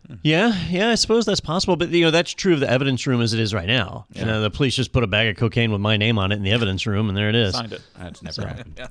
Hmm. 0.07 0.15
Yeah, 0.23 0.51
yeah, 0.69 0.89
I 0.89 0.95
suppose 0.95 1.27
that's 1.27 1.39
possible, 1.39 1.75
but 1.75 1.89
you 1.89 2.03
know 2.03 2.09
that's 2.09 2.33
true 2.33 2.55
of 2.55 2.59
the 2.59 2.67
evidence 2.67 3.05
room 3.05 3.21
as 3.21 3.33
it 3.35 3.39
is 3.39 3.53
right 3.53 3.67
now. 3.67 4.07
You 4.15 4.25
know, 4.25 4.41
the 4.41 4.49
police 4.49 4.73
just 4.75 4.91
put 4.93 5.03
a 5.03 5.07
bag 5.07 5.27
of 5.27 5.37
cocaine 5.37 5.71
with 5.71 5.79
my 5.79 5.95
name 5.95 6.17
on 6.17 6.31
it 6.31 6.37
in 6.37 6.41
the 6.43 6.49
evidence 6.53 6.87
room, 6.87 7.07
and 7.07 7.15
there 7.15 7.29
it 7.29 7.35
is. 7.35 7.53
Signed 7.53 7.73
it. 7.73 7.81
That's 7.95 8.23
never 8.23 8.33
So- 8.33 8.47
happened. 8.47 8.79
Yeah, 8.79 8.87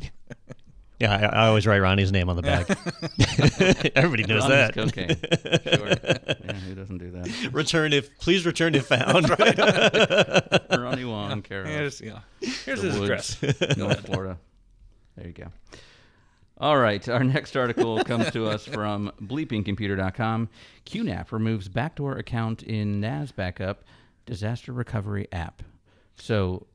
I, 1.02 1.24
I 1.24 1.46
always 1.46 1.66
write 1.66 1.78
Ronnie's 1.78 2.12
name 2.12 2.28
on 2.28 2.36
the 2.36 2.42
back. 2.42 2.68
Everybody 3.96 4.24
knows 4.24 4.42
Ronnie's 4.42 4.48
that. 4.48 4.74
cocaine. 4.74 5.16
Sure. 5.78 6.36
Yeah, 6.50 6.54
who 6.54 6.74
doesn't 6.74 6.98
do 6.98 7.10
that? 7.12 7.50
Return 7.52 7.92
if, 7.92 8.18
please 8.18 8.44
return 8.44 8.74
if 8.74 8.86
found. 8.86 9.28
Ronnie 10.70 11.04
Wong, 11.04 11.42
Carol. 11.42 11.66
Here's, 11.68 12.00
yeah. 12.00 12.20
Here's 12.40 12.82
the 12.82 12.88
his 12.90 12.98
woods, 12.98 13.36
address. 13.42 13.76
North 13.76 14.04
Florida. 14.06 14.38
There 15.16 15.26
you 15.26 15.32
go. 15.32 15.46
All 16.58 16.76
right, 16.76 17.08
our 17.08 17.24
next 17.24 17.56
article 17.56 18.02
comes 18.04 18.30
to 18.32 18.46
us 18.46 18.64
from 18.66 19.12
bleepingcomputer.com. 19.22 20.48
QNAP 20.86 21.32
removes 21.32 21.68
backdoor 21.68 22.16
account 22.18 22.62
in 22.62 23.00
NAS 23.00 23.32
backup 23.32 23.84
disaster 24.26 24.72
recovery 24.72 25.26
app. 25.32 25.62
So 26.16 26.66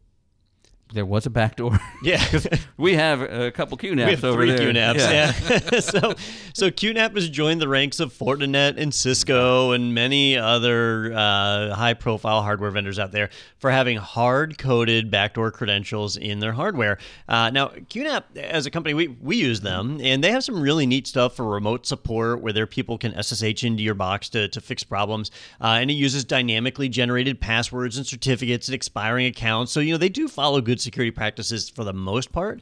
there 0.94 1.06
was 1.06 1.26
a 1.26 1.30
backdoor. 1.30 1.80
Yeah. 2.04 2.24
we 2.78 2.94
have 2.94 3.22
a 3.22 3.52
couple 3.52 3.78
QNAPs 3.78 4.06
we 4.06 4.12
have 4.12 4.24
over 4.24 4.46
three 4.46 4.56
there. 4.56 4.72
QNAPs. 4.72 4.98
Yeah. 4.98 5.80
so, 5.80 6.14
so 6.54 6.70
QNAP 6.70 7.16
has 7.16 7.28
joined 7.30 7.60
the 7.60 7.68
ranks 7.68 8.00
of 8.00 8.14
Fortinet 8.14 8.78
and 8.78 8.94
Cisco 8.94 9.72
and 9.72 9.94
many 9.96 10.38
other 10.38 11.12
uh, 11.14 11.74
high-profile 11.74 12.44
hardware 12.44 12.70
vendors 12.70 13.00
out 13.00 13.12
there 13.12 13.30
for 13.58 13.72
having 13.72 13.98
hard-coded 13.98 15.10
backdoor 15.10 15.52
credentials 15.52 16.18
in 16.18 16.40
their 16.40 16.54
hardware. 16.54 17.00
Uh, 17.28 17.50
now, 17.50 17.70
QNAP 17.70 18.38
as 18.38 18.66
a 18.66 18.72
company, 18.72 18.94
we 18.94 19.08
we 19.08 19.38
use 19.38 19.62
them, 19.62 20.00
and 20.02 20.24
they 20.24 20.32
have 20.32 20.44
some 20.44 20.62
really 20.62 20.86
neat 20.86 21.08
stuff 21.08 21.36
for 21.36 21.46
remote 21.46 21.86
support 21.86 22.42
where 22.42 22.54
their 22.54 22.68
people 22.68 22.98
can 22.98 23.12
SSH 23.22 23.64
into 23.64 23.82
your 23.82 23.96
box 23.96 24.30
to 24.30 24.48
to 24.50 24.62
fix 24.62 24.84
problems, 24.84 25.32
uh, 25.60 25.78
and 25.82 25.90
it 25.90 25.96
uses 25.96 26.24
dynamically 26.24 26.90
generated 26.90 27.42
passwords 27.42 27.98
and 27.98 28.06
certificates 28.06 28.68
and 28.68 28.76
expiring 28.76 29.26
accounts. 29.26 29.72
So 29.72 29.80
you 29.80 29.94
know 29.94 29.98
they 29.98 30.10
do 30.10 30.28
follow 30.28 30.62
good 30.62 30.75
security 30.80 31.12
practices 31.12 31.70
for 31.70 31.84
the 31.84 31.94
most 31.94 32.32
part 32.32 32.60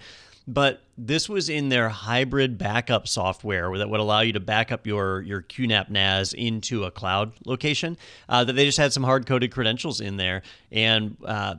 but 0.47 0.83
this 0.97 1.29
was 1.29 1.49
in 1.49 1.69
their 1.69 1.89
hybrid 1.89 2.57
backup 2.57 3.07
software 3.07 3.77
that 3.77 3.89
would 3.89 3.99
allow 3.99 4.19
you 4.21 4.33
to 4.33 4.39
back 4.39 4.71
up 4.71 4.85
your 4.85 5.21
your 5.21 5.41
QNAP 5.41 5.89
NAS 5.89 6.33
into 6.33 6.83
a 6.83 6.91
cloud 6.91 7.33
location. 7.45 7.97
Uh, 8.27 8.43
that 8.43 8.53
they 8.53 8.65
just 8.65 8.77
had 8.77 8.91
some 8.91 9.03
hard 9.03 9.25
coded 9.25 9.51
credentials 9.51 10.01
in 10.01 10.17
there, 10.17 10.41
and 10.71 11.17
uh, 11.25 11.55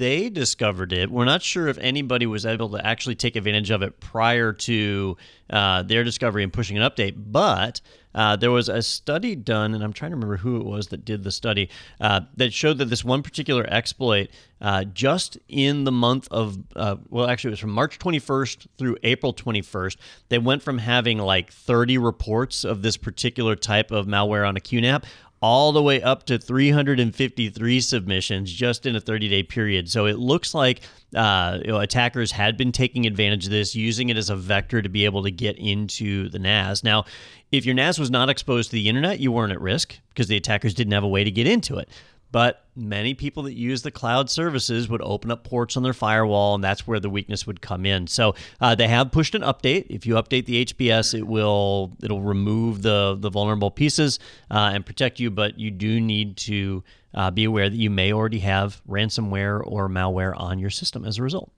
they 0.00 0.30
discovered 0.30 0.94
it. 0.94 1.10
We're 1.10 1.26
not 1.26 1.42
sure 1.42 1.68
if 1.68 1.76
anybody 1.76 2.24
was 2.24 2.46
able 2.46 2.70
to 2.70 2.84
actually 2.84 3.16
take 3.16 3.36
advantage 3.36 3.70
of 3.70 3.82
it 3.82 4.00
prior 4.00 4.54
to 4.54 5.18
uh, 5.50 5.82
their 5.82 6.04
discovery 6.04 6.42
and 6.42 6.52
pushing 6.52 6.76
an 6.78 6.90
update, 6.90 7.14
but. 7.16 7.80
Uh, 8.12 8.34
there 8.34 8.50
was 8.50 8.68
a 8.68 8.82
study 8.82 9.36
done, 9.36 9.72
and 9.72 9.84
I'm 9.84 9.92
trying 9.92 10.10
to 10.10 10.16
remember 10.16 10.38
who 10.38 10.56
it 10.56 10.66
was 10.66 10.88
that 10.88 11.04
did 11.04 11.22
the 11.22 11.30
study, 11.30 11.70
uh, 12.00 12.22
that 12.38 12.52
showed 12.52 12.78
that 12.78 12.86
this 12.86 13.04
one 13.04 13.22
particular 13.22 13.64
exploit, 13.70 14.30
uh, 14.60 14.82
just 14.82 15.38
in 15.46 15.84
the 15.84 15.92
month 15.92 16.26
of, 16.32 16.58
uh, 16.74 16.96
well, 17.08 17.30
actually, 17.30 17.50
it 17.50 17.52
was 17.52 17.60
from 17.60 17.70
March 17.70 18.00
21st 18.00 18.66
through 18.76 18.96
April 19.04 19.32
21st, 19.32 19.96
they 20.28 20.38
went 20.38 20.60
from 20.60 20.78
having 20.78 21.18
like 21.18 21.52
30 21.52 21.98
reports 21.98 22.64
of 22.64 22.82
this 22.82 22.96
particular 22.96 23.54
type 23.54 23.92
of 23.92 24.06
malware 24.06 24.48
on 24.48 24.56
a 24.56 24.60
QNAP 24.60 25.04
all 25.42 25.72
the 25.72 25.82
way 25.82 26.02
up 26.02 26.24
to 26.24 26.38
353 26.38 27.80
submissions 27.80 28.52
just 28.52 28.84
in 28.84 28.94
a 28.94 29.00
30 29.00 29.28
day 29.28 29.42
period. 29.42 29.90
So 29.90 30.06
it 30.06 30.18
looks 30.18 30.54
like 30.54 30.82
uh, 31.14 31.58
you 31.64 31.72
know, 31.72 31.80
attackers 31.80 32.32
had 32.32 32.56
been 32.56 32.72
taking 32.72 33.06
advantage 33.06 33.46
of 33.46 33.50
this, 33.50 33.74
using 33.74 34.10
it 34.10 34.16
as 34.16 34.30
a 34.30 34.36
vector 34.36 34.82
to 34.82 34.88
be 34.88 35.04
able 35.04 35.22
to 35.22 35.30
get 35.30 35.58
into 35.58 36.28
the 36.28 36.38
NAS. 36.38 36.84
Now, 36.84 37.04
if 37.50 37.66
your 37.66 37.74
NAS 37.74 37.98
was 37.98 38.10
not 38.10 38.28
exposed 38.28 38.70
to 38.70 38.74
the 38.74 38.88
internet, 38.88 39.18
you 39.18 39.32
weren't 39.32 39.52
at 39.52 39.60
risk 39.60 39.98
because 40.10 40.28
the 40.28 40.36
attackers 40.36 40.74
didn't 40.74 40.92
have 40.92 41.02
a 41.02 41.08
way 41.08 41.24
to 41.24 41.30
get 41.30 41.46
into 41.46 41.78
it. 41.78 41.88
But 42.32 42.64
many 42.76 43.14
people 43.14 43.42
that 43.44 43.54
use 43.54 43.82
the 43.82 43.90
cloud 43.90 44.30
services 44.30 44.88
would 44.88 45.02
open 45.02 45.30
up 45.30 45.44
ports 45.44 45.76
on 45.76 45.82
their 45.82 45.92
firewall, 45.92 46.54
and 46.54 46.62
that's 46.62 46.86
where 46.86 47.00
the 47.00 47.10
weakness 47.10 47.46
would 47.46 47.60
come 47.60 47.84
in. 47.84 48.06
So 48.06 48.34
uh, 48.60 48.74
they 48.74 48.88
have 48.88 49.10
pushed 49.10 49.34
an 49.34 49.42
update. 49.42 49.86
If 49.90 50.06
you 50.06 50.14
update 50.14 50.46
the 50.46 50.64
HBS, 50.64 51.14
it 51.14 51.26
will 51.26 51.96
it'll 52.02 52.22
remove 52.22 52.82
the 52.82 53.16
the 53.18 53.30
vulnerable 53.30 53.70
pieces 53.70 54.18
uh, 54.50 54.70
and 54.74 54.86
protect 54.86 55.18
you. 55.18 55.30
But 55.30 55.58
you 55.58 55.70
do 55.70 56.00
need 56.00 56.36
to 56.38 56.84
uh, 57.14 57.30
be 57.30 57.44
aware 57.44 57.68
that 57.68 57.76
you 57.76 57.90
may 57.90 58.12
already 58.12 58.40
have 58.40 58.80
ransomware 58.88 59.60
or 59.64 59.88
malware 59.88 60.38
on 60.38 60.58
your 60.58 60.70
system 60.70 61.04
as 61.04 61.18
a 61.18 61.22
result. 61.22 61.50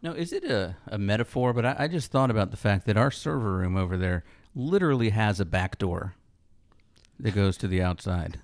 Now, 0.00 0.12
is 0.12 0.32
it 0.32 0.44
a, 0.44 0.76
a 0.86 0.98
metaphor? 0.98 1.52
But 1.52 1.66
I, 1.66 1.76
I 1.80 1.88
just 1.88 2.12
thought 2.12 2.30
about 2.30 2.50
the 2.50 2.56
fact 2.56 2.86
that 2.86 2.96
our 2.96 3.10
server 3.10 3.56
room 3.56 3.76
over 3.76 3.96
there 3.96 4.24
literally 4.54 5.10
has 5.10 5.40
a 5.40 5.44
back 5.44 5.78
door 5.78 6.14
that 7.18 7.34
goes 7.34 7.56
to 7.58 7.68
the 7.68 7.82
outside. 7.82 8.38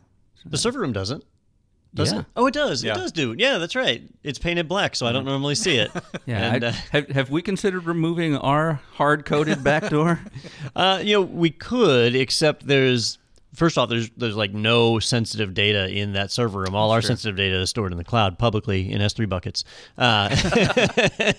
The 0.47 0.59
server 0.59 0.81
room 0.81 0.93
doesn't. 0.93 1.25
Does 1.95 2.13
Yeah. 2.13 2.21
it? 2.21 2.27
Oh, 2.35 2.47
it 2.47 2.55
does. 2.55 2.83
Yeah. 2.83 2.93
It 2.93 2.97
does 2.97 3.13
do. 3.13 3.35
Yeah, 3.39 3.59
that's 3.59 3.77
right. 3.77 4.03
It's 4.25 4.39
painted 4.39 4.67
black, 4.69 4.97
so 4.97 5.07
I 5.07 5.13
don't 5.13 5.25
normally 5.25 5.55
see 5.55 5.77
it. 5.77 5.91
Yeah, 6.27 6.55
And, 6.55 6.65
I- 6.65 6.69
uh, 6.69 6.73
have, 6.93 7.09
have 7.11 7.31
we 7.31 7.41
considered 7.43 7.85
removing 7.87 8.37
our 8.37 8.81
hard-coded 8.95 9.63
back 9.65 9.91
door? 9.91 10.21
Uh, 10.75 11.01
you 11.05 11.13
know, 11.15 11.23
we 11.23 11.51
could, 11.51 12.17
except 12.17 12.67
there's 12.67 13.19
first 13.55 13.79
off, 13.79 13.89
there's 13.89 14.11
there's 14.17 14.35
like 14.37 14.53
no 14.53 14.99
sensitive 14.99 15.55
data 15.55 15.89
in 15.89 16.15
that 16.15 16.33
server 16.33 16.59
room. 16.63 16.75
All 16.75 16.91
our 16.91 17.01
sensitive 17.01 17.37
data 17.37 17.61
is 17.61 17.71
stored 17.71 17.93
in 17.93 17.99
the 17.99 18.03
cloud 18.05 18.37
publicly 18.41 18.91
in 18.91 19.01
S3 19.01 19.29
buckets. 19.29 19.63
Uh, 19.97 20.29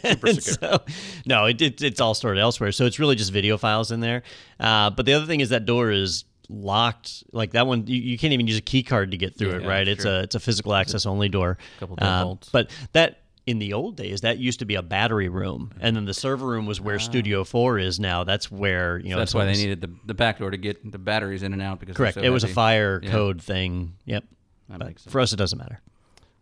and 0.03 0.41
so, 0.41 0.79
no, 1.25 1.45
it, 1.47 1.61
it, 1.61 1.81
it's 1.81 1.99
all 1.99 2.13
stored 2.13 2.37
elsewhere. 2.37 2.71
So 2.71 2.85
it's 2.85 2.99
really 2.99 3.15
just 3.15 3.33
video 3.33 3.57
files 3.57 3.91
in 3.91 3.99
there. 3.99 4.23
Uh, 4.59 4.89
but 4.91 5.05
the 5.05 5.11
other 5.13 5.25
thing 5.25 5.41
is 5.41 5.49
that 5.49 5.65
door 5.65 5.91
is 5.91 6.23
locked 6.49 7.23
like 7.31 7.51
that 7.51 7.67
one 7.67 7.85
you, 7.87 7.99
you 8.01 8.17
can't 8.17 8.33
even 8.33 8.47
use 8.47 8.57
a 8.57 8.61
key 8.61 8.83
card 8.83 9.11
to 9.11 9.17
get 9.17 9.35
through 9.37 9.51
it 9.51 9.65
right 9.65 9.87
it's 9.87 10.03
sure. 10.03 10.11
a 10.13 10.19
it's 10.23 10.35
a 10.35 10.39
physical 10.39 10.73
access 10.73 11.05
only 11.05 11.29
door 11.29 11.57
Couple 11.79 11.97
Uh, 12.01 12.35
but 12.51 12.69
that 12.93 13.21
in 13.47 13.59
the 13.59 13.73
old 13.73 13.95
days 13.95 14.21
that 14.21 14.39
used 14.39 14.59
to 14.59 14.65
be 14.65 14.73
a 14.75 14.81
battery 14.81 15.29
room 15.29 15.71
and 15.79 15.95
then 15.95 16.05
the 16.05 16.13
server 16.13 16.45
room 16.47 16.65
was 16.65 16.81
where 16.81 16.97
studio 16.99 17.43
4 17.43 17.77
is 17.79 17.99
now 17.99 18.23
that's 18.23 18.51
where 18.51 18.97
you 18.99 19.09
know 19.09 19.15
Ah. 19.15 19.17
So 19.17 19.19
that's 19.19 19.33
why 19.35 19.45
they 19.45 19.53
needed 19.53 19.81
the, 19.81 19.91
the 20.05 20.13
back 20.15 20.39
door 20.39 20.49
to 20.51 20.57
get 20.57 20.91
the 20.91 20.97
batteries 20.97 21.43
in 21.43 21.53
and 21.53 21.61
out 21.61 21.79
because 21.79 21.95
Correct. 21.95 22.15
so 22.15 22.21
it 22.21 22.29
was 22.29 22.43
a 22.43 22.47
fire 22.47 22.99
Yeah. 23.03 23.11
code 23.11 23.41
thing. 23.41 23.93
Yep. 24.05 24.23
That 24.69 24.79
makes 24.79 25.03
sense. 25.03 25.11
for 25.11 25.21
us, 25.21 25.31
it 25.31 25.35
doesn't 25.35 25.59
matter. 25.59 25.79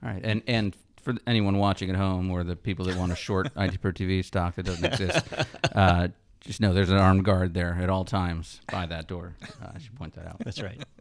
All 0.02 0.10
right, 0.10 0.22
and 0.24 0.42
and 0.48 0.76
for 1.02 1.16
anyone 1.28 1.58
watching 1.58 1.90
at 1.90 1.98
home 1.98 2.32
or 2.32 2.44
the 2.46 2.56
people 2.56 2.86
that 2.86 2.96
want 2.98 3.12
to 3.12 3.18
short 3.18 3.50
IT 3.58 3.82
Pro 3.82 3.92
TV 3.92 4.24
stock 4.24 4.56
that 4.56 4.66
doesn't 4.66 4.86
exist, 4.86 5.26
uh, 5.76 6.08
just 6.46 6.60
know 6.60 6.74
there's 6.74 6.90
an 6.90 6.98
armed 6.98 7.24
guard 7.26 7.54
there 7.54 7.78
at 7.82 7.90
all 7.90 8.04
times 8.06 8.62
by 8.72 8.86
that 8.86 9.08
door. 9.08 9.36
Uh, 9.42 9.72
I 9.76 9.80
should 9.80 9.96
point 9.96 10.14
that 10.16 10.28
out. 10.28 10.38
That's 10.44 10.62
right. 10.62 10.82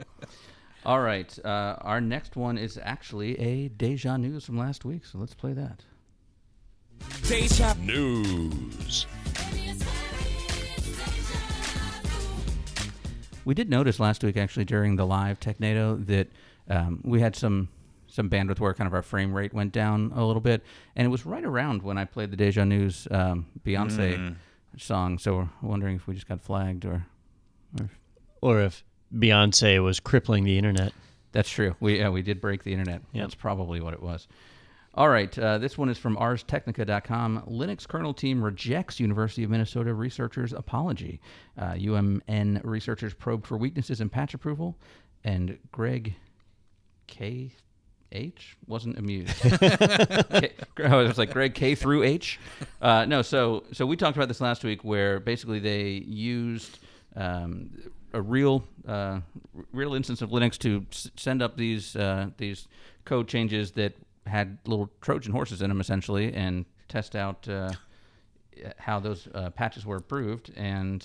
All 0.85 1.01
right, 1.01 1.39
uh, 1.45 1.77
our 1.83 2.01
next 2.01 2.35
one 2.35 2.59
is 2.59 2.77
actually 2.83 3.39
a 3.39 3.69
deja 3.69 4.17
news 4.17 4.45
from 4.45 4.59
last 4.59 4.85
week, 4.85 5.05
so 5.07 5.17
let's 5.17 5.33
play 5.33 5.53
that. 5.53 5.85
Deja 7.29 7.75
News. 7.75 9.07
We 13.45 13.55
did 13.55 13.71
notice 13.71 14.01
last 14.01 14.25
week, 14.25 14.37
actually, 14.37 14.65
during 14.65 14.97
the 14.97 15.07
live 15.07 15.39
Technado, 15.39 16.05
that 16.07 16.29
um, 16.69 17.01
we 17.05 17.21
had 17.21 17.37
some 17.37 17.69
some 18.09 18.29
bandwidth 18.29 18.59
where 18.61 18.75
kind 18.75 18.87
of 18.89 18.93
our 18.93 19.03
frame 19.03 19.33
rate 19.33 19.55
went 19.55 19.73
down 19.73 20.13
a 20.17 20.25
little 20.25 20.43
bit, 20.43 20.63
and 20.97 21.07
it 21.07 21.11
was 21.11 21.25
right 21.25 21.45
around 21.45 21.83
when 21.83 21.97
I 21.97 22.05
played 22.07 22.31
the 22.33 22.37
Deja 22.37 22.65
News 22.65 23.07
um, 23.11 23.47
Beyonce 23.65 24.19
Mm. 24.19 24.35
Song. 24.79 25.19
So 25.19 25.37
we're 25.37 25.49
wondering 25.63 25.97
if 25.97 26.07
we 26.07 26.15
just 26.15 26.29
got 26.29 26.41
flagged 26.41 26.85
or, 26.85 27.07
or 27.79 27.91
Or 28.41 28.61
if 28.61 28.85
Beyonce 29.15 29.83
was 29.83 30.01
crippling 30.01 30.45
the 30.45 30.59
internet. 30.59 30.93
That's 31.33 31.49
true. 31.49 31.75
We 31.81 31.99
yeah, 31.99 32.11
we 32.11 32.23
did 32.23 32.41
break 32.41 32.63
the 32.63 32.73
internet. 32.73 33.03
Yep. 33.13 33.23
That's 33.23 33.35
probably 33.35 33.81
what 33.81 33.95
it 33.95 34.03
was. 34.03 34.29
All 34.95 35.09
right, 35.09 35.37
uh, 35.39 35.57
this 35.57 35.79
one 35.79 35.89
is 35.89 35.97
from 35.97 36.17
ArsTechnica.com. 36.17 37.45
Linux 37.49 37.89
kernel 37.89 38.13
team 38.13 38.45
rejects 38.45 39.01
University 39.01 39.43
of 39.43 39.49
Minnesota 39.49 39.95
researchers' 39.95 40.53
apology. 40.53 41.19
Uh, 41.57 41.73
UMN 41.73 42.61
researchers 42.63 43.15
probed 43.15 43.47
for 43.47 43.57
weaknesses 43.57 44.03
in 44.03 44.11
patch 44.11 44.35
approval, 44.35 44.77
and 45.25 45.59
Greg 45.71 46.15
K. 47.07 47.55
H 48.13 48.57
wasn't 48.67 48.99
amused. 48.99 49.35
K, 49.41 50.53
I 50.85 50.97
was 50.97 51.19
like 51.19 51.33
Greg 51.33 51.55
K 51.55 51.75
through 51.75 52.03
H. 52.05 52.39
Uh, 52.81 53.05
no, 53.07 53.23
so 53.23 53.65
so 53.73 53.87
we 53.87 53.97
talked 53.97 54.17
about 54.17 54.29
this 54.29 54.41
last 54.41 54.63
week, 54.65 54.85
where 54.85 55.19
basically 55.21 55.59
they 55.59 55.89
used 56.07 56.79
um, 57.17 57.71
a 58.13 58.21
real 58.21 58.65
uh, 58.87 59.21
real 59.73 59.95
instance 59.95 60.23
of 60.23 60.31
Linux 60.31 60.59
to 60.59 60.87
s- 60.93 61.11
send 61.17 61.43
up 61.43 61.57
these 61.57 61.97
uh, 61.97 62.29
these 62.37 62.69
code 63.05 63.29
changes 63.29 63.73
that 63.73 63.95
had 64.27 64.59
little 64.67 64.91
Trojan 65.01 65.33
horses 65.33 65.63
in 65.63 65.69
them, 65.69 65.81
essentially, 65.81 66.33
and 66.33 66.65
test 66.89 67.17
out 67.17 67.49
uh, 67.49 67.71
how 68.79 69.01
those 69.01 69.29
uh, 69.35 69.51
patches 69.51 69.85
were 69.87 69.97
approved, 69.97 70.53
and 70.57 71.05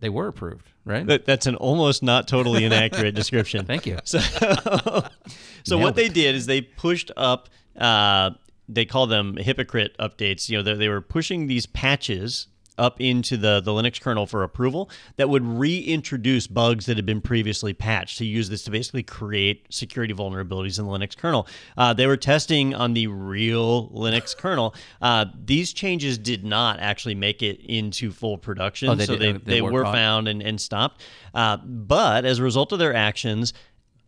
they 0.00 0.08
were 0.08 0.28
approved, 0.28 0.72
right? 0.84 1.06
That, 1.06 1.26
that's 1.26 1.46
an 1.46 1.56
almost 1.56 2.02
not 2.02 2.26
totally 2.26 2.64
inaccurate 2.64 3.14
description. 3.14 3.66
Thank 3.66 3.86
you. 3.86 3.98
So, 4.04 4.18
so 5.64 5.78
what 5.78 5.94
they 5.94 6.08
did 6.08 6.34
is 6.34 6.46
they 6.46 6.62
pushed 6.62 7.10
up. 7.16 7.48
Uh, 7.76 8.30
they 8.68 8.84
call 8.84 9.06
them 9.06 9.36
hypocrite 9.36 9.96
updates. 9.98 10.48
You 10.48 10.58
know, 10.58 10.62
they, 10.62 10.74
they 10.74 10.88
were 10.88 11.00
pushing 11.00 11.46
these 11.46 11.66
patches 11.66 12.46
up 12.80 13.00
into 13.00 13.36
the, 13.36 13.60
the 13.60 13.70
Linux 13.70 14.00
kernel 14.00 14.26
for 14.26 14.42
approval 14.42 14.90
that 15.16 15.28
would 15.28 15.44
reintroduce 15.44 16.46
bugs 16.46 16.86
that 16.86 16.96
had 16.96 17.06
been 17.06 17.20
previously 17.20 17.72
patched 17.72 18.18
to 18.18 18.24
use 18.24 18.48
this 18.48 18.64
to 18.64 18.70
basically 18.70 19.02
create 19.02 19.66
security 19.70 20.14
vulnerabilities 20.14 20.78
in 20.78 20.86
the 20.86 20.90
Linux 20.90 21.16
kernel. 21.16 21.46
Uh, 21.76 21.92
they 21.92 22.06
were 22.06 22.16
testing 22.16 22.74
on 22.74 22.94
the 22.94 23.06
real 23.06 23.88
Linux 23.90 24.36
kernel. 24.36 24.74
Uh, 25.00 25.26
these 25.44 25.72
changes 25.72 26.18
did 26.18 26.44
not 26.44 26.80
actually 26.80 27.14
make 27.14 27.42
it 27.42 27.60
into 27.66 28.10
full 28.10 28.38
production, 28.38 28.88
Oh, 28.88 28.94
they 28.94 29.06
so 29.06 29.16
did- 29.16 29.44
they, 29.44 29.54
they 29.56 29.60
were 29.62 29.70
were 29.70 29.84
found 29.84 30.26
and, 30.26 30.42
and 30.42 30.60
stopped. 30.60 31.02
Uh, 31.34 31.58
but 31.58 32.24
as 32.24 32.38
a 32.38 32.42
result 32.42 32.72
of 32.72 32.78
their 32.78 32.94
actions, 32.94 33.52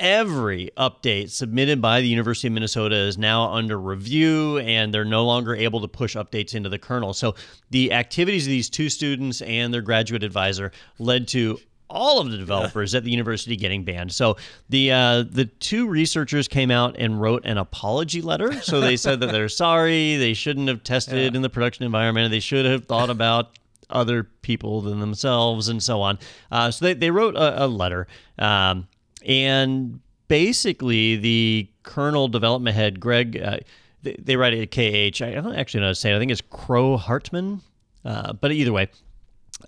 every 0.03 0.69
update 0.77 1.31
submitted 1.31 1.81
by 1.81 2.01
the 2.01 2.09
University 2.09 2.49
of 2.49 2.53
Minnesota 2.53 2.97
is 2.97 3.17
now 3.17 3.53
under 3.53 3.79
review 3.79 4.59
and 4.59 4.93
they're 4.93 5.05
no 5.05 5.25
longer 5.25 5.55
able 5.55 5.81
to 5.81 5.89
push 5.89 6.17
updates 6.17 6.55
into 6.55 6.69
the 6.69 6.79
kernel. 6.79 7.15
So 7.15 7.37
the 7.71 7.93
activities 7.93 8.45
of 8.45 8.51
these 8.51 8.69
two 8.69 8.89
students 8.89 9.41
and 9.43 9.73
their 9.73 9.81
graduate 9.81 10.25
advisor 10.25 10.73
led 10.99 11.29
to 11.29 11.59
all 11.89 12.21
of 12.21 12.31
the 12.31 12.37
developers 12.37 12.95
at 12.95 13.05
the 13.05 13.11
university 13.11 13.55
getting 13.55 13.85
banned. 13.85 14.13
So 14.13 14.37
the 14.71 14.91
uh, 14.91 15.25
the 15.31 15.45
two 15.45 15.87
researchers 15.87 16.49
came 16.49 16.71
out 16.71 16.97
and 16.99 17.21
wrote 17.21 17.45
an 17.45 17.59
apology 17.59 18.23
letter. 18.23 18.61
So 18.63 18.81
they 18.81 18.97
said 18.97 19.21
that 19.21 19.31
they're 19.31 19.51
sorry, 19.51 20.17
they 20.17 20.35
shouldn't 20.35 20.69
have 20.69 20.83
tested 20.83 21.37
in 21.37 21.43
the 21.43 21.51
production 21.51 21.85
environment, 21.85 22.31
they 22.31 22.41
should 22.41 22.65
have 22.65 22.87
thought 22.87 23.11
about 23.11 23.51
other 23.91 24.25
people 24.25 24.81
than 24.81 25.01
themselves 25.01 25.69
and 25.69 25.83
so 25.83 26.01
on. 26.01 26.19
Uh, 26.51 26.71
so 26.71 26.87
they, 26.87 26.95
they 26.95 27.11
wrote 27.11 27.37
a, 27.37 27.65
a 27.65 27.67
letter. 27.67 28.09
Um, 28.39 28.89
and 29.27 30.01
basically, 30.29 31.17
the 31.17 31.69
kernel 31.83 32.29
development 32.29 32.77
head, 32.77 33.01
Greg, 33.01 33.41
uh, 33.41 33.59
they, 34.03 34.17
they 34.19 34.37
write 34.37 34.55
it 34.55 34.71
KH. 34.71 35.23
I 35.23 35.33
don't 35.33 35.55
actually 35.55 35.81
know 35.81 35.87
how 35.87 35.93
to 35.93 35.95
say 35.95 36.13
it. 36.13 36.17
I 36.17 36.19
think 36.19 36.31
it's 36.31 36.43
Kroah-Hartman. 36.43 37.61
Uh, 38.05 38.33
but 38.33 38.53
either 38.53 38.73
way, 38.73 38.89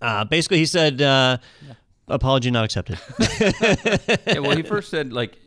uh, 0.03 0.25
basically, 0.25 0.59
he 0.59 0.67
said, 0.67 1.01
uh, 1.01 1.39
apology 2.09 2.51
not 2.51 2.65
accepted. 2.65 2.99
yeah, 4.27 4.39
well, 4.41 4.57
he 4.57 4.63
first 4.75 4.91
said 4.91 5.13
like, 5.13 5.39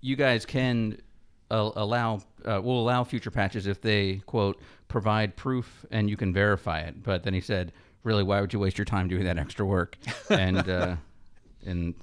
you 0.00 0.16
guys 0.16 0.44
can 0.44 0.98
uh, 1.50 1.70
allow, 1.76 2.20
uh, 2.44 2.60
will 2.62 2.80
allow 2.80 3.04
future 3.04 3.30
patches 3.30 3.66
if 3.66 3.80
they 3.80 4.16
quote 4.26 4.60
provide 4.88 5.34
proof 5.36 5.84
and 5.90 6.08
you 6.08 6.16
can 6.16 6.32
verify 6.32 6.80
it. 6.80 7.02
But 7.02 7.22
then 7.22 7.34
he 7.34 7.40
said, 7.40 7.72
really, 8.02 8.22
why 8.22 8.40
would 8.40 8.52
you 8.52 8.58
waste 8.58 8.78
your 8.78 8.84
time 8.84 9.08
doing 9.08 9.24
that 9.24 9.38
extra 9.38 9.66
work? 9.66 9.96
And 10.30 10.68
uh, 10.68 10.96
and 11.66 11.94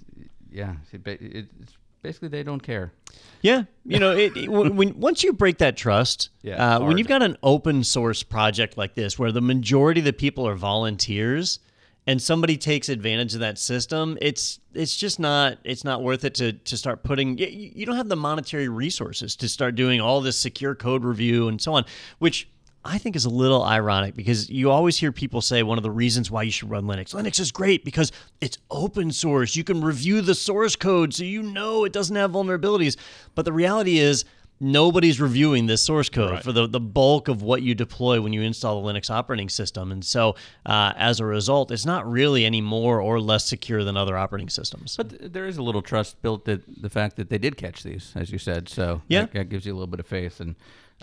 yeah, 0.53 0.75
it, 0.91 1.03
ba- 1.03 1.21
it, 1.23 1.47
it's 1.61 1.73
basically 2.01 2.27
they 2.29 2.43
don't 2.43 2.61
care. 2.61 2.93
Yeah, 3.41 3.63
you 3.85 3.99
know, 3.99 4.11
it, 4.11 4.35
it- 4.37 4.49
when, 4.49 4.75
when 4.75 4.99
once 4.99 5.23
you 5.23 5.33
break 5.33 5.57
that 5.57 5.75
trust, 5.75 6.29
Yeah, 6.43 6.75
uh, 6.77 6.79
when 6.85 6.97
you've 6.97 7.07
got 7.07 7.21
an 7.23 7.37
open 7.43 7.83
source 7.83 8.23
project 8.23 8.77
like 8.77 8.93
this, 8.95 9.17
where 9.19 9.31
the 9.31 9.41
majority 9.41 9.99
of 10.01 10.05
the 10.05 10.13
people 10.13 10.47
are 10.47 10.55
volunteers, 10.55 11.59
and 12.05 12.21
somebody 12.21 12.57
takes 12.57 12.89
advantage 12.89 13.33
of 13.33 13.39
that 13.39 13.57
system, 13.57 14.17
it's 14.21 14.59
it's 14.73 14.95
just 14.97 15.19
not 15.19 15.57
it's 15.63 15.83
not 15.83 16.03
worth 16.03 16.23
it 16.25 16.35
to 16.35 16.53
to 16.53 16.77
start 16.77 17.03
putting. 17.03 17.37
You, 17.37 17.47
you 17.47 17.85
don't 17.85 17.95
have 17.97 18.09
the 18.09 18.15
monetary 18.17 18.67
resources 18.69 19.35
to 19.37 19.47
start 19.49 19.75
doing 19.75 20.01
all 20.01 20.21
this 20.21 20.37
secure 20.37 20.75
code 20.75 21.03
review 21.03 21.47
and 21.47 21.61
so 21.61 21.73
on, 21.73 21.85
which. 22.19 22.47
I 22.85 22.97
think 22.97 23.15
is 23.15 23.25
a 23.25 23.29
little 23.29 23.63
ironic 23.63 24.13
because 24.15 24.49
you 24.49 24.69
always 24.69 24.97
hear 24.97 25.11
people 25.11 25.41
say 25.41 25.63
one 25.63 25.77
of 25.77 25.83
the 25.83 25.91
reasons 25.91 26.29
why 26.29 26.43
you 26.43 26.51
should 26.51 26.69
run 26.69 26.83
Linux. 26.83 27.13
Linux 27.15 27.39
is 27.39 27.51
great 27.51 27.85
because 27.85 28.11
it's 28.41 28.57
open 28.69 29.11
source. 29.11 29.55
You 29.55 29.63
can 29.63 29.81
review 29.81 30.21
the 30.21 30.35
source 30.35 30.75
code 30.75 31.13
so 31.13 31.23
you 31.23 31.41
know 31.43 31.85
it 31.85 31.93
doesn't 31.93 32.15
have 32.15 32.31
vulnerabilities. 32.31 32.97
But 33.35 33.45
the 33.45 33.53
reality 33.53 33.99
is 33.99 34.25
nobody's 34.59 35.19
reviewing 35.19 35.65
this 35.65 35.81
source 35.81 36.09
code 36.09 36.41
for 36.43 36.51
the, 36.51 36.67
the 36.67 36.79
bulk 36.79 37.27
of 37.27 37.41
what 37.41 37.61
you 37.61 37.75
deploy 37.75 38.21
when 38.21 38.31
you 38.33 38.41
install 38.41 38.81
the 38.81 38.93
Linux 38.93 39.09
operating 39.09 39.49
system. 39.49 39.91
And 39.91 40.03
so 40.05 40.35
uh, 40.65 40.93
as 40.95 41.19
a 41.19 41.25
result, 41.25 41.71
it's 41.71 41.85
not 41.85 42.09
really 42.09 42.45
any 42.45 42.61
more 42.61 43.01
or 43.01 43.19
less 43.19 43.45
secure 43.45 43.83
than 43.83 43.97
other 43.97 44.17
operating 44.17 44.49
systems. 44.49 44.95
But 44.95 45.09
th- 45.09 45.31
there 45.33 45.47
is 45.47 45.57
a 45.57 45.63
little 45.63 45.81
trust 45.81 46.21
built 46.21 46.45
that 46.45 46.61
the 46.81 46.89
fact 46.89 47.15
that 47.17 47.29
they 47.29 47.37
did 47.37 47.57
catch 47.57 47.83
these, 47.83 48.11
as 48.15 48.31
you 48.31 48.37
said. 48.37 48.69
So 48.69 49.01
Yeah. 49.07 49.21
that, 49.21 49.33
that 49.33 49.49
gives 49.49 49.65
you 49.65 49.73
a 49.73 49.75
little 49.75 49.87
bit 49.87 49.99
of 49.99 50.07
faith. 50.07 50.39
And 50.39 50.55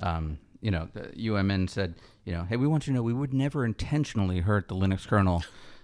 um, 0.02 0.38
you 0.60 0.70
know, 0.70 0.88
the 0.92 1.02
UMN 1.16 1.68
said, 1.68 1.94
you 2.24 2.32
know, 2.32 2.44
hey, 2.44 2.56
we 2.56 2.66
want 2.66 2.86
you 2.86 2.92
to 2.92 2.96
know 2.96 3.02
we 3.02 3.12
would 3.12 3.32
never 3.34 3.64
intentionally 3.64 4.40
hurt 4.40 4.68
the 4.68 4.74
Linux 4.74 5.06
kernel. 5.06 5.42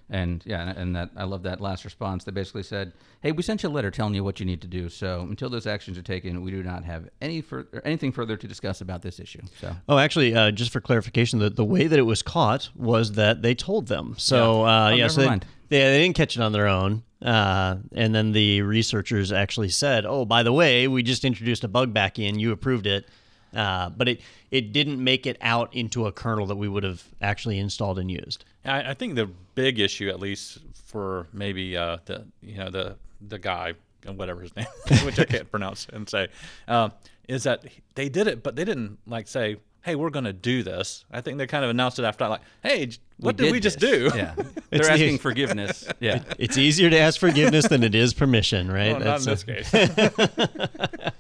And 0.09 0.41
yeah, 0.47 0.73
and- 0.77 0.95
that 0.95 1.11
I 1.17 1.25
love 1.25 1.43
that 1.43 1.61
last 1.61 1.85
response. 1.85 2.23
They 2.23 2.31
basically 2.31 2.63
said, 2.63 2.93
"Hey, 3.23 3.33
we 3.33 3.43
sent 3.43 3.65
you 3.65 3.69
a 3.69 3.71
letter 3.71 3.91
telling 3.91 4.15
you 4.15 4.23
what 4.23 4.39
you 4.39 4.47
need 4.47 4.61
to 4.61 4.69
do. 4.69 4.89
So 4.89 5.23
until 5.29 5.51
those 5.51 5.67
actions 5.67 5.99
are 5.99 6.03
taken, 6.03 6.43
we 6.43 6.53
do 6.53 6.63
not 6.63 6.85
have 6.85 7.09
any 7.21 7.41
further 7.41 7.83
anything 7.85 8.13
further 8.13 8.37
to 8.37 8.47
discuss 8.47 8.81
about 8.81 9.03
this 9.03 9.19
issue." 9.19 9.41
So 9.61 9.75
Oh, 9.89 9.99
actually, 9.99 10.33
uh, 10.33 10.53
just 10.53 10.71
for 10.71 10.81
clarification, 10.81 11.41
the, 11.41 11.51
the 11.51 11.65
way 11.65 11.89
that 11.89 11.99
it 11.99 12.03
was 12.03 12.23
caught 12.23 12.69
was 12.77 13.13
that 13.13 13.43
they 13.43 13.57
told 13.57 13.89
them. 13.89 14.15
So, 14.17 14.63
Yeah. 14.65 14.71
uh, 14.71 14.91
Oh, 14.91 14.95
yeah, 14.95 15.09
so 15.09 15.23
they, 15.23 15.29
they, 15.71 15.81
they 15.81 16.03
didn't 16.05 16.15
catch 16.15 16.37
it 16.37 16.41
on 16.41 16.53
their 16.53 16.69
own. 16.69 17.03
Uh, 17.21 17.79
and 17.93 18.15
then 18.15 18.31
the 18.31 18.63
researchers 18.63 19.33
actually 19.33 19.71
said, 19.71 20.07
"Oh, 20.07 20.25
by 20.25 20.45
the 20.45 20.53
way, 20.53 20.87
we 20.87 21.03
just 21.03 21.25
introduced 21.25 21.65
a 21.65 21.69
bug 21.69 21.93
back 21.93 22.21
in. 22.21 22.39
You 22.39 22.53
approved 22.53 22.87
it." 22.87 23.09
Uh, 23.55 23.89
but 23.91 24.09
it, 24.09 24.21
it 24.51 24.73
didn't 24.73 25.03
make 25.03 25.27
it 25.27 25.37
out 25.41 25.75
into 25.75 26.07
a 26.07 26.13
kernel 26.13 26.47
that 26.47 26.57
we 26.57 26.69
would 26.69 26.83
have 26.83 27.03
actually 27.23 27.59
installed 27.59 27.99
and 27.99 28.11
used. 28.11 28.45
I, 28.65 28.91
I 28.91 28.95
think 28.95 29.15
the 29.15 29.27
big 29.55 29.79
issue, 29.79 30.09
at 30.09 30.21
least 30.21 30.59
for 30.87 31.27
maybe 31.33 31.77
uh, 31.77 31.99
the 32.05 32.25
you 32.43 32.59
know 32.59 32.71
the 32.71 32.97
the 33.27 33.39
guy 33.39 33.75
uh, 34.07 34.13
whatever 34.13 34.43
his 34.43 34.55
name, 34.57 34.67
which 35.05 35.19
I 35.19 35.25
can't 35.25 35.51
pronounce 35.51 35.87
and 35.93 36.09
say, 36.09 36.29
uh, 36.69 36.91
is 37.29 37.45
that 37.45 37.65
they 37.95 38.09
did 38.09 38.27
it, 38.27 38.43
but 38.43 38.57
they 38.57 38.65
didn't 38.65 38.99
like 39.07 39.29
say, 39.29 39.57
"Hey, 39.83 39.95
we're 39.95 40.11
going 40.11 40.25
to 40.27 40.33
do 40.33 40.63
this." 40.63 41.05
I 41.11 41.21
think 41.21 41.39
they 41.39 41.47
kind 41.47 41.65
of 41.65 41.71
announced 41.71 41.99
it 41.99 42.05
after, 42.05 42.29
like, 42.29 42.43
"Hey, 42.63 42.87
j- 42.87 42.99
what 43.19 43.37
did, 43.37 43.45
did 43.45 43.53
we 43.53 43.61
just 43.61 43.79
do?" 43.79 44.11
Yeah. 44.15 44.35
They're 44.71 44.81
the- 44.81 44.93
asking 44.93 45.19
forgiveness. 45.29 45.87
Yeah. 46.01 46.23
It's 46.39 46.59
easier 46.59 46.91
to 46.91 46.99
ask 46.99 47.19
forgiveness 47.19 47.69
than 47.69 47.83
it 47.83 47.95
is 47.95 48.15
permission, 48.15 48.71
right? 48.71 48.93
Well, 48.93 49.01
not 49.01 49.21
in 49.21 49.25
That's, 49.27 49.45
this 49.45 49.75
uh, 49.75 51.11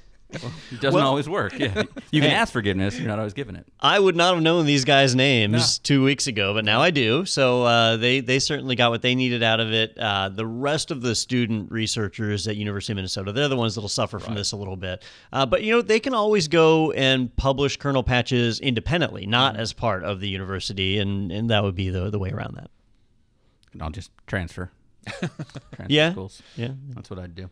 case. 0.41 0.51
It 0.73 0.81
doesn't 0.81 0.99
Well- 0.99 1.07
always 1.09 1.29
work. 1.29 1.59
Yeah. 1.59 1.83
You 2.13 2.21
can 2.21 2.31
Hey. 2.31 2.37
ask 2.37 2.53
forgiveness, 2.53 2.99
you're 2.99 3.09
not 3.09 3.19
always 3.19 3.35
given 3.35 3.57
it. 3.57 3.67
I 3.81 3.99
would 3.99 4.17
not 4.17 4.35
have 4.35 4.43
known 4.43 4.65
these 4.65 4.85
guys' 4.85 5.15
names 5.15 5.79
two 5.81 6.03
weeks 6.05 6.27
ago, 6.29 6.55
but 6.55 6.65
now 6.65 6.81
I 6.81 6.91
do. 6.91 7.25
So 7.27 7.65
uh, 7.65 7.97
they 7.97 8.21
they 8.21 8.39
certainly 8.39 8.75
got 8.77 8.91
what 8.91 9.03
they 9.03 9.15
needed 9.15 9.43
out 9.43 9.61
of 9.61 9.73
it. 9.73 9.97
Uh, 9.99 10.29
the 10.29 10.47
rest 10.47 10.91
of 10.91 11.03
the 11.03 11.15
student 11.15 11.71
researchers 11.71 12.47
at 12.49 12.57
University 12.57 12.93
of 12.93 12.97
Minnesota, 12.97 13.33
they're 13.33 13.49
the 13.49 13.57
ones 13.57 13.75
that'll 13.75 13.89
suffer 13.89 14.19
from 14.19 14.35
this 14.35 14.53
a 14.53 14.57
little 14.57 14.77
bit. 14.77 15.05
Uh, 15.33 15.45
but 15.45 15.63
you 15.63 15.73
know, 15.73 15.83
they 15.83 16.01
can 16.01 16.15
always 16.15 16.49
go 16.49 16.93
and 16.93 17.35
publish 17.37 17.77
kernel 17.77 18.03
patches 18.03 18.61
independently, 18.61 19.27
not 19.27 19.57
as 19.57 19.73
part 19.73 20.05
of 20.05 20.21
the 20.21 20.29
university, 20.29 20.99
and 20.99 21.31
and 21.33 21.51
that 21.51 21.63
would 21.65 21.75
be 21.75 21.91
the 21.91 22.09
the 22.11 22.19
way 22.19 22.31
around 22.31 22.55
that. 22.57 22.71
And 23.73 23.83
I'll 23.83 23.91
just 23.91 24.11
transfer. 24.27 24.71
transfer 25.07 25.87
Yeah. 25.89 26.13
schools. 26.13 26.43
Yeah. 26.57 26.71
That's 26.95 27.11
what 27.11 27.19
I'd 27.19 27.35
do. 27.35 27.51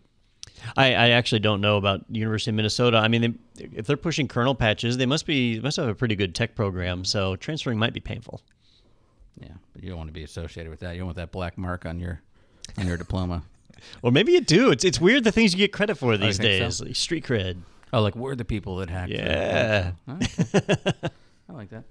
I, 0.76 0.86
I 0.94 1.08
actually 1.10 1.40
don't 1.40 1.60
know 1.60 1.76
about 1.76 2.04
University 2.10 2.50
of 2.50 2.56
Minnesota. 2.56 2.98
I 2.98 3.08
mean, 3.08 3.38
they, 3.56 3.68
if 3.72 3.86
they're 3.86 3.96
pushing 3.96 4.28
kernel 4.28 4.54
patches, 4.54 4.96
they 4.96 5.06
must 5.06 5.26
be 5.26 5.60
must 5.60 5.76
have 5.76 5.88
a 5.88 5.94
pretty 5.94 6.16
good 6.16 6.34
tech 6.34 6.54
program. 6.54 7.04
So 7.04 7.36
transferring 7.36 7.78
might 7.78 7.92
be 7.92 8.00
painful. 8.00 8.40
Yeah, 9.40 9.48
but 9.72 9.82
you 9.82 9.88
don't 9.88 9.98
want 9.98 10.08
to 10.08 10.14
be 10.14 10.22
associated 10.22 10.70
with 10.70 10.80
that. 10.80 10.92
You 10.92 10.98
don't 10.98 11.08
want 11.08 11.16
that 11.16 11.32
black 11.32 11.58
mark 11.58 11.86
on 11.86 11.98
your 11.98 12.20
on 12.78 12.86
your 12.86 12.96
diploma. 12.96 13.42
Or 14.00 14.10
maybe 14.10 14.32
you 14.32 14.40
do. 14.40 14.70
It's 14.70 14.82
it's 14.82 14.98
weird 14.98 15.24
the 15.24 15.32
things 15.32 15.52
you 15.52 15.58
get 15.58 15.70
credit 15.70 15.96
for 15.96 16.14
oh, 16.14 16.16
these 16.16 16.38
days. 16.38 16.76
so? 16.76 16.86
Like 16.86 16.96
street 16.96 17.22
cred. 17.22 17.58
Oh, 17.92 18.00
like 18.00 18.16
we're 18.16 18.34
the 18.34 18.44
people 18.44 18.76
that 18.76 18.88
hacked. 18.88 19.10
Yeah. 19.10 19.92
Oh, 20.08 20.14
okay. 20.14 21.10
I 21.50 21.52
like 21.52 21.68
that. 21.68 21.84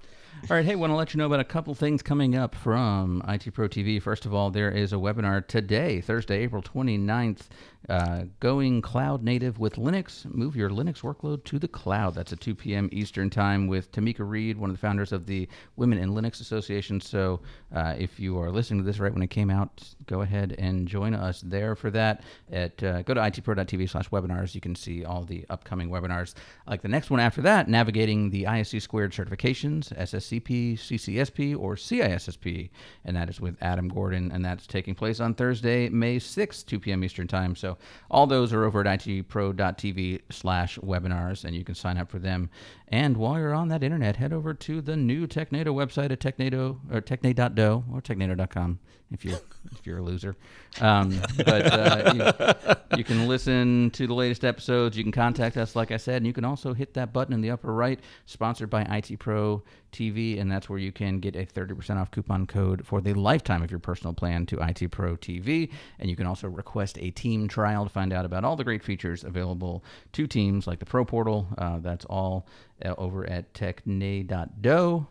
All 0.50 0.58
right, 0.58 0.66
hey, 0.66 0.76
want 0.76 0.92
to 0.92 0.96
let 0.96 1.14
you 1.14 1.20
know 1.20 1.26
about 1.26 1.40
a 1.40 1.46
couple 1.46 1.74
things 1.74 2.02
coming 2.02 2.36
up 2.36 2.54
from 2.54 3.24
IT 3.30 3.54
Pro 3.54 3.70
TV. 3.70 4.02
First 4.02 4.26
of 4.26 4.34
all, 4.34 4.52
there 4.52 4.70
is 4.70 4.92
a 4.92 4.98
webinar 4.98 5.48
today, 5.48 6.02
Thursday, 6.02 6.40
April 6.40 6.62
29th, 6.62 7.48
uh, 7.90 8.24
going 8.40 8.82
cloud 8.82 9.24
native 9.24 9.60
with 9.60 9.76
Linux. 9.76 10.26
Move 10.26 10.56
your 10.56 10.70
Linux 10.70 11.02
workload 11.02 11.44
to 11.46 11.60
the 11.60 11.68
cloud. 11.68 12.16
That's 12.16 12.32
at 12.32 12.40
2 12.40 12.56
p.m. 12.56 12.90
Eastern 12.92 13.30
Time 13.30 13.68
with 13.68 13.92
Tameika 13.92 14.28
Reed, 14.28 14.58
one 14.58 14.70
of 14.70 14.76
the 14.76 14.80
founders 14.80 15.12
of 15.12 15.26
the 15.26 15.48
Women 15.76 15.98
in 15.98 16.12
Linux 16.12 16.40
Association. 16.40 17.02
So 17.02 17.42
uh, 17.76 17.96
if 17.98 18.20
you 18.20 18.40
are 18.40 18.52
listening 18.52 18.80
to 18.80 18.86
this 18.86 19.00
right 19.00 19.14
when 19.14 19.22
it 19.22 19.30
came 19.30 19.50
out, 19.50 19.84
go 20.06 20.22
ahead 20.22 20.56
and 20.58 20.88
join 20.88 21.14
us 21.14 21.42
there 21.42 21.76
for 21.76 21.92
that. 21.92 22.24
At 22.52 22.82
uh, 22.82 23.02
go 23.02 23.14
to 23.14 23.20
itpro.tv 23.20 23.90
slash 23.90 24.10
webinars. 24.10 24.56
You 24.56 24.62
can 24.62 24.76
see 24.76 25.04
all 25.04 25.24
the 25.24 25.46
upcoming 25.50 25.90
webinars. 25.90 26.36
Like 26.68 26.82
the 26.82 26.88
next 26.88 27.10
one 27.10 27.20
after 27.20 27.42
that, 27.42 27.68
navigating 27.68 28.30
the 28.30 28.44
ISC 28.44 28.82
squared 28.82 29.12
certifications, 29.12 29.94
SSCP, 29.98 30.76
CCSP, 30.76 31.58
or 31.58 31.76
CISSP, 31.76 32.70
and 33.04 33.16
that 33.18 33.30
is 33.30 33.42
with 33.42 33.58
Adam 33.62 33.90
Gordon, 33.90 34.32
and 34.32 34.44
that's 34.44 34.68
taking 34.68 34.96
place 34.96 35.20
on 35.20 35.34
Thursday, 35.34 35.90
May 35.90 36.18
6th, 36.18 36.66
2 36.66 36.80
p.m. 36.80 37.04
Eastern 37.04 37.28
Time. 37.28 37.56
So 37.56 37.73
all 38.10 38.28
those 38.28 38.54
are 38.54 38.64
over 38.64 38.86
at 38.86 39.00
itpro.tv 39.00 40.22
slash 40.30 40.78
webinars, 40.80 41.44
and 41.44 41.56
you 41.56 41.64
can 41.64 41.76
sign 41.76 41.98
up 41.98 42.10
for 42.10 42.20
them. 42.20 42.50
And 42.88 43.18
while 43.18 43.38
you're 43.40 43.54
on 43.54 43.70
that 43.70 43.84
internet, 43.84 44.18
head 44.18 44.34
over 44.34 44.54
to 44.54 44.82
the 44.82 44.96
new 44.96 45.28
TechNado 45.28 45.68
website 45.68 46.12
at 46.12 46.20
technado 46.20 46.80
or 46.92 47.02
technado 47.02 47.84
or 47.92 48.02
technado.com 48.02 48.80
if 49.12 49.24
you're 49.24 49.40
if 49.72 49.86
you're 49.86 50.00
a 50.00 50.02
loser. 50.02 50.36
Um, 50.82 51.20
but 51.38 51.74
uh, 51.74 52.74
you, 52.92 52.98
you 52.98 53.04
can 53.04 53.28
listen 53.28 53.92
to 53.92 54.08
the 54.08 54.14
latest 54.14 54.44
episodes. 54.44 54.98
You 54.98 55.04
can 55.04 55.12
contact 55.12 55.56
us, 55.58 55.76
like 55.76 55.92
I 55.92 55.98
said, 55.98 56.18
and 56.18 56.28
you 56.28 56.34
can 56.34 56.46
also 56.46 56.74
hit 56.74 56.94
that 56.96 57.14
button 57.14 57.34
in 57.34 57.42
the 57.42 57.52
upper 57.52 57.74
right, 57.74 58.00
sponsored 58.26 58.70
by 58.70 58.82
IT 58.84 59.20
Pro 59.20 59.64
TV, 59.94 60.40
and 60.40 60.52
that's 60.52 60.70
where 60.70 60.80
you 60.80 60.92
can 60.92 61.20
get 61.20 61.36
a 61.36 61.46
30% 61.46 61.98
off 61.98 62.12
coupon 62.12 62.46
code 62.46 62.86
for 62.86 63.00
the 63.00 63.14
lifetime 63.14 63.64
of 63.64 63.72
your 63.72 63.80
personal 63.80 64.14
plan 64.14 64.46
to 64.48 64.60
IT 64.60 64.92
Pro 64.92 65.16
TV. 65.16 65.70
And 66.00 66.10
you 66.10 66.16
can 66.16 66.28
also 66.28 66.48
request 66.48 66.98
a 67.00 67.12
team 67.12 67.48
trial 67.48 67.84
to 67.86 67.90
find 67.90 68.12
out 68.12 68.26
about 68.26 68.44
all 68.44 68.56
the 68.56 68.64
great 68.64 68.84
features 68.84 69.24
available 69.24 69.84
to 70.14 70.28
teams 70.28 70.68
like 70.68 70.80
the 70.80 70.86
Pro 70.86 71.06
Portal. 71.06 71.48
Uh, 71.58 71.80
that's 71.80 72.06
all 72.06 72.48
uh, 72.84 72.96
over 72.98 73.30
at 73.30 73.54
technay.do 73.54 75.08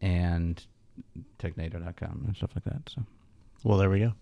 and 0.00 0.66
technado.com 1.38 2.24
and 2.26 2.36
stuff 2.36 2.50
like 2.54 2.64
that. 2.64 2.82
So. 2.88 3.02
Well, 3.62 3.78
there 3.78 3.90
we 3.90 4.00
go. 4.00 4.12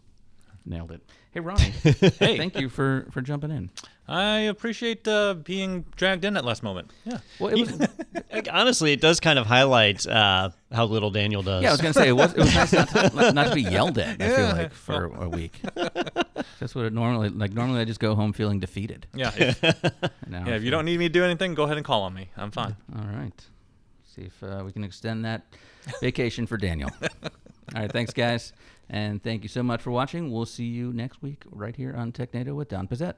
Nailed 0.66 0.92
it. 0.92 1.02
Hey, 1.32 1.40
Ronnie. 1.40 1.72
Hey. 1.82 2.36
Thank 2.38 2.58
you 2.58 2.68
for, 2.68 3.06
for 3.10 3.20
jumping 3.20 3.50
in. 3.50 3.70
I 4.06 4.36
appreciate 4.40 5.06
uh, 5.08 5.34
being 5.34 5.84
dragged 5.96 6.24
in 6.24 6.36
at 6.36 6.44
last 6.44 6.62
moment. 6.62 6.90
Yeah. 7.04 7.18
Well, 7.38 7.52
it 7.52 7.60
was. 7.60 7.88
Like, 8.32 8.48
honestly, 8.52 8.92
it 8.92 9.00
does 9.00 9.20
kind 9.20 9.38
of 9.38 9.46
highlight 9.46 10.04
uh, 10.08 10.50
how 10.72 10.86
little 10.86 11.10
Daniel 11.12 11.42
does. 11.44 11.62
yeah, 11.62 11.68
I 11.68 11.72
was 11.72 11.80
gonna 11.80 11.94
say 11.94 12.08
it 12.08 12.12
was. 12.12 12.32
It 12.32 12.38
was 12.38 12.52
nice 12.52 12.72
not 12.72 12.88
to, 12.88 13.32
not 13.32 13.48
to 13.48 13.54
be 13.54 13.62
yelled 13.62 13.96
at. 13.96 14.20
I 14.20 14.28
feel 14.28 14.48
like 14.48 14.72
for 14.72 15.04
a 15.04 15.28
week. 15.28 15.60
That's 16.58 16.74
what 16.74 16.84
it 16.84 16.92
normally 16.92 17.28
like. 17.28 17.52
Normally, 17.52 17.80
I 17.80 17.84
just 17.84 18.00
go 18.00 18.16
home 18.16 18.32
feeling 18.32 18.58
defeated. 18.58 19.06
Yeah. 19.14 19.30
If, 19.36 19.62
Now 20.26 20.46
yeah. 20.46 20.56
If 20.56 20.64
you 20.64 20.72
don't 20.72 20.84
need 20.84 20.98
me 20.98 21.06
to 21.06 21.12
do 21.12 21.22
anything, 21.24 21.54
go 21.54 21.62
ahead 21.62 21.76
and 21.76 21.86
call 21.86 22.02
on 22.02 22.12
me. 22.12 22.28
I'm 22.36 22.50
fine. 22.50 22.74
All 22.96 23.04
right. 23.06 23.40
See 24.16 24.22
if 24.22 24.42
uh, 24.42 24.62
we 24.64 24.72
can 24.72 24.82
extend 24.82 25.24
that 25.24 25.42
vacation 26.00 26.48
for 26.48 26.56
Daniel. 26.56 26.90
All 27.02 27.82
right. 27.82 27.92
Thanks, 27.92 28.12
guys, 28.12 28.52
and 28.89 29.22
thank 29.22 29.43
you 29.43 29.49
so 29.49 29.62
much 29.62 29.82
for 29.82 29.91
watching. 29.91 30.30
We'll 30.30 30.47
see 30.47 30.64
you 30.66 30.93
next 30.93 31.22
week 31.22 31.45
right 31.51 31.74
here 31.74 31.95
on 31.97 32.12
TechNado 32.12 32.55
with 32.55 32.68
Don 32.68 32.89
Pezet. 32.89 33.14